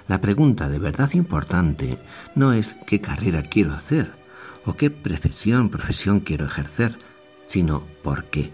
la 0.08 0.20
pregunta 0.20 0.68
de 0.68 0.80
verdad 0.80 1.12
importante 1.14 2.00
no 2.36 2.54
es 2.54 2.76
qué 2.88 3.00
carrera 3.02 3.44
quiero 3.44 3.74
hacer 3.74 4.12
o 4.66 4.74
qué 4.74 4.90
profesión, 4.90 5.70
profesión 5.70 6.22
quiero 6.22 6.46
ejercer, 6.46 6.98
sino 7.46 7.84
por 8.02 8.26
qué. 8.26 8.52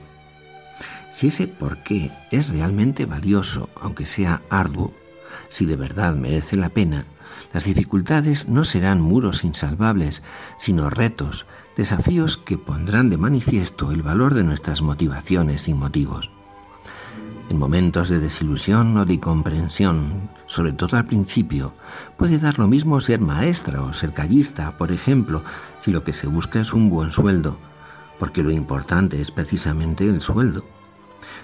Si 1.19 1.27
ese 1.27 1.47
por 1.47 1.79
qué 1.79 2.11
es 2.31 2.47
realmente 2.47 3.05
valioso, 3.05 3.67
aunque 3.81 4.05
sea 4.05 4.41
arduo, 4.49 4.93
si 5.49 5.65
de 5.65 5.75
verdad 5.75 6.15
merece 6.15 6.55
la 6.55 6.69
pena, 6.69 7.07
las 7.51 7.65
dificultades 7.65 8.47
no 8.47 8.63
serán 8.63 9.01
muros 9.01 9.43
insalvables, 9.43 10.23
sino 10.57 10.89
retos, 10.89 11.45
desafíos 11.75 12.37
que 12.37 12.57
pondrán 12.57 13.09
de 13.09 13.17
manifiesto 13.17 13.91
el 13.91 14.01
valor 14.01 14.33
de 14.33 14.45
nuestras 14.45 14.81
motivaciones 14.81 15.67
y 15.67 15.73
motivos. 15.73 16.31
En 17.49 17.59
momentos 17.59 18.07
de 18.07 18.19
desilusión 18.19 18.95
o 18.95 19.03
de 19.03 19.15
incomprensión, 19.15 20.29
sobre 20.45 20.71
todo 20.71 20.95
al 20.95 21.05
principio, 21.05 21.73
puede 22.17 22.37
dar 22.37 22.59
lo 22.59 22.67
mismo 22.69 23.01
ser 23.01 23.19
maestra 23.19 23.81
o 23.81 23.91
ser 23.91 24.13
callista, 24.13 24.77
por 24.77 24.93
ejemplo, 24.93 25.43
si 25.81 25.91
lo 25.91 26.05
que 26.05 26.13
se 26.13 26.27
busca 26.27 26.61
es 26.61 26.71
un 26.71 26.89
buen 26.89 27.11
sueldo, 27.11 27.57
porque 28.19 28.41
lo 28.41 28.51
importante 28.51 29.19
es 29.19 29.31
precisamente 29.31 30.05
el 30.05 30.21
sueldo. 30.21 30.78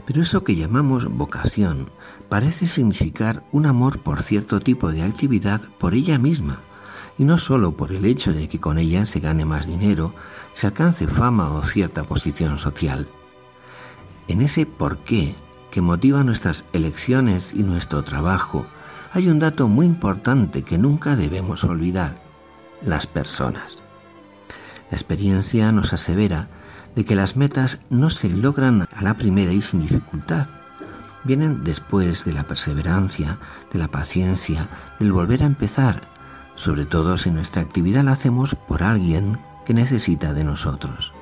Pero 0.06 0.22
eso 0.22 0.44
que 0.44 0.56
llamamos 0.56 1.06
vocación 1.06 1.90
parece 2.30 2.68
significar 2.68 3.44
un 3.52 3.66
amor 3.66 4.00
por 4.00 4.22
cierto 4.22 4.60
tipo 4.60 4.92
de 4.92 5.04
actividad 5.04 5.62
por 5.80 5.94
ella 5.94 6.18
misma, 6.18 6.60
y 7.18 7.24
no 7.24 7.38
sólo 7.38 7.78
por 7.78 7.92
el 7.92 8.06
hecho 8.06 8.34
de 8.34 8.48
que 8.48 8.60
con 8.60 8.78
ella 8.78 9.06
se 9.06 9.20
gane 9.20 9.46
más 9.46 9.66
dinero, 9.66 10.14
se 10.54 10.68
alcance 10.68 11.08
fama 11.08 11.52
o 11.52 11.64
cierta 11.64 12.04
posición 12.04 12.58
social. 12.58 13.08
En 14.28 14.42
ese 14.42 14.66
por 14.66 14.98
qué 15.00 15.36
que 15.72 15.82
motiva 15.82 16.24
nuestras 16.24 16.66
elecciones 16.74 17.54
y 17.54 17.64
nuestro 17.64 18.04
trabajo, 18.04 18.66
hay 19.14 19.30
un 19.30 19.40
dato 19.40 19.68
muy 19.68 19.86
importante 19.86 20.64
que 20.64 20.78
nunca 20.78 21.16
debemos 21.16 21.64
olvidar, 21.64 22.22
las 22.82 23.08
personas. 23.08 23.80
La 24.90 24.98
experiencia 24.98 25.72
nos 25.72 25.94
asevera 25.94 26.48
de 26.96 27.06
que 27.06 27.16
las 27.16 27.36
metas 27.36 27.80
no 27.90 28.10
se 28.10 28.30
logran 28.30 28.88
a 28.96 29.02
la 29.02 29.16
primera 29.16 29.52
y 29.52 29.62
sin 29.62 29.82
dificultad. 29.82 30.48
Vienen 31.24 31.64
después 31.64 32.24
de 32.26 32.34
la 32.34 32.44
perseverancia, 32.44 33.38
de 33.74 33.80
la 33.80 33.88
paciencia, 33.88 34.70
del 35.00 35.12
volver 35.12 35.44
a 35.44 35.48
empezar, 35.48 36.02
sobre 36.56 36.86
todo 36.86 37.18
si 37.18 37.32
nuestra 37.32 37.62
actividad 37.62 38.04
la 38.04 38.14
hacemos 38.14 38.56
por 38.56 38.84
alguien 38.84 39.40
que 39.66 39.74
necesita 39.74 40.34
de 40.34 40.44
nosotros. 40.44 41.14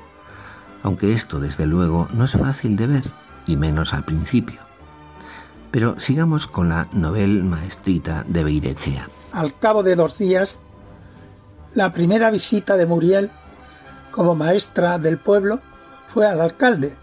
Aunque 0.83 1.13
esto, 1.13 1.39
desde 1.39 1.65
luego, 1.65 2.07
no 2.13 2.25
es 2.25 2.33
fácil 2.33 2.75
de 2.75 2.87
ver, 2.87 3.03
y 3.47 3.55
menos 3.55 3.93
al 3.93 4.03
principio. 4.03 4.59
Pero 5.71 5.99
sigamos 5.99 6.45
con 6.45 6.69
la 6.69 6.87
novel 6.91 7.43
maestrita 7.43 8.25
de 8.27 8.43
Beirechea. 8.43 9.09
Al 9.31 9.57
cabo 9.57 9.81
de 9.81 9.95
dos 9.95 10.17
días, 10.17 10.59
la 11.73 11.93
primera 11.93 12.29
visita 12.29 12.77
de 12.77 12.85
Muriel 12.85 13.31
como 14.13 14.35
maestra 14.35 14.99
del 14.99 15.17
pueblo 15.17 15.59
fue 16.13 16.27
al 16.27 16.39
alcalde, 16.39 16.93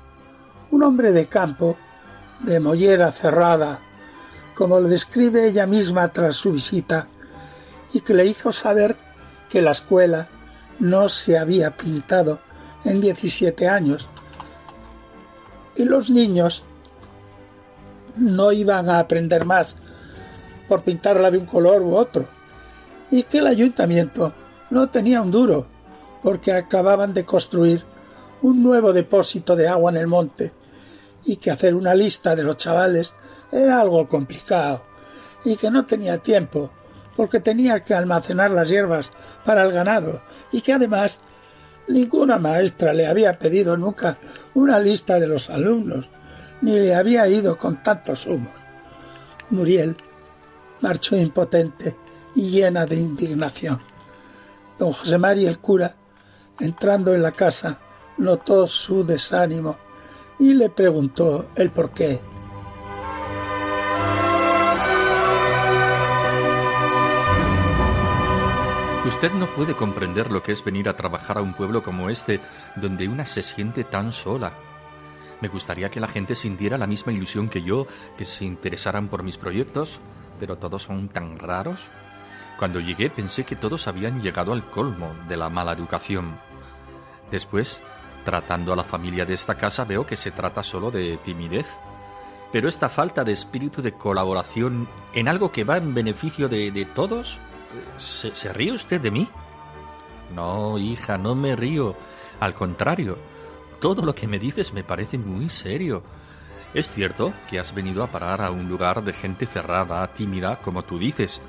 un 0.71 0.85
hombre 0.85 1.11
de 1.11 1.27
campo, 1.27 1.77
de 2.39 2.61
mollera 2.61 3.11
cerrada, 3.11 3.81
como 4.55 4.79
lo 4.79 4.87
describe 4.87 5.49
ella 5.49 5.67
misma 5.67 6.07
tras 6.09 6.37
su 6.37 6.53
visita, 6.53 7.09
y 7.93 8.01
que 8.03 8.15
le 8.15 8.27
hizo 8.27 8.53
saber 8.53 8.97
que 9.49 9.61
la 9.61 9.73
escuela 9.73 10.29
no 10.79 11.09
se 11.09 11.37
había 11.37 11.73
pintado 11.73 12.39
en 12.85 13.01
17 13.01 13.69
años 13.69 14.09
y 15.75 15.85
los 15.85 16.11
niños 16.11 16.63
no 18.17 18.53
iban 18.53 18.89
a 18.89 19.01
aprender 19.01 19.45
más 19.45 19.75
por 20.69 20.83
pintarla 20.83 21.33
de 21.33 21.39
un 21.39 21.47
color 21.47 21.83
u 21.83 21.97
otro, 21.97 22.29
y 23.11 23.25
que 23.25 23.39
el 23.39 23.49
ayuntamiento 23.49 24.33
no 24.71 24.89
tenía 24.89 25.21
un 25.21 25.33
duro, 25.33 25.67
porque 26.23 26.53
acababan 26.53 27.15
de 27.15 27.25
construir 27.25 27.85
un 28.43 28.63
nuevo 28.63 28.93
depósito 28.93 29.57
de 29.57 29.69
agua 29.69 29.91
en 29.91 29.97
el 29.97 30.07
monte, 30.07 30.53
y 31.25 31.37
que 31.37 31.51
hacer 31.51 31.75
una 31.75 31.95
lista 31.95 32.35
de 32.35 32.43
los 32.43 32.57
chavales 32.57 33.15
era 33.53 33.81
algo 33.81 34.09
complicado, 34.09 34.83
y 35.45 35.57
que 35.57 35.71
no 35.71 35.87
tenía 35.87 36.19
tiempo, 36.19 36.71
porque 37.17 37.41
tenía 37.41 37.81
que 37.81 37.95
almacenar 37.95 38.51
las 38.51 38.69
hierbas 38.69 39.11
para 39.45 39.63
el 39.63 39.73
ganado, 39.73 40.23
y 40.53 40.61
que 40.61 40.73
además 40.73 41.19
ninguna 41.89 42.39
maestra 42.39 42.93
le 42.93 43.07
había 43.07 43.39
pedido 43.39 43.77
nunca 43.77 44.19
una 44.55 44.79
lista 44.79 45.19
de 45.19 45.27
los 45.27 45.51
alumnos, 45.51 46.09
ni 46.63 46.79
le 46.79 46.95
había 46.95 47.27
ido 47.29 47.59
con 47.59 47.83
tantos 47.83 48.27
humos. 48.27 48.53
Muriel 49.51 49.97
marchó 50.81 51.17
impotente 51.17 51.97
y 52.35 52.51
llena 52.51 52.87
de 52.87 52.97
indignación. 52.97 53.81
Don 54.79 54.93
José 54.93 55.19
María 55.19 55.51
el 55.51 55.59
cura, 55.59 55.97
entrando 56.61 57.15
en 57.15 57.23
la 57.23 57.33
casa, 57.33 57.79
notó 58.19 58.67
su 58.67 59.05
desánimo 59.05 59.77
y 60.39 60.55
le 60.55 60.71
preguntó 60.71 61.49
el 61.55 61.71
por 61.71 61.91
qué. 61.91 62.21
Usted 69.07 69.33
no 69.33 69.47
puede 69.47 69.75
comprender 69.75 70.31
lo 70.31 70.43
que 70.43 70.53
es 70.53 70.65
venir 70.65 70.89
a 70.89 70.97
trabajar 70.97 71.37
a 71.37 71.43
un 71.43 71.53
pueblo 71.53 71.83
como 71.83 72.11
este, 72.11 72.41
donde 72.77 73.09
una 73.09 73.27
se 73.27 73.43
siente 73.43 73.85
tan 73.85 74.13
sola. 74.13 74.53
Me 75.41 75.49
gustaría 75.49 75.91
que 75.91 76.01
la 76.01 76.09
gente 76.09 76.35
sintiera 76.35 76.79
la 76.79 76.87
misma 76.87 77.13
ilusión 77.13 77.49
que 77.49 77.63
yo, 77.63 77.87
que 78.17 78.25
se 78.25 78.45
interesaran 78.45 79.09
por 79.09 79.23
mis 79.23 79.37
proyectos, 79.37 80.01
pero 80.39 80.57
todos 80.57 80.85
son 80.85 81.09
tan 81.09 81.39
raros. 81.39 81.89
Cuando 82.59 82.79
llegué 82.79 83.11
pensé 83.11 83.45
que 83.45 83.57
todos 83.57 83.89
habían 83.89 84.23
llegado 84.23 84.53
al 84.53 84.65
colmo 84.71 85.15
de 85.29 85.37
la 85.37 85.49
mala 85.49 85.73
educación. 85.73 86.39
Después, 87.31 87.83
tratando 88.25 88.73
a 88.73 88.77
la 88.77 88.85
familia 88.85 89.25
de 89.25 89.35
esta 89.35 89.55
casa, 89.55 89.85
veo 89.85 90.07
que 90.07 90.17
se 90.17 90.31
trata 90.31 90.63
solo 90.63 90.91
de 90.91 91.17
timidez. 91.19 91.73
Pero 92.53 92.69
esta 92.69 92.89
falta 92.89 93.23
de 93.23 93.33
espíritu 93.33 93.81
de 93.81 93.93
colaboración 93.93 94.89
en 95.15 95.29
algo 95.29 95.53
que 95.53 95.65
va 95.65 95.77
en 95.77 95.95
beneficio 95.95 96.49
de, 96.49 96.87
todos, 96.95 97.39
¿se, 97.97 98.35
¿se 98.35 98.53
ríe 98.53 98.73
usted 98.73 99.01
de 99.01 99.13
mí? 99.13 99.29
No, 100.35 100.79
hija, 100.79 101.17
no 101.17 101.35
me 101.35 101.55
río. 101.55 101.95
Al 102.41 102.55
contrario, 102.55 103.19
todo 103.81 104.03
lo 104.03 104.15
que 104.15 104.27
me 104.27 104.39
dices 104.39 104.73
me 104.73 104.85
parece 104.85 105.17
muy 105.19 105.49
serio. 105.49 106.03
Es 106.75 106.91
cierto 106.91 107.33
que 107.49 107.59
has 107.59 107.75
venido 107.75 108.03
a 108.03 108.09
parar 108.09 108.43
a 108.43 108.51
un 108.51 108.69
lugar 108.69 109.03
de 109.03 109.13
gente 109.13 109.47
cerrada, 109.47 110.07
tímida, 110.13 110.61
como 110.61 110.83
tú 110.83 110.99
dices. 110.99 111.43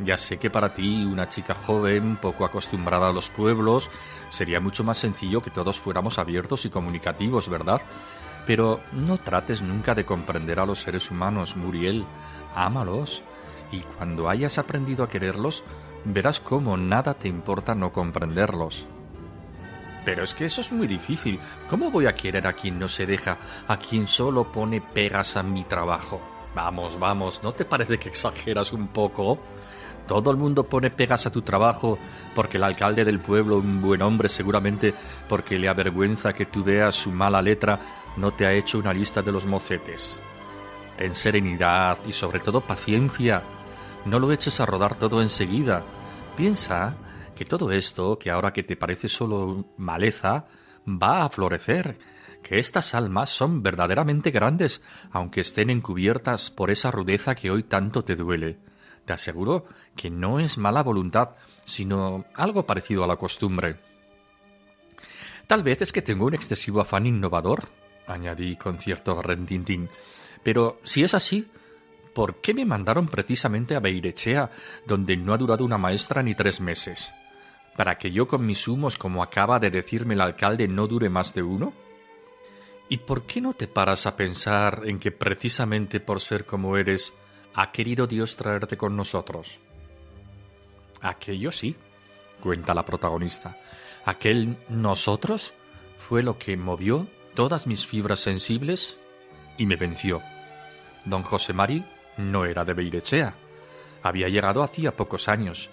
Ya 0.00 0.18
sé 0.18 0.38
que 0.38 0.50
para 0.50 0.74
ti, 0.74 1.04
una 1.04 1.28
chica 1.28 1.54
joven, 1.54 2.16
poco 2.16 2.44
acostumbrada 2.44 3.10
a 3.10 3.12
los 3.12 3.28
pueblos, 3.28 3.90
sería 4.28 4.60
mucho 4.60 4.82
más 4.82 4.98
sencillo 4.98 5.42
que 5.42 5.50
todos 5.50 5.78
fuéramos 5.78 6.18
abiertos 6.18 6.64
y 6.64 6.70
comunicativos, 6.70 7.48
¿verdad? 7.48 7.80
Pero 8.46 8.80
no 8.92 9.18
trates 9.18 9.62
nunca 9.62 9.94
de 9.94 10.04
comprender 10.04 10.58
a 10.58 10.66
los 10.66 10.80
seres 10.80 11.10
humanos, 11.10 11.56
Muriel. 11.56 12.04
Ámalos. 12.54 13.22
Y 13.70 13.80
cuando 13.80 14.28
hayas 14.28 14.58
aprendido 14.58 15.04
a 15.04 15.08
quererlos, 15.08 15.62
verás 16.04 16.40
cómo 16.40 16.76
nada 16.76 17.14
te 17.14 17.28
importa 17.28 17.74
no 17.74 17.92
comprenderlos. 17.92 18.86
Pero 20.04 20.24
es 20.24 20.34
que 20.34 20.44
eso 20.44 20.60
es 20.60 20.70
muy 20.70 20.86
difícil. 20.86 21.40
¿Cómo 21.70 21.90
voy 21.90 22.06
a 22.06 22.14
querer 22.14 22.46
a 22.46 22.52
quien 22.52 22.78
no 22.78 22.88
se 22.88 23.06
deja, 23.06 23.38
a 23.66 23.78
quien 23.78 24.06
solo 24.06 24.52
pone 24.52 24.80
pegas 24.80 25.36
a 25.36 25.42
mi 25.42 25.64
trabajo? 25.64 26.20
Vamos, 26.54 26.98
vamos, 26.98 27.42
¿no 27.42 27.52
te 27.52 27.64
parece 27.64 27.98
que 27.98 28.10
exageras 28.10 28.72
un 28.72 28.88
poco? 28.88 29.40
Todo 30.06 30.30
el 30.30 30.36
mundo 30.36 30.64
pone 30.64 30.90
pegas 30.90 31.26
a 31.26 31.32
tu 31.32 31.42
trabajo 31.42 31.98
porque 32.34 32.58
el 32.58 32.64
alcalde 32.64 33.04
del 33.04 33.20
pueblo, 33.20 33.58
un 33.58 33.80
buen 33.80 34.02
hombre 34.02 34.28
seguramente, 34.28 34.94
porque 35.28 35.58
le 35.58 35.68
avergüenza 35.68 36.34
que 36.34 36.46
tú 36.46 36.62
veas 36.62 36.94
su 36.94 37.10
mala 37.10 37.40
letra, 37.40 37.80
no 38.16 38.32
te 38.32 38.46
ha 38.46 38.52
hecho 38.52 38.78
una 38.78 38.92
lista 38.92 39.22
de 39.22 39.32
los 39.32 39.46
mocetes. 39.46 40.20
Ten 40.96 41.14
serenidad 41.14 41.98
y 42.06 42.12
sobre 42.12 42.38
todo 42.38 42.60
paciencia. 42.60 43.42
No 44.04 44.18
lo 44.18 44.30
eches 44.30 44.60
a 44.60 44.66
rodar 44.66 44.94
todo 44.94 45.22
enseguida. 45.22 45.82
Piensa 46.36 46.96
que 47.34 47.44
todo 47.44 47.72
esto, 47.72 48.18
que 48.18 48.30
ahora 48.30 48.52
que 48.52 48.62
te 48.62 48.76
parece 48.76 49.08
solo 49.08 49.64
maleza, 49.76 50.46
va 50.86 51.24
a 51.24 51.30
florecer, 51.30 51.98
que 52.42 52.58
estas 52.58 52.94
almas 52.94 53.30
son 53.30 53.62
verdaderamente 53.62 54.30
grandes, 54.30 54.82
aunque 55.10 55.40
estén 55.40 55.70
encubiertas 55.70 56.50
por 56.50 56.70
esa 56.70 56.90
rudeza 56.90 57.34
que 57.34 57.50
hoy 57.50 57.62
tanto 57.62 58.04
te 58.04 58.14
duele. 58.16 58.58
Te 59.04 59.12
aseguro 59.12 59.66
que 59.96 60.10
no 60.10 60.40
es 60.40 60.58
mala 60.58 60.82
voluntad, 60.82 61.30
sino 61.64 62.24
algo 62.34 62.66
parecido 62.66 63.04
a 63.04 63.06
la 63.06 63.16
costumbre. 63.16 63.76
Tal 65.46 65.62
vez 65.62 65.82
es 65.82 65.92
que 65.92 66.02
tengo 66.02 66.26
un 66.26 66.34
excesivo 66.34 66.80
afán 66.80 67.06
innovador, 67.06 67.68
añadí 68.06 68.56
con 68.56 68.78
cierto 68.78 69.20
rentintín. 69.22 69.90
Pero 70.42 70.80
si 70.84 71.02
es 71.02 71.14
así, 71.14 71.50
¿por 72.14 72.40
qué 72.40 72.54
me 72.54 72.64
mandaron 72.64 73.08
precisamente 73.08 73.74
a 73.74 73.80
Beirechea, 73.80 74.50
donde 74.86 75.16
no 75.16 75.34
ha 75.34 75.38
durado 75.38 75.64
una 75.64 75.78
maestra 75.78 76.22
ni 76.22 76.34
tres 76.34 76.60
meses? 76.60 77.12
para 77.76 77.98
que 77.98 78.10
yo 78.10 78.26
con 78.26 78.46
mis 78.46 78.68
humos, 78.68 78.98
como 78.98 79.22
acaba 79.22 79.58
de 79.58 79.70
decirme 79.70 80.14
el 80.14 80.20
alcalde, 80.20 80.68
no 80.68 80.86
dure 80.86 81.08
más 81.08 81.34
de 81.34 81.42
uno? 81.42 81.72
¿Y 82.88 82.98
por 82.98 83.22
qué 83.24 83.40
no 83.40 83.54
te 83.54 83.66
paras 83.66 84.06
a 84.06 84.16
pensar 84.16 84.82
en 84.84 84.98
que 84.98 85.10
precisamente 85.10 86.00
por 86.00 86.20
ser 86.20 86.44
como 86.44 86.76
eres, 86.76 87.14
ha 87.54 87.72
querido 87.72 88.06
Dios 88.06 88.36
traerte 88.36 88.76
con 88.76 88.96
nosotros? 88.96 89.60
Aquello 91.00 91.52
sí, 91.52 91.76
cuenta 92.40 92.74
la 92.74 92.84
protagonista. 92.84 93.56
Aquel 94.04 94.56
nosotros 94.68 95.54
fue 95.98 96.22
lo 96.22 96.38
que 96.38 96.56
movió 96.56 97.06
todas 97.34 97.66
mis 97.66 97.86
fibras 97.86 98.20
sensibles 98.20 98.98
y 99.56 99.66
me 99.66 99.76
venció. 99.76 100.22
Don 101.04 101.22
José 101.22 101.52
Mari 101.52 101.84
no 102.16 102.44
era 102.44 102.64
de 102.64 102.74
Beirechea. 102.74 103.34
Había 104.02 104.28
llegado 104.28 104.62
hacía 104.62 104.96
pocos 104.96 105.28
años 105.28 105.70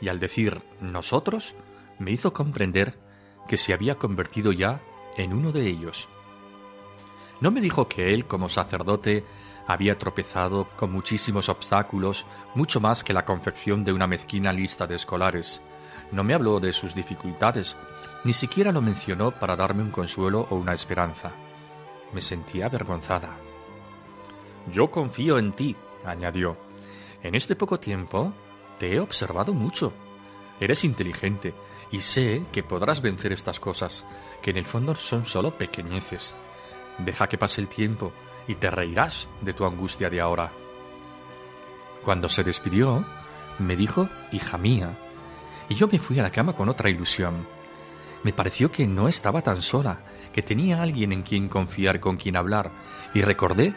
y 0.00 0.08
al 0.08 0.20
decir 0.20 0.62
nosotros 0.80 1.54
me 1.98 2.10
hizo 2.10 2.32
comprender 2.32 2.98
que 3.48 3.56
se 3.56 3.72
había 3.72 3.96
convertido 3.96 4.52
ya 4.52 4.80
en 5.16 5.32
uno 5.32 5.52
de 5.52 5.68
ellos. 5.68 6.08
No 7.40 7.50
me 7.50 7.60
dijo 7.60 7.88
que 7.88 8.14
él, 8.14 8.26
como 8.26 8.48
sacerdote, 8.48 9.24
había 9.66 9.98
tropezado 9.98 10.68
con 10.76 10.92
muchísimos 10.92 11.48
obstáculos, 11.48 12.26
mucho 12.54 12.80
más 12.80 13.02
que 13.02 13.12
la 13.12 13.24
confección 13.24 13.84
de 13.84 13.92
una 13.92 14.06
mezquina 14.06 14.52
lista 14.52 14.86
de 14.86 14.96
escolares. 14.96 15.62
No 16.12 16.22
me 16.22 16.34
habló 16.34 16.60
de 16.60 16.72
sus 16.72 16.94
dificultades, 16.94 17.76
ni 18.24 18.32
siquiera 18.32 18.72
lo 18.72 18.82
mencionó 18.82 19.30
para 19.32 19.56
darme 19.56 19.82
un 19.82 19.90
consuelo 19.90 20.46
o 20.50 20.56
una 20.56 20.74
esperanza. 20.74 21.32
Me 22.12 22.20
sentía 22.20 22.66
avergonzada. 22.66 23.36
Yo 24.70 24.90
confío 24.90 25.38
en 25.38 25.52
ti, 25.52 25.76
añadió. 26.04 26.56
En 27.22 27.34
este 27.34 27.56
poco 27.56 27.80
tiempo 27.80 28.32
te 28.78 28.94
he 28.94 29.00
observado 29.00 29.54
mucho. 29.54 29.92
Eres 30.60 30.84
inteligente 30.84 31.54
y 31.90 32.00
sé 32.00 32.44
que 32.52 32.62
podrás 32.62 33.00
vencer 33.00 33.32
estas 33.32 33.60
cosas, 33.60 34.04
que 34.42 34.50
en 34.50 34.58
el 34.58 34.64
fondo 34.64 34.94
son 34.94 35.24
solo 35.24 35.56
pequeñeces. 35.56 36.34
Deja 36.98 37.28
que 37.28 37.38
pase 37.38 37.60
el 37.60 37.68
tiempo 37.68 38.12
y 38.46 38.56
te 38.56 38.70
reirás 38.70 39.28
de 39.40 39.52
tu 39.52 39.64
angustia 39.64 40.10
de 40.10 40.20
ahora. 40.20 40.52
Cuando 42.04 42.28
se 42.28 42.44
despidió, 42.44 43.04
me 43.58 43.76
dijo, 43.76 44.08
hija 44.32 44.58
mía, 44.58 44.90
y 45.68 45.74
yo 45.74 45.88
me 45.88 45.98
fui 45.98 46.18
a 46.18 46.22
la 46.22 46.30
cama 46.30 46.52
con 46.52 46.68
otra 46.68 46.90
ilusión. 46.90 47.46
Me 48.22 48.32
pareció 48.32 48.70
que 48.70 48.86
no 48.86 49.08
estaba 49.08 49.42
tan 49.42 49.62
sola, 49.62 49.98
que 50.32 50.42
tenía 50.42 50.82
alguien 50.82 51.12
en 51.12 51.22
quien 51.22 51.48
confiar, 51.48 52.00
con 52.00 52.16
quien 52.16 52.36
hablar, 52.36 52.70
y 53.14 53.22
recordé 53.22 53.74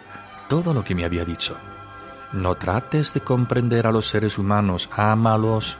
todo 0.49 0.73
lo 0.73 0.83
que 0.83 0.95
me 0.95 1.05
había 1.05 1.25
dicho. 1.25 1.57
No 2.33 2.55
trates 2.55 3.13
de 3.13 3.21
comprender 3.21 3.87
a 3.87 3.91
los 3.91 4.07
seres 4.07 4.37
humanos, 4.37 4.89
ámalos. 4.91 5.77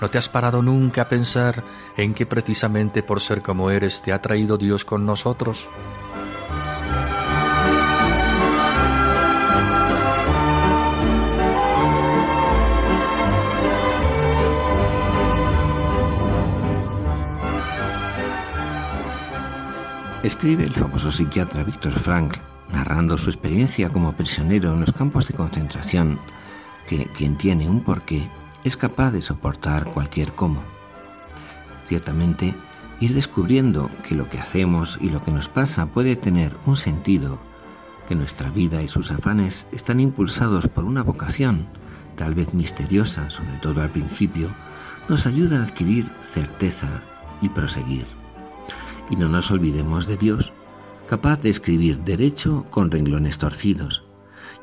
¿No 0.00 0.08
te 0.08 0.18
has 0.18 0.28
parado 0.28 0.62
nunca 0.62 1.02
a 1.02 1.08
pensar 1.08 1.64
en 1.96 2.14
que 2.14 2.26
precisamente 2.26 3.02
por 3.02 3.20
ser 3.20 3.42
como 3.42 3.70
eres 3.70 4.02
te 4.02 4.12
ha 4.12 4.20
traído 4.20 4.56
Dios 4.56 4.84
con 4.84 5.04
nosotros? 5.04 5.68
Escribe 20.22 20.64
el 20.64 20.72
famoso 20.72 21.12
psiquiatra 21.12 21.62
Víctor 21.62 21.92
Frankl 21.92 22.40
narrando 22.72 23.18
su 23.18 23.30
experiencia 23.30 23.90
como 23.90 24.14
prisionero 24.14 24.72
en 24.72 24.80
los 24.80 24.92
campos 24.92 25.28
de 25.28 25.34
concentración, 25.34 26.18
que 26.88 27.04
quien 27.04 27.36
tiene 27.36 27.68
un 27.68 27.80
porqué 27.80 28.28
es 28.64 28.76
capaz 28.76 29.12
de 29.12 29.22
soportar 29.22 29.84
cualquier 29.84 30.32
cómo. 30.32 30.62
Ciertamente, 31.86 32.54
ir 32.98 33.14
descubriendo 33.14 33.90
que 34.08 34.14
lo 34.14 34.28
que 34.28 34.38
hacemos 34.38 34.98
y 35.00 35.10
lo 35.10 35.22
que 35.22 35.30
nos 35.30 35.48
pasa 35.48 35.86
puede 35.86 36.16
tener 36.16 36.56
un 36.66 36.76
sentido 36.76 37.38
que 38.08 38.14
nuestra 38.14 38.50
vida 38.50 38.82
y 38.82 38.88
sus 38.88 39.12
afanes 39.12 39.66
están 39.70 40.00
impulsados 40.00 40.66
por 40.66 40.84
una 40.84 41.02
vocación, 41.02 41.66
tal 42.16 42.34
vez 42.34 42.54
misteriosa, 42.54 43.28
sobre 43.30 43.58
todo 43.58 43.82
al 43.82 43.90
principio, 43.90 44.48
nos 45.08 45.26
ayuda 45.26 45.60
a 45.60 45.62
adquirir 45.62 46.10
certeza 46.24 46.88
y 47.40 47.50
proseguir. 47.50 48.15
Y 49.10 49.16
no 49.16 49.28
nos 49.28 49.50
olvidemos 49.50 50.06
de 50.06 50.16
Dios, 50.16 50.52
capaz 51.08 51.40
de 51.40 51.50
escribir 51.50 51.98
derecho 51.98 52.66
con 52.70 52.90
renglones 52.90 53.38
torcidos, 53.38 54.04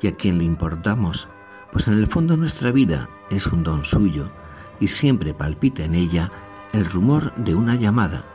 y 0.01 0.07
a 0.07 0.15
quien 0.15 0.37
le 0.37 0.43
importamos, 0.43 1.27
pues 1.71 1.87
en 1.87 1.95
el 1.95 2.07
fondo 2.07 2.37
nuestra 2.37 2.71
vida 2.71 3.09
es 3.29 3.47
un 3.47 3.63
don 3.63 3.83
suyo 3.83 4.31
y 4.79 4.87
siempre 4.87 5.33
palpita 5.33 5.83
en 5.83 5.95
ella 5.95 6.31
el 6.73 6.85
rumor 6.85 7.33
de 7.35 7.55
una 7.55 7.75
llamada, 7.75 8.25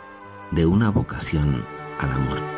de 0.51 0.67
una 0.67 0.91
vocación 0.91 1.65
al 2.01 2.13
amor. 2.13 2.58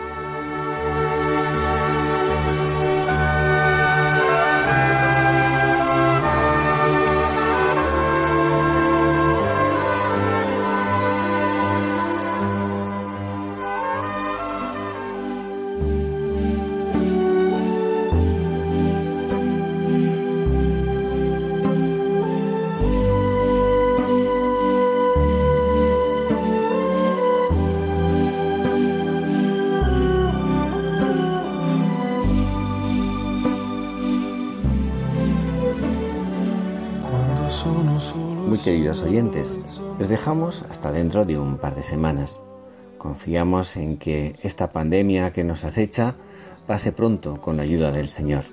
Dejamos 40.11 40.65
hasta 40.69 40.93
dentro 40.93 41.25
de 41.25 41.39
un 41.39 41.57
par 41.57 41.75
de 41.75 41.83
semanas. 41.83 42.41
Confiamos 42.99 43.77
en 43.77 43.97
que 43.97 44.35
esta 44.43 44.73
pandemia 44.73 45.33
que 45.33 45.45
nos 45.45 45.65
acecha 45.65 46.17
pase 46.67 46.93
pronto 46.93 47.41
con 47.41 47.57
la 47.57 47.63
ayuda 47.63 47.93
del 47.93 48.09
Señor. 48.09 48.45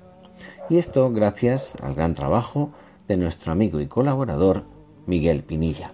Y 0.68 0.78
esto 0.78 1.10
gracias 1.10 1.76
al 1.82 1.94
gran 1.94 2.14
trabajo 2.14 2.70
de 3.08 3.16
nuestro 3.16 3.50
amigo 3.52 3.80
y 3.80 3.88
colaborador 3.88 4.64
Miguel 5.06 5.42
Pinilla. 5.42 5.92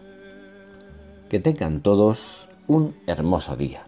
Que 1.28 1.40
tengan 1.40 1.80
todos 1.80 2.48
un 2.66 2.96
hermoso 3.06 3.56
día. 3.56 3.87